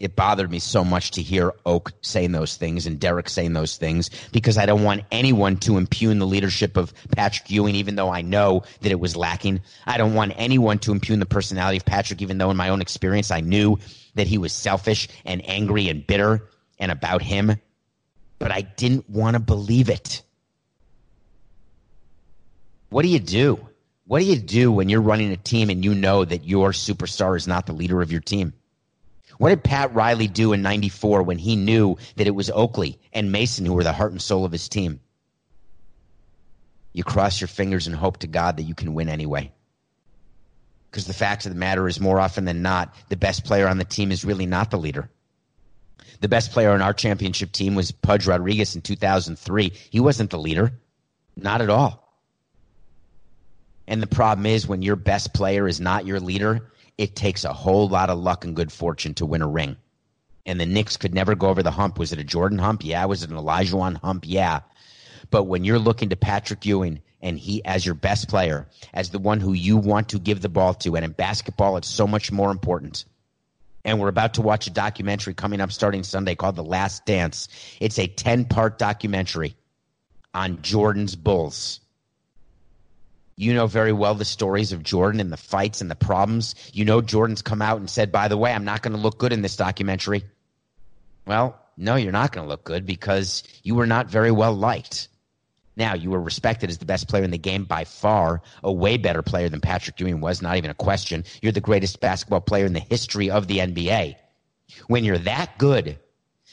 It 0.00 0.14
bothered 0.14 0.50
me 0.50 0.60
so 0.60 0.84
much 0.84 1.12
to 1.12 1.22
hear 1.22 1.52
Oak 1.66 1.92
saying 2.02 2.32
those 2.32 2.56
things 2.56 2.86
and 2.86 3.00
Derek 3.00 3.28
saying 3.28 3.52
those 3.52 3.76
things 3.76 4.10
because 4.32 4.56
I 4.56 4.66
don't 4.66 4.84
want 4.84 5.02
anyone 5.10 5.56
to 5.58 5.76
impugn 5.76 6.20
the 6.20 6.26
leadership 6.26 6.76
of 6.76 6.92
Patrick 7.10 7.50
Ewing, 7.50 7.74
even 7.74 7.96
though 7.96 8.10
I 8.10 8.22
know 8.22 8.62
that 8.82 8.92
it 8.92 9.00
was 9.00 9.16
lacking. 9.16 9.60
I 9.86 9.98
don't 9.98 10.14
want 10.14 10.34
anyone 10.36 10.78
to 10.80 10.92
impugn 10.92 11.18
the 11.18 11.26
personality 11.26 11.78
of 11.78 11.84
Patrick, 11.84 12.22
even 12.22 12.38
though 12.38 12.50
in 12.50 12.56
my 12.56 12.68
own 12.68 12.80
experience 12.80 13.30
I 13.30 13.40
knew 13.40 13.78
that 14.14 14.28
he 14.28 14.38
was 14.38 14.52
selfish 14.52 15.08
and 15.24 15.46
angry 15.48 15.88
and 15.88 16.06
bitter 16.06 16.48
and 16.78 16.92
about 16.92 17.22
him. 17.22 17.56
But 18.38 18.52
I 18.52 18.60
didn't 18.60 19.10
want 19.10 19.34
to 19.34 19.40
believe 19.40 19.90
it. 19.90 20.22
What 22.90 23.02
do 23.02 23.08
you 23.08 23.18
do? 23.18 23.68
What 24.06 24.20
do 24.20 24.24
you 24.26 24.38
do 24.38 24.70
when 24.70 24.88
you're 24.88 25.02
running 25.02 25.32
a 25.32 25.36
team 25.36 25.70
and 25.70 25.84
you 25.84 25.94
know 25.94 26.24
that 26.24 26.44
your 26.44 26.70
superstar 26.70 27.36
is 27.36 27.48
not 27.48 27.66
the 27.66 27.72
leader 27.72 28.00
of 28.00 28.12
your 28.12 28.22
team? 28.22 28.54
What 29.38 29.50
did 29.50 29.64
Pat 29.64 29.94
Riley 29.94 30.26
do 30.26 30.52
in 30.52 30.62
94 30.62 31.22
when 31.22 31.38
he 31.38 31.56
knew 31.56 31.96
that 32.16 32.26
it 32.26 32.34
was 32.34 32.50
Oakley 32.50 33.00
and 33.12 33.32
Mason 33.32 33.64
who 33.64 33.72
were 33.72 33.84
the 33.84 33.92
heart 33.92 34.12
and 34.12 34.20
soul 34.20 34.44
of 34.44 34.52
his 34.52 34.68
team? 34.68 35.00
You 36.92 37.04
cross 37.04 37.40
your 37.40 37.48
fingers 37.48 37.86
and 37.86 37.94
hope 37.94 38.18
to 38.18 38.26
God 38.26 38.56
that 38.56 38.64
you 38.64 38.74
can 38.74 38.94
win 38.94 39.08
anyway. 39.08 39.52
Because 40.90 41.06
the 41.06 41.14
fact 41.14 41.46
of 41.46 41.52
the 41.52 41.58
matter 41.58 41.86
is, 41.86 42.00
more 42.00 42.18
often 42.18 42.44
than 42.44 42.62
not, 42.62 42.94
the 43.08 43.16
best 43.16 43.44
player 43.44 43.68
on 43.68 43.78
the 43.78 43.84
team 43.84 44.10
is 44.10 44.24
really 44.24 44.46
not 44.46 44.70
the 44.70 44.78
leader. 44.78 45.08
The 46.20 46.28
best 46.28 46.50
player 46.50 46.70
on 46.70 46.82
our 46.82 46.94
championship 46.94 47.52
team 47.52 47.74
was 47.74 47.92
Pudge 47.92 48.26
Rodriguez 48.26 48.74
in 48.74 48.82
2003. 48.82 49.72
He 49.90 50.00
wasn't 50.00 50.30
the 50.30 50.38
leader. 50.38 50.72
Not 51.36 51.60
at 51.60 51.70
all. 51.70 52.04
And 53.86 54.02
the 54.02 54.08
problem 54.08 54.46
is 54.46 54.66
when 54.66 54.82
your 54.82 54.96
best 54.96 55.32
player 55.32 55.68
is 55.68 55.80
not 55.80 56.06
your 56.06 56.20
leader, 56.20 56.70
it 56.98 57.14
takes 57.14 57.44
a 57.44 57.52
whole 57.52 57.88
lot 57.88 58.10
of 58.10 58.18
luck 58.18 58.44
and 58.44 58.56
good 58.56 58.72
fortune 58.72 59.14
to 59.14 59.26
win 59.26 59.40
a 59.40 59.48
ring. 59.48 59.76
And 60.44 60.60
the 60.60 60.66
Knicks 60.66 60.96
could 60.96 61.14
never 61.14 61.34
go 61.34 61.48
over 61.48 61.62
the 61.62 61.70
hump. 61.70 61.98
Was 61.98 62.12
it 62.12 62.18
a 62.18 62.24
Jordan 62.24 62.58
hump? 62.58 62.84
Yeah. 62.84 63.04
Was 63.04 63.22
it 63.22 63.30
an 63.30 63.36
Olajuwon 63.36 64.00
hump? 64.00 64.24
Yeah. 64.26 64.60
But 65.30 65.44
when 65.44 65.64
you're 65.64 65.78
looking 65.78 66.08
to 66.08 66.16
Patrick 66.16 66.64
Ewing 66.66 67.00
and 67.20 67.38
he 67.38 67.64
as 67.64 67.84
your 67.84 67.94
best 67.94 68.28
player, 68.28 68.66
as 68.94 69.10
the 69.10 69.18
one 69.18 69.40
who 69.40 69.52
you 69.52 69.76
want 69.76 70.08
to 70.08 70.18
give 70.18 70.40
the 70.40 70.48
ball 70.48 70.74
to, 70.74 70.96
and 70.96 71.04
in 71.04 71.12
basketball, 71.12 71.76
it's 71.76 71.88
so 71.88 72.06
much 72.06 72.32
more 72.32 72.50
important. 72.50 73.04
And 73.84 74.00
we're 74.00 74.08
about 74.08 74.34
to 74.34 74.42
watch 74.42 74.66
a 74.66 74.70
documentary 74.70 75.34
coming 75.34 75.60
up 75.60 75.70
starting 75.70 76.02
Sunday 76.02 76.34
called 76.34 76.56
The 76.56 76.64
Last 76.64 77.06
Dance. 77.06 77.48
It's 77.80 77.98
a 77.98 78.06
10 78.06 78.46
part 78.46 78.78
documentary 78.78 79.54
on 80.34 80.62
Jordan's 80.62 81.14
Bulls. 81.14 81.80
You 83.40 83.54
know 83.54 83.68
very 83.68 83.92
well 83.92 84.16
the 84.16 84.24
stories 84.24 84.72
of 84.72 84.82
Jordan 84.82 85.20
and 85.20 85.32
the 85.32 85.36
fights 85.36 85.80
and 85.80 85.88
the 85.88 85.94
problems. 85.94 86.56
You 86.72 86.84
know 86.84 87.00
Jordan's 87.00 87.40
come 87.40 87.62
out 87.62 87.78
and 87.78 87.88
said, 87.88 88.10
by 88.10 88.26
the 88.26 88.36
way, 88.36 88.52
I'm 88.52 88.64
not 88.64 88.82
going 88.82 88.96
to 88.96 89.00
look 89.00 89.16
good 89.16 89.32
in 89.32 89.42
this 89.42 89.54
documentary. 89.54 90.24
Well, 91.24 91.56
no, 91.76 91.94
you're 91.94 92.10
not 92.10 92.32
going 92.32 92.44
to 92.44 92.48
look 92.48 92.64
good 92.64 92.84
because 92.84 93.44
you 93.62 93.76
were 93.76 93.86
not 93.86 94.10
very 94.10 94.32
well 94.32 94.54
liked. 94.54 95.06
Now, 95.76 95.94
you 95.94 96.10
were 96.10 96.20
respected 96.20 96.68
as 96.68 96.78
the 96.78 96.84
best 96.84 97.06
player 97.06 97.22
in 97.22 97.30
the 97.30 97.38
game 97.38 97.62
by 97.62 97.84
far, 97.84 98.42
a 98.64 98.72
way 98.72 98.96
better 98.96 99.22
player 99.22 99.48
than 99.48 99.60
Patrick 99.60 100.00
Ewing 100.00 100.20
was, 100.20 100.42
not 100.42 100.56
even 100.56 100.70
a 100.70 100.74
question. 100.74 101.22
You're 101.40 101.52
the 101.52 101.60
greatest 101.60 102.00
basketball 102.00 102.40
player 102.40 102.66
in 102.66 102.72
the 102.72 102.80
history 102.80 103.30
of 103.30 103.46
the 103.46 103.58
NBA. 103.58 104.16
When 104.88 105.04
you're 105.04 105.16
that 105.18 105.56
good, 105.58 105.96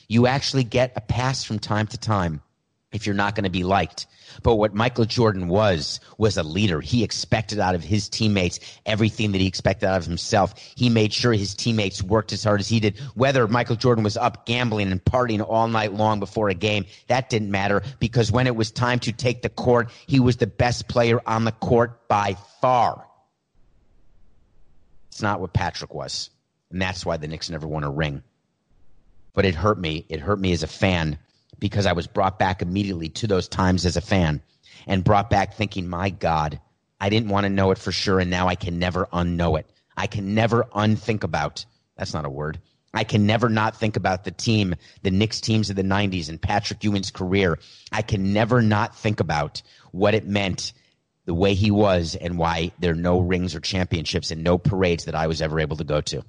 you 0.08 0.28
actually 0.28 0.64
get 0.64 0.94
a 0.96 1.02
pass 1.02 1.44
from 1.44 1.58
time 1.58 1.88
to 1.88 1.98
time 1.98 2.44
if 2.92 3.08
you're 3.08 3.16
not 3.16 3.34
going 3.34 3.46
to 3.46 3.50
be 3.50 3.64
liked. 3.64 4.06
But 4.44 4.56
what 4.56 4.74
Michael 4.74 5.06
Jordan 5.06 5.48
was, 5.48 6.00
was 6.18 6.38
a 6.38 6.44
leader. 6.44 6.82
He 6.82 7.04
expected 7.04 7.60
out 7.60 7.76
of 7.76 7.84
his 7.84 8.10
teammates 8.10 8.60
everything 8.86 9.32
that 9.32 9.42
he 9.42 9.48
expected 9.48 9.88
out 9.88 9.98
of 9.98 10.06
himself. 10.06 10.54
He 10.76 10.90
made 10.90 11.14
sure 11.14 11.34
his 11.34 11.56
teammates 11.56 12.02
worked 12.04 12.34
as 12.34 12.44
hard 12.44 12.60
as 12.60 12.68
he 12.68 12.80
did. 12.80 12.98
Whether 13.16 13.48
Michael 13.48 13.76
Jordan 13.76 14.04
was 14.04 14.18
up 14.18 14.46
gambling 14.46 14.92
and 14.92 15.04
partying 15.04 15.46
all 15.48 15.68
night 15.68 15.94
long 15.94 16.20
before 16.20 16.50
a 16.50 16.54
game, 16.54 16.86
that 17.08 17.30
didn't 17.30 17.52
matter 17.52 17.84
because 18.00 18.32
when 18.32 18.48
it 18.48 18.56
was 18.56 18.72
time 18.72 19.00
to 19.00 19.12
take 19.12 19.42
the 19.42 19.50
court, 19.50 19.90
he 20.08 20.20
was 20.20 20.38
the 20.38 20.48
best 20.48 20.88
player 20.88 21.22
on 21.26 21.46
the 21.46 21.52
court 21.52 22.08
by 22.08 22.36
far. 22.62 23.06
It's 25.10 25.22
not 25.22 25.40
what 25.40 25.54
Patrick 25.54 25.94
was. 25.94 26.30
And 26.72 26.82
that's 26.82 27.06
why 27.06 27.18
the 27.18 27.28
Knicks 27.28 27.50
never 27.50 27.68
won 27.68 27.84
a 27.84 27.90
ring. 27.90 28.22
But 29.34 29.46
it 29.46 29.56
hurt 29.56 29.80
me. 29.80 30.06
It 30.10 30.20
hurt 30.20 30.40
me 30.40 30.52
as 30.52 30.64
a 30.64 30.68
fan 30.68 31.20
because 31.60 31.86
I 31.86 31.93
was 31.93 32.08
brought 32.08 32.39
back 32.39 32.62
immediately 32.62 33.10
to 33.10 33.28
those 33.28 33.47
times 33.47 33.86
as 33.86 33.97
a 33.97 34.01
fan 34.01 34.41
and 34.88 35.03
brought 35.03 35.30
back 35.30 35.56
thinking, 35.56 35.88
my 35.88 36.10
God, 36.10 36.60
I 36.99 37.10
didn't 37.10 37.30
want 37.30 37.45
to 37.45 37.49
know 37.49 37.72
it 37.72 37.78
for 37.78 37.91
sure, 37.91 38.20
and 38.20 38.30
now 38.30 38.47
I 38.47 38.56
can 38.56 38.80
never 38.80 39.08
unknow 39.08 39.60
it. 39.60 39.70
I 39.97 40.08
can 40.08 40.36
never 40.36 40.68
unthink 40.74 41.24
about. 41.24 41.66
That's 41.97 42.14
not 42.14 42.26
a 42.26 42.30
word. 42.30 42.60
I 42.93 43.03
can 43.03 43.26
never 43.26 43.49
not 43.49 43.76
think 43.76 43.97
about 43.97 44.24
the 44.24 44.32
team, 44.32 44.76
the 45.03 45.12
Knicks 45.12 45.41
teams 45.41 45.70
of 45.70 45.76
the 45.76 45.84
90s 45.84 46.30
and 46.30 46.41
Patrick 46.41 46.84
Ewing's 46.84 47.12
career. 47.12 47.60
I 47.91 48.01
can 48.01 48.32
never 48.32 48.62
not 48.62 48.95
think 48.95 49.20
about 49.20 49.62
what 49.91 50.16
it 50.16 50.26
meant, 50.26 50.72
the 51.26 51.34
way 51.34 51.56
he 51.56 51.72
was, 51.72 52.16
and 52.16 52.38
why 52.38 52.72
there 52.80 52.91
are 52.91 52.95
no 52.95 53.20
rings 53.20 53.53
or 53.53 53.60
championships 53.60 54.32
and 54.32 54.43
no 54.43 54.58
parades 54.58 55.06
that 55.06 55.16
I 55.16 55.28
was 55.28 55.41
ever 55.41 55.60
able 55.60 55.78
to 55.78 55.84
go 55.84 55.99
to. 56.01 56.24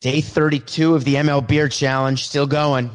Day 0.00 0.20
32 0.20 0.94
of 0.94 1.04
the 1.04 1.14
MLBeard 1.14 1.72
Challenge, 1.72 2.22
still 2.22 2.46
going. 2.46 2.90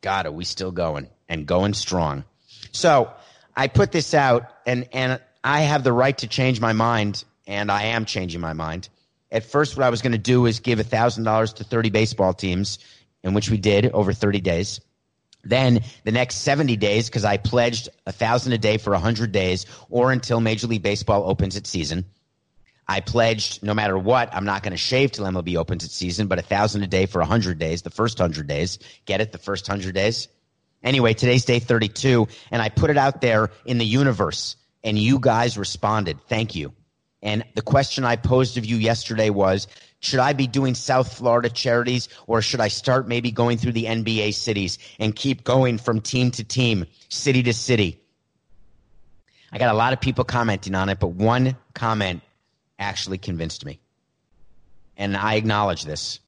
God, 0.00 0.26
are 0.26 0.32
we 0.32 0.44
still 0.44 0.70
going 0.70 1.08
and 1.28 1.44
going 1.44 1.74
strong? 1.74 2.24
So 2.70 3.12
I 3.56 3.66
put 3.66 3.90
this 3.90 4.14
out, 4.14 4.50
and, 4.64 4.88
and 4.92 5.20
I 5.42 5.62
have 5.62 5.82
the 5.82 5.92
right 5.92 6.16
to 6.18 6.28
change 6.28 6.60
my 6.60 6.72
mind, 6.72 7.24
and 7.46 7.70
I 7.70 7.84
am 7.86 8.04
changing 8.04 8.40
my 8.40 8.52
mind. 8.52 8.88
At 9.30 9.44
first, 9.44 9.76
what 9.76 9.84
I 9.84 9.90
was 9.90 10.02
going 10.02 10.12
to 10.12 10.18
do 10.18 10.46
is 10.46 10.60
give 10.60 10.78
$1,000 10.78 11.54
to 11.54 11.64
30 11.64 11.90
baseball 11.90 12.32
teams, 12.32 12.78
in 13.24 13.34
which 13.34 13.50
we 13.50 13.56
did 13.56 13.90
over 13.90 14.12
30 14.12 14.40
days. 14.40 14.80
Then 15.42 15.82
the 16.04 16.12
next 16.12 16.36
70 16.36 16.76
days, 16.76 17.08
because 17.08 17.24
I 17.24 17.36
pledged 17.38 17.88
a 18.06 18.12
thousand 18.12 18.52
a 18.52 18.58
day 18.58 18.78
for 18.78 18.90
100 18.92 19.32
days 19.32 19.66
or 19.90 20.12
until 20.12 20.40
Major 20.40 20.66
League 20.68 20.82
Baseball 20.82 21.28
opens 21.28 21.56
its 21.56 21.70
season. 21.70 22.04
I 22.88 23.00
pledged 23.00 23.62
no 23.62 23.74
matter 23.74 23.98
what, 23.98 24.32
I'm 24.32 24.44
not 24.44 24.62
going 24.62 24.72
to 24.72 24.76
shave 24.76 25.10
till 25.10 25.26
MLB 25.26 25.56
opens 25.56 25.84
its 25.84 25.94
season, 25.94 26.28
but 26.28 26.38
a 26.38 26.42
thousand 26.42 26.82
a 26.82 26.86
day 26.86 27.06
for 27.06 27.20
a 27.20 27.26
hundred 27.26 27.58
days, 27.58 27.82
the 27.82 27.90
first 27.90 28.18
hundred 28.18 28.46
days. 28.46 28.78
Get 29.06 29.20
it? 29.20 29.32
The 29.32 29.38
first 29.38 29.66
hundred 29.66 29.94
days. 29.94 30.28
Anyway, 30.82 31.14
today's 31.14 31.44
day 31.44 31.58
32, 31.58 32.28
and 32.50 32.62
I 32.62 32.68
put 32.68 32.90
it 32.90 32.96
out 32.96 33.20
there 33.20 33.50
in 33.64 33.78
the 33.78 33.84
universe, 33.84 34.56
and 34.84 34.96
you 34.96 35.18
guys 35.18 35.58
responded. 35.58 36.20
Thank 36.28 36.54
you. 36.54 36.74
And 37.22 37.44
the 37.54 37.62
question 37.62 38.04
I 38.04 38.14
posed 38.14 38.56
of 38.56 38.64
you 38.64 38.76
yesterday 38.76 39.30
was, 39.30 39.66
should 39.98 40.20
I 40.20 40.32
be 40.32 40.46
doing 40.46 40.74
South 40.74 41.12
Florida 41.12 41.48
charities 41.48 42.08
or 42.28 42.40
should 42.40 42.60
I 42.60 42.68
start 42.68 43.08
maybe 43.08 43.32
going 43.32 43.58
through 43.58 43.72
the 43.72 43.86
NBA 43.86 44.34
cities 44.34 44.78
and 45.00 45.16
keep 45.16 45.42
going 45.42 45.78
from 45.78 46.00
team 46.00 46.30
to 46.32 46.44
team, 46.44 46.86
city 47.08 47.42
to 47.42 47.52
city? 47.52 48.00
I 49.50 49.58
got 49.58 49.74
a 49.74 49.78
lot 49.78 49.92
of 49.92 50.00
people 50.00 50.22
commenting 50.22 50.74
on 50.74 50.88
it, 50.88 51.00
but 51.00 51.08
one 51.08 51.56
comment 51.74 52.22
actually 52.78 53.18
convinced 53.18 53.64
me. 53.64 53.80
And 54.96 55.16
I 55.16 55.34
acknowledge 55.34 55.84
this. 55.84 56.20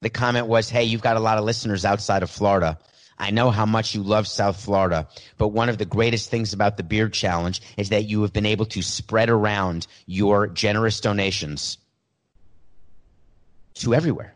The 0.00 0.10
comment 0.10 0.46
was, 0.46 0.68
Hey, 0.68 0.84
you've 0.84 1.02
got 1.02 1.16
a 1.16 1.20
lot 1.20 1.38
of 1.38 1.44
listeners 1.44 1.84
outside 1.84 2.22
of 2.22 2.30
Florida. 2.30 2.78
I 3.18 3.30
know 3.30 3.50
how 3.50 3.64
much 3.64 3.94
you 3.94 4.02
love 4.02 4.28
South 4.28 4.62
Florida, 4.62 5.08
but 5.38 5.48
one 5.48 5.70
of 5.70 5.78
the 5.78 5.86
greatest 5.86 6.30
things 6.30 6.52
about 6.52 6.76
the 6.76 6.82
Beard 6.82 7.14
Challenge 7.14 7.62
is 7.78 7.88
that 7.88 8.04
you 8.04 8.22
have 8.22 8.32
been 8.32 8.44
able 8.44 8.66
to 8.66 8.82
spread 8.82 9.30
around 9.30 9.86
your 10.04 10.46
generous 10.48 11.00
donations 11.00 11.78
to 13.74 13.94
everywhere. 13.94 14.34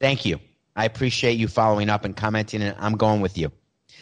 Thank 0.00 0.24
you. 0.24 0.40
I 0.74 0.86
appreciate 0.86 1.38
you 1.38 1.46
following 1.46 1.88
up 1.88 2.04
and 2.04 2.16
commenting, 2.16 2.62
and 2.62 2.76
I'm 2.78 2.96
going 2.96 3.20
with 3.20 3.38
you. 3.38 3.52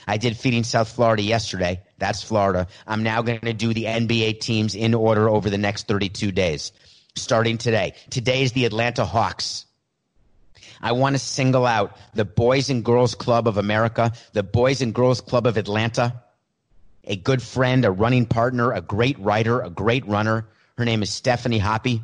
I 0.09 0.17
did 0.17 0.39
Feeding 0.39 0.65
South 0.65 0.91
Florida 0.91 1.23
yesterday. 1.23 1.83
That's 1.99 2.23
Florida. 2.23 2.67
I'm 2.87 3.03
now 3.03 3.21
going 3.21 3.41
to 3.41 3.53
do 3.53 3.75
the 3.75 3.85
NBA 3.85 4.41
teams 4.41 4.75
in 4.75 4.95
order 4.95 5.29
over 5.29 5.51
the 5.51 5.59
next 5.59 5.87
32 5.87 6.33
days, 6.33 6.73
starting 7.15 7.59
today. 7.59 7.93
Today 8.09 8.43
is 8.43 8.53
the 8.53 8.65
Atlanta 8.65 9.05
Hawks. 9.05 9.67
I 10.81 10.93
want 10.93 11.15
to 11.15 11.19
single 11.19 11.67
out 11.67 11.95
the 12.15 12.25
Boys 12.25 12.71
and 12.71 12.83
Girls 12.83 13.15
Club 13.15 13.47
of 13.47 13.59
America, 13.59 14.13
the 14.33 14.43
Boys 14.43 14.81
and 14.81 14.95
Girls 14.95 15.21
Club 15.21 15.47
of 15.47 15.59
Atlanta, 15.59 16.23
a 17.05 17.17
good 17.17 17.43
friend, 17.43 17.85
a 17.85 17.91
running 17.91 18.25
partner, 18.25 18.73
a 18.73 18.81
great 18.81 19.19
writer, 19.19 19.61
a 19.61 19.69
great 19.69 20.07
runner. 20.07 20.47
Her 20.79 20.87
name 20.87 21.03
is 21.03 21.13
Stephanie 21.13 21.59
Hoppy. 21.59 22.03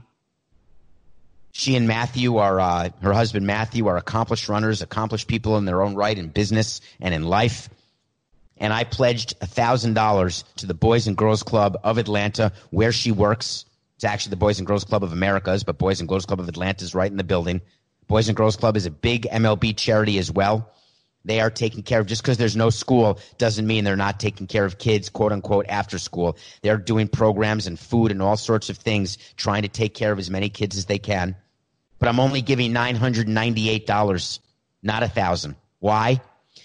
She 1.53 1.75
and 1.75 1.89
Matthew 1.89 2.37
are, 2.37 2.61
uh, 2.61 2.91
her 3.01 3.15
husband 3.15 3.47
Matthew 3.47 3.87
are 3.87 3.97
accomplished 3.97 4.51
runners, 4.51 4.83
accomplished 4.83 5.27
people 5.27 5.57
in 5.57 5.65
their 5.65 5.81
own 5.83 5.95
right 5.95 6.19
in 6.19 6.29
business 6.29 6.83
and 7.01 7.15
in 7.15 7.23
life 7.23 7.71
and 8.65 8.73
I 8.73 8.85
pledged 8.85 9.39
$1,000 9.41 10.45
to 10.57 10.67
the 10.67 10.73
Boys 10.73 11.07
and 11.07 11.15
Girls 11.15 11.43
Club 11.43 11.77
of 11.85 11.99
Atlanta, 11.99 12.51
where 12.71 12.93
she 12.93 13.13
works. 13.13 13.67
It's 13.97 14.05
actually 14.05 14.31
the 14.31 14.37
Boys 14.37 14.59
and 14.59 14.67
Girls 14.67 14.85
Club 14.85 15.05
of 15.05 15.13
Americas, 15.13 15.65
but 15.65 15.77
Boys 15.77 16.01
and 16.01 16.09
Girls 16.09 16.25
Club 16.25 16.41
of 16.41 16.49
Atlanta 16.49 16.83
is 16.83 16.95
right 16.95 17.11
in 17.11 17.19
the 17.19 17.25
building. 17.25 17.61
Boys 18.07 18.29
and 18.29 18.37
Girls 18.37 18.57
Club 18.57 18.79
is 18.79 18.87
a 18.87 18.91
big 18.91 19.27
MLB 19.31 19.77
charity 19.77 20.19
as 20.19 20.31
well. 20.31 20.73
They 21.27 21.41
are 21.41 21.51
taking 21.51 21.83
care 21.83 22.01
of 22.01 22.07
just 22.07 22.23
because 22.23 22.39
there's 22.39 22.57
no 22.57 22.71
school 22.71 23.21
doesn't 23.37 23.67
mean 23.67 23.85
they're 23.85 23.97
not 23.97 24.19
taking 24.19 24.47
care 24.47 24.65
of 24.65 24.79
kids, 24.79 25.11
quote 25.11 25.33
unquote, 25.33 25.67
after 25.69 25.99
school. 25.99 26.39
They're 26.63 26.79
doing 26.79 27.07
programs 27.07 27.67
and 27.67 27.79
food 27.79 28.13
and 28.13 28.23
all 28.23 28.39
sorts 28.39 28.71
of 28.71 28.79
things, 28.79 29.19
trying 29.37 29.63
to 29.63 29.69
take 29.69 29.93
care 29.93 30.11
of 30.11 30.19
as 30.19 30.31
many 30.31 30.49
kids 30.49 30.79
as 30.79 30.87
they 30.87 30.99
can. 30.99 31.37
But 31.99 32.09
I'm 32.09 32.19
only 32.19 32.41
giving 32.41 32.73
$998, 32.73 34.39
not 34.83 35.03
a 35.03 35.09
thousand. 35.09 35.57
Why? 35.81 36.23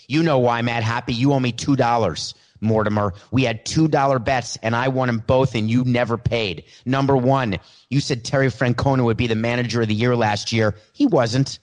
You 0.10 0.24
know 0.24 0.40
why, 0.40 0.64
Matt 0.64 0.82
Happy. 0.82 1.14
You 1.14 1.34
owe 1.34 1.40
me 1.40 1.54
$2. 1.54 2.34
Mortimer. 2.62 3.14
We 3.32 3.44
had 3.44 3.64
$2 3.64 4.26
bets 4.26 4.58
and 4.64 4.76
I 4.76 4.90
won 4.90 5.08
them 5.08 5.24
both 5.26 5.56
and 5.56 5.70
you 5.70 5.86
never 5.86 6.18
paid. 6.18 6.66
Number 6.84 7.16
one, 7.16 7.60
you 7.90 8.02
said 8.02 8.26
Terry 8.26 8.48
Francona 8.48 9.06
would 9.06 9.18
be 9.18 9.28
the 9.28 9.36
manager 9.36 9.82
of 9.82 9.88
the 9.88 9.94
year 9.94 10.16
last 10.16 10.52
year. 10.52 10.76
He 10.92 11.06
wasn't. 11.06 11.60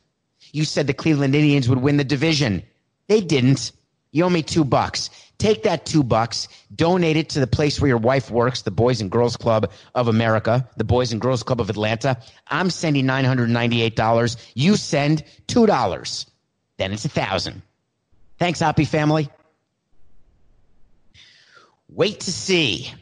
You 0.53 0.65
said 0.65 0.87
the 0.87 0.95
Cleveland 0.95 1.35
Indians 1.35 1.69
would 1.69 1.83
win 1.83 1.97
the 1.97 2.05
division. 2.05 2.63
They 3.09 3.21
didn't. 3.21 3.73
You 4.13 4.25
owe 4.25 4.31
me 4.31 4.43
two 4.43 4.65
bucks. 4.65 5.11
Take 5.39 5.65
that 5.65 5.85
two 5.85 6.03
bucks, 6.03 6.49
donate 6.75 7.17
it 7.19 7.31
to 7.31 7.41
the 7.41 7.47
place 7.47 7.79
where 7.79 7.89
your 7.89 7.99
wife 7.99 8.31
works, 8.31 8.63
the 8.63 8.71
Boys 8.71 9.03
and 9.03 9.11
Girls 9.11 9.37
Club 9.37 9.71
of 9.95 10.09
America, 10.09 10.67
the 10.79 10.85
Boys 10.85 11.13
and 11.13 11.21
Girls 11.21 11.43
Club 11.43 11.61
of 11.61 11.69
Atlanta. 11.69 12.17
I'm 12.47 12.71
sending 12.71 13.05
$998. 13.05 14.37
You 14.55 14.77
send 14.77 15.25
$2. 15.49 16.27
Then 16.79 16.93
it's 16.93 17.05
a 17.05 17.11
thousand. 17.11 17.61
Thanks, 18.39 18.61
Happy 18.61 18.85
family. 18.85 19.29
Wait 21.89 22.21
to 22.21 22.33
see. 22.33 22.93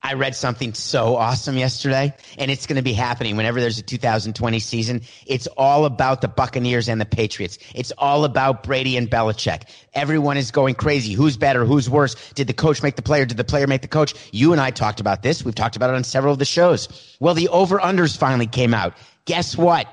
I 0.00 0.14
read 0.14 0.36
something 0.36 0.74
so 0.74 1.16
awesome 1.16 1.56
yesterday, 1.56 2.14
and 2.38 2.50
it's 2.50 2.66
going 2.66 2.76
to 2.76 2.82
be 2.82 2.92
happening 2.92 3.36
whenever 3.36 3.60
there's 3.60 3.78
a 3.78 3.82
2020 3.82 4.60
season. 4.60 5.02
It's 5.26 5.48
all 5.48 5.84
about 5.84 6.20
the 6.20 6.28
Buccaneers 6.28 6.88
and 6.88 7.00
the 7.00 7.04
Patriots. 7.04 7.58
It's 7.74 7.90
all 7.98 8.24
about 8.24 8.62
Brady 8.62 8.96
and 8.96 9.10
Belichick. 9.10 9.64
Everyone 9.94 10.36
is 10.36 10.52
going 10.52 10.76
crazy. 10.76 11.14
Who's 11.14 11.36
better? 11.36 11.64
Who's 11.64 11.90
worse? 11.90 12.14
Did 12.34 12.46
the 12.46 12.52
coach 12.52 12.82
make 12.82 12.94
the 12.94 13.02
player? 13.02 13.26
Did 13.26 13.38
the 13.38 13.44
player 13.44 13.66
make 13.66 13.82
the 13.82 13.88
coach? 13.88 14.14
You 14.30 14.52
and 14.52 14.60
I 14.60 14.70
talked 14.70 15.00
about 15.00 15.22
this. 15.22 15.44
We've 15.44 15.54
talked 15.54 15.74
about 15.74 15.90
it 15.90 15.96
on 15.96 16.04
several 16.04 16.32
of 16.32 16.38
the 16.38 16.44
shows. 16.44 17.16
Well, 17.18 17.34
the 17.34 17.48
over-unders 17.48 18.16
finally 18.16 18.46
came 18.46 18.74
out. 18.74 18.94
Guess 19.24 19.56
what? 19.58 19.88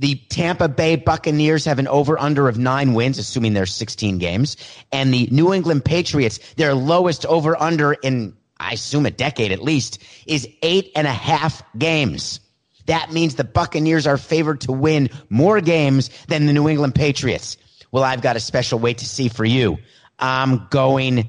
The 0.00 0.14
Tampa 0.30 0.66
Bay 0.66 0.96
Buccaneers 0.96 1.66
have 1.66 1.78
an 1.78 1.86
over 1.86 2.18
under 2.18 2.48
of 2.48 2.56
nine 2.56 2.94
wins, 2.94 3.18
assuming 3.18 3.52
there's 3.52 3.74
16 3.74 4.16
games. 4.16 4.56
And 4.90 5.12
the 5.12 5.28
New 5.30 5.52
England 5.52 5.84
Patriots, 5.84 6.38
their 6.54 6.72
lowest 6.72 7.26
over 7.26 7.54
under 7.60 7.92
in, 7.92 8.34
I 8.58 8.72
assume, 8.72 9.04
a 9.04 9.10
decade 9.10 9.52
at 9.52 9.62
least, 9.62 10.02
is 10.26 10.48
eight 10.62 10.90
and 10.96 11.06
a 11.06 11.12
half 11.12 11.62
games. 11.76 12.40
That 12.86 13.12
means 13.12 13.34
the 13.34 13.44
Buccaneers 13.44 14.06
are 14.06 14.16
favored 14.16 14.62
to 14.62 14.72
win 14.72 15.10
more 15.28 15.60
games 15.60 16.08
than 16.28 16.46
the 16.46 16.54
New 16.54 16.66
England 16.66 16.94
Patriots. 16.94 17.58
Well, 17.92 18.02
I've 18.02 18.22
got 18.22 18.36
a 18.36 18.40
special 18.40 18.78
wait 18.78 18.98
to 18.98 19.06
see 19.06 19.28
for 19.28 19.44
you. 19.44 19.76
I'm 20.18 20.66
going 20.70 21.28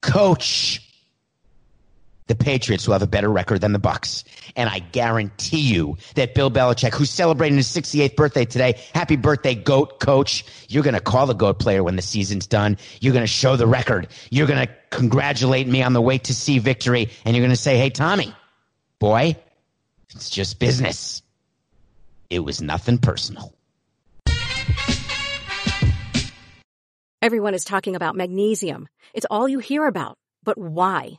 coach 0.00 0.87
the 2.28 2.34
Patriots 2.34 2.86
will 2.86 2.92
have 2.92 3.02
a 3.02 3.06
better 3.06 3.30
record 3.30 3.60
than 3.60 3.72
the 3.72 3.78
Bucks. 3.78 4.22
And 4.54 4.68
I 4.68 4.78
guarantee 4.78 5.60
you 5.60 5.96
that 6.14 6.34
Bill 6.34 6.50
Belichick, 6.50 6.94
who's 6.94 7.10
celebrating 7.10 7.56
his 7.56 7.66
68th 7.66 8.16
birthday 8.16 8.44
today, 8.44 8.78
happy 8.94 9.16
birthday, 9.16 9.54
GOAT 9.54 9.98
coach. 9.98 10.44
You're 10.68 10.82
going 10.82 10.94
to 10.94 11.00
call 11.00 11.26
the 11.26 11.34
GOAT 11.34 11.58
player 11.58 11.82
when 11.82 11.96
the 11.96 12.02
season's 12.02 12.46
done. 12.46 12.76
You're 13.00 13.12
going 13.12 13.24
to 13.24 13.26
show 13.26 13.56
the 13.56 13.66
record. 13.66 14.08
You're 14.30 14.46
going 14.46 14.66
to 14.66 14.72
congratulate 14.90 15.66
me 15.66 15.82
on 15.82 15.92
the 15.92 16.00
way 16.00 16.18
to 16.18 16.34
see 16.34 16.58
victory. 16.58 17.10
And 17.24 17.34
you're 17.34 17.44
going 17.44 17.56
to 17.56 17.60
say, 17.60 17.76
Hey, 17.76 17.90
Tommy, 17.90 18.34
boy, 18.98 19.36
it's 20.14 20.30
just 20.30 20.58
business. 20.58 21.22
It 22.30 22.40
was 22.40 22.60
nothing 22.60 22.98
personal. 22.98 23.54
Everyone 27.20 27.54
is 27.54 27.64
talking 27.64 27.96
about 27.96 28.14
magnesium. 28.14 28.86
It's 29.12 29.26
all 29.30 29.48
you 29.48 29.58
hear 29.58 29.86
about. 29.86 30.18
But 30.44 30.56
why? 30.56 31.18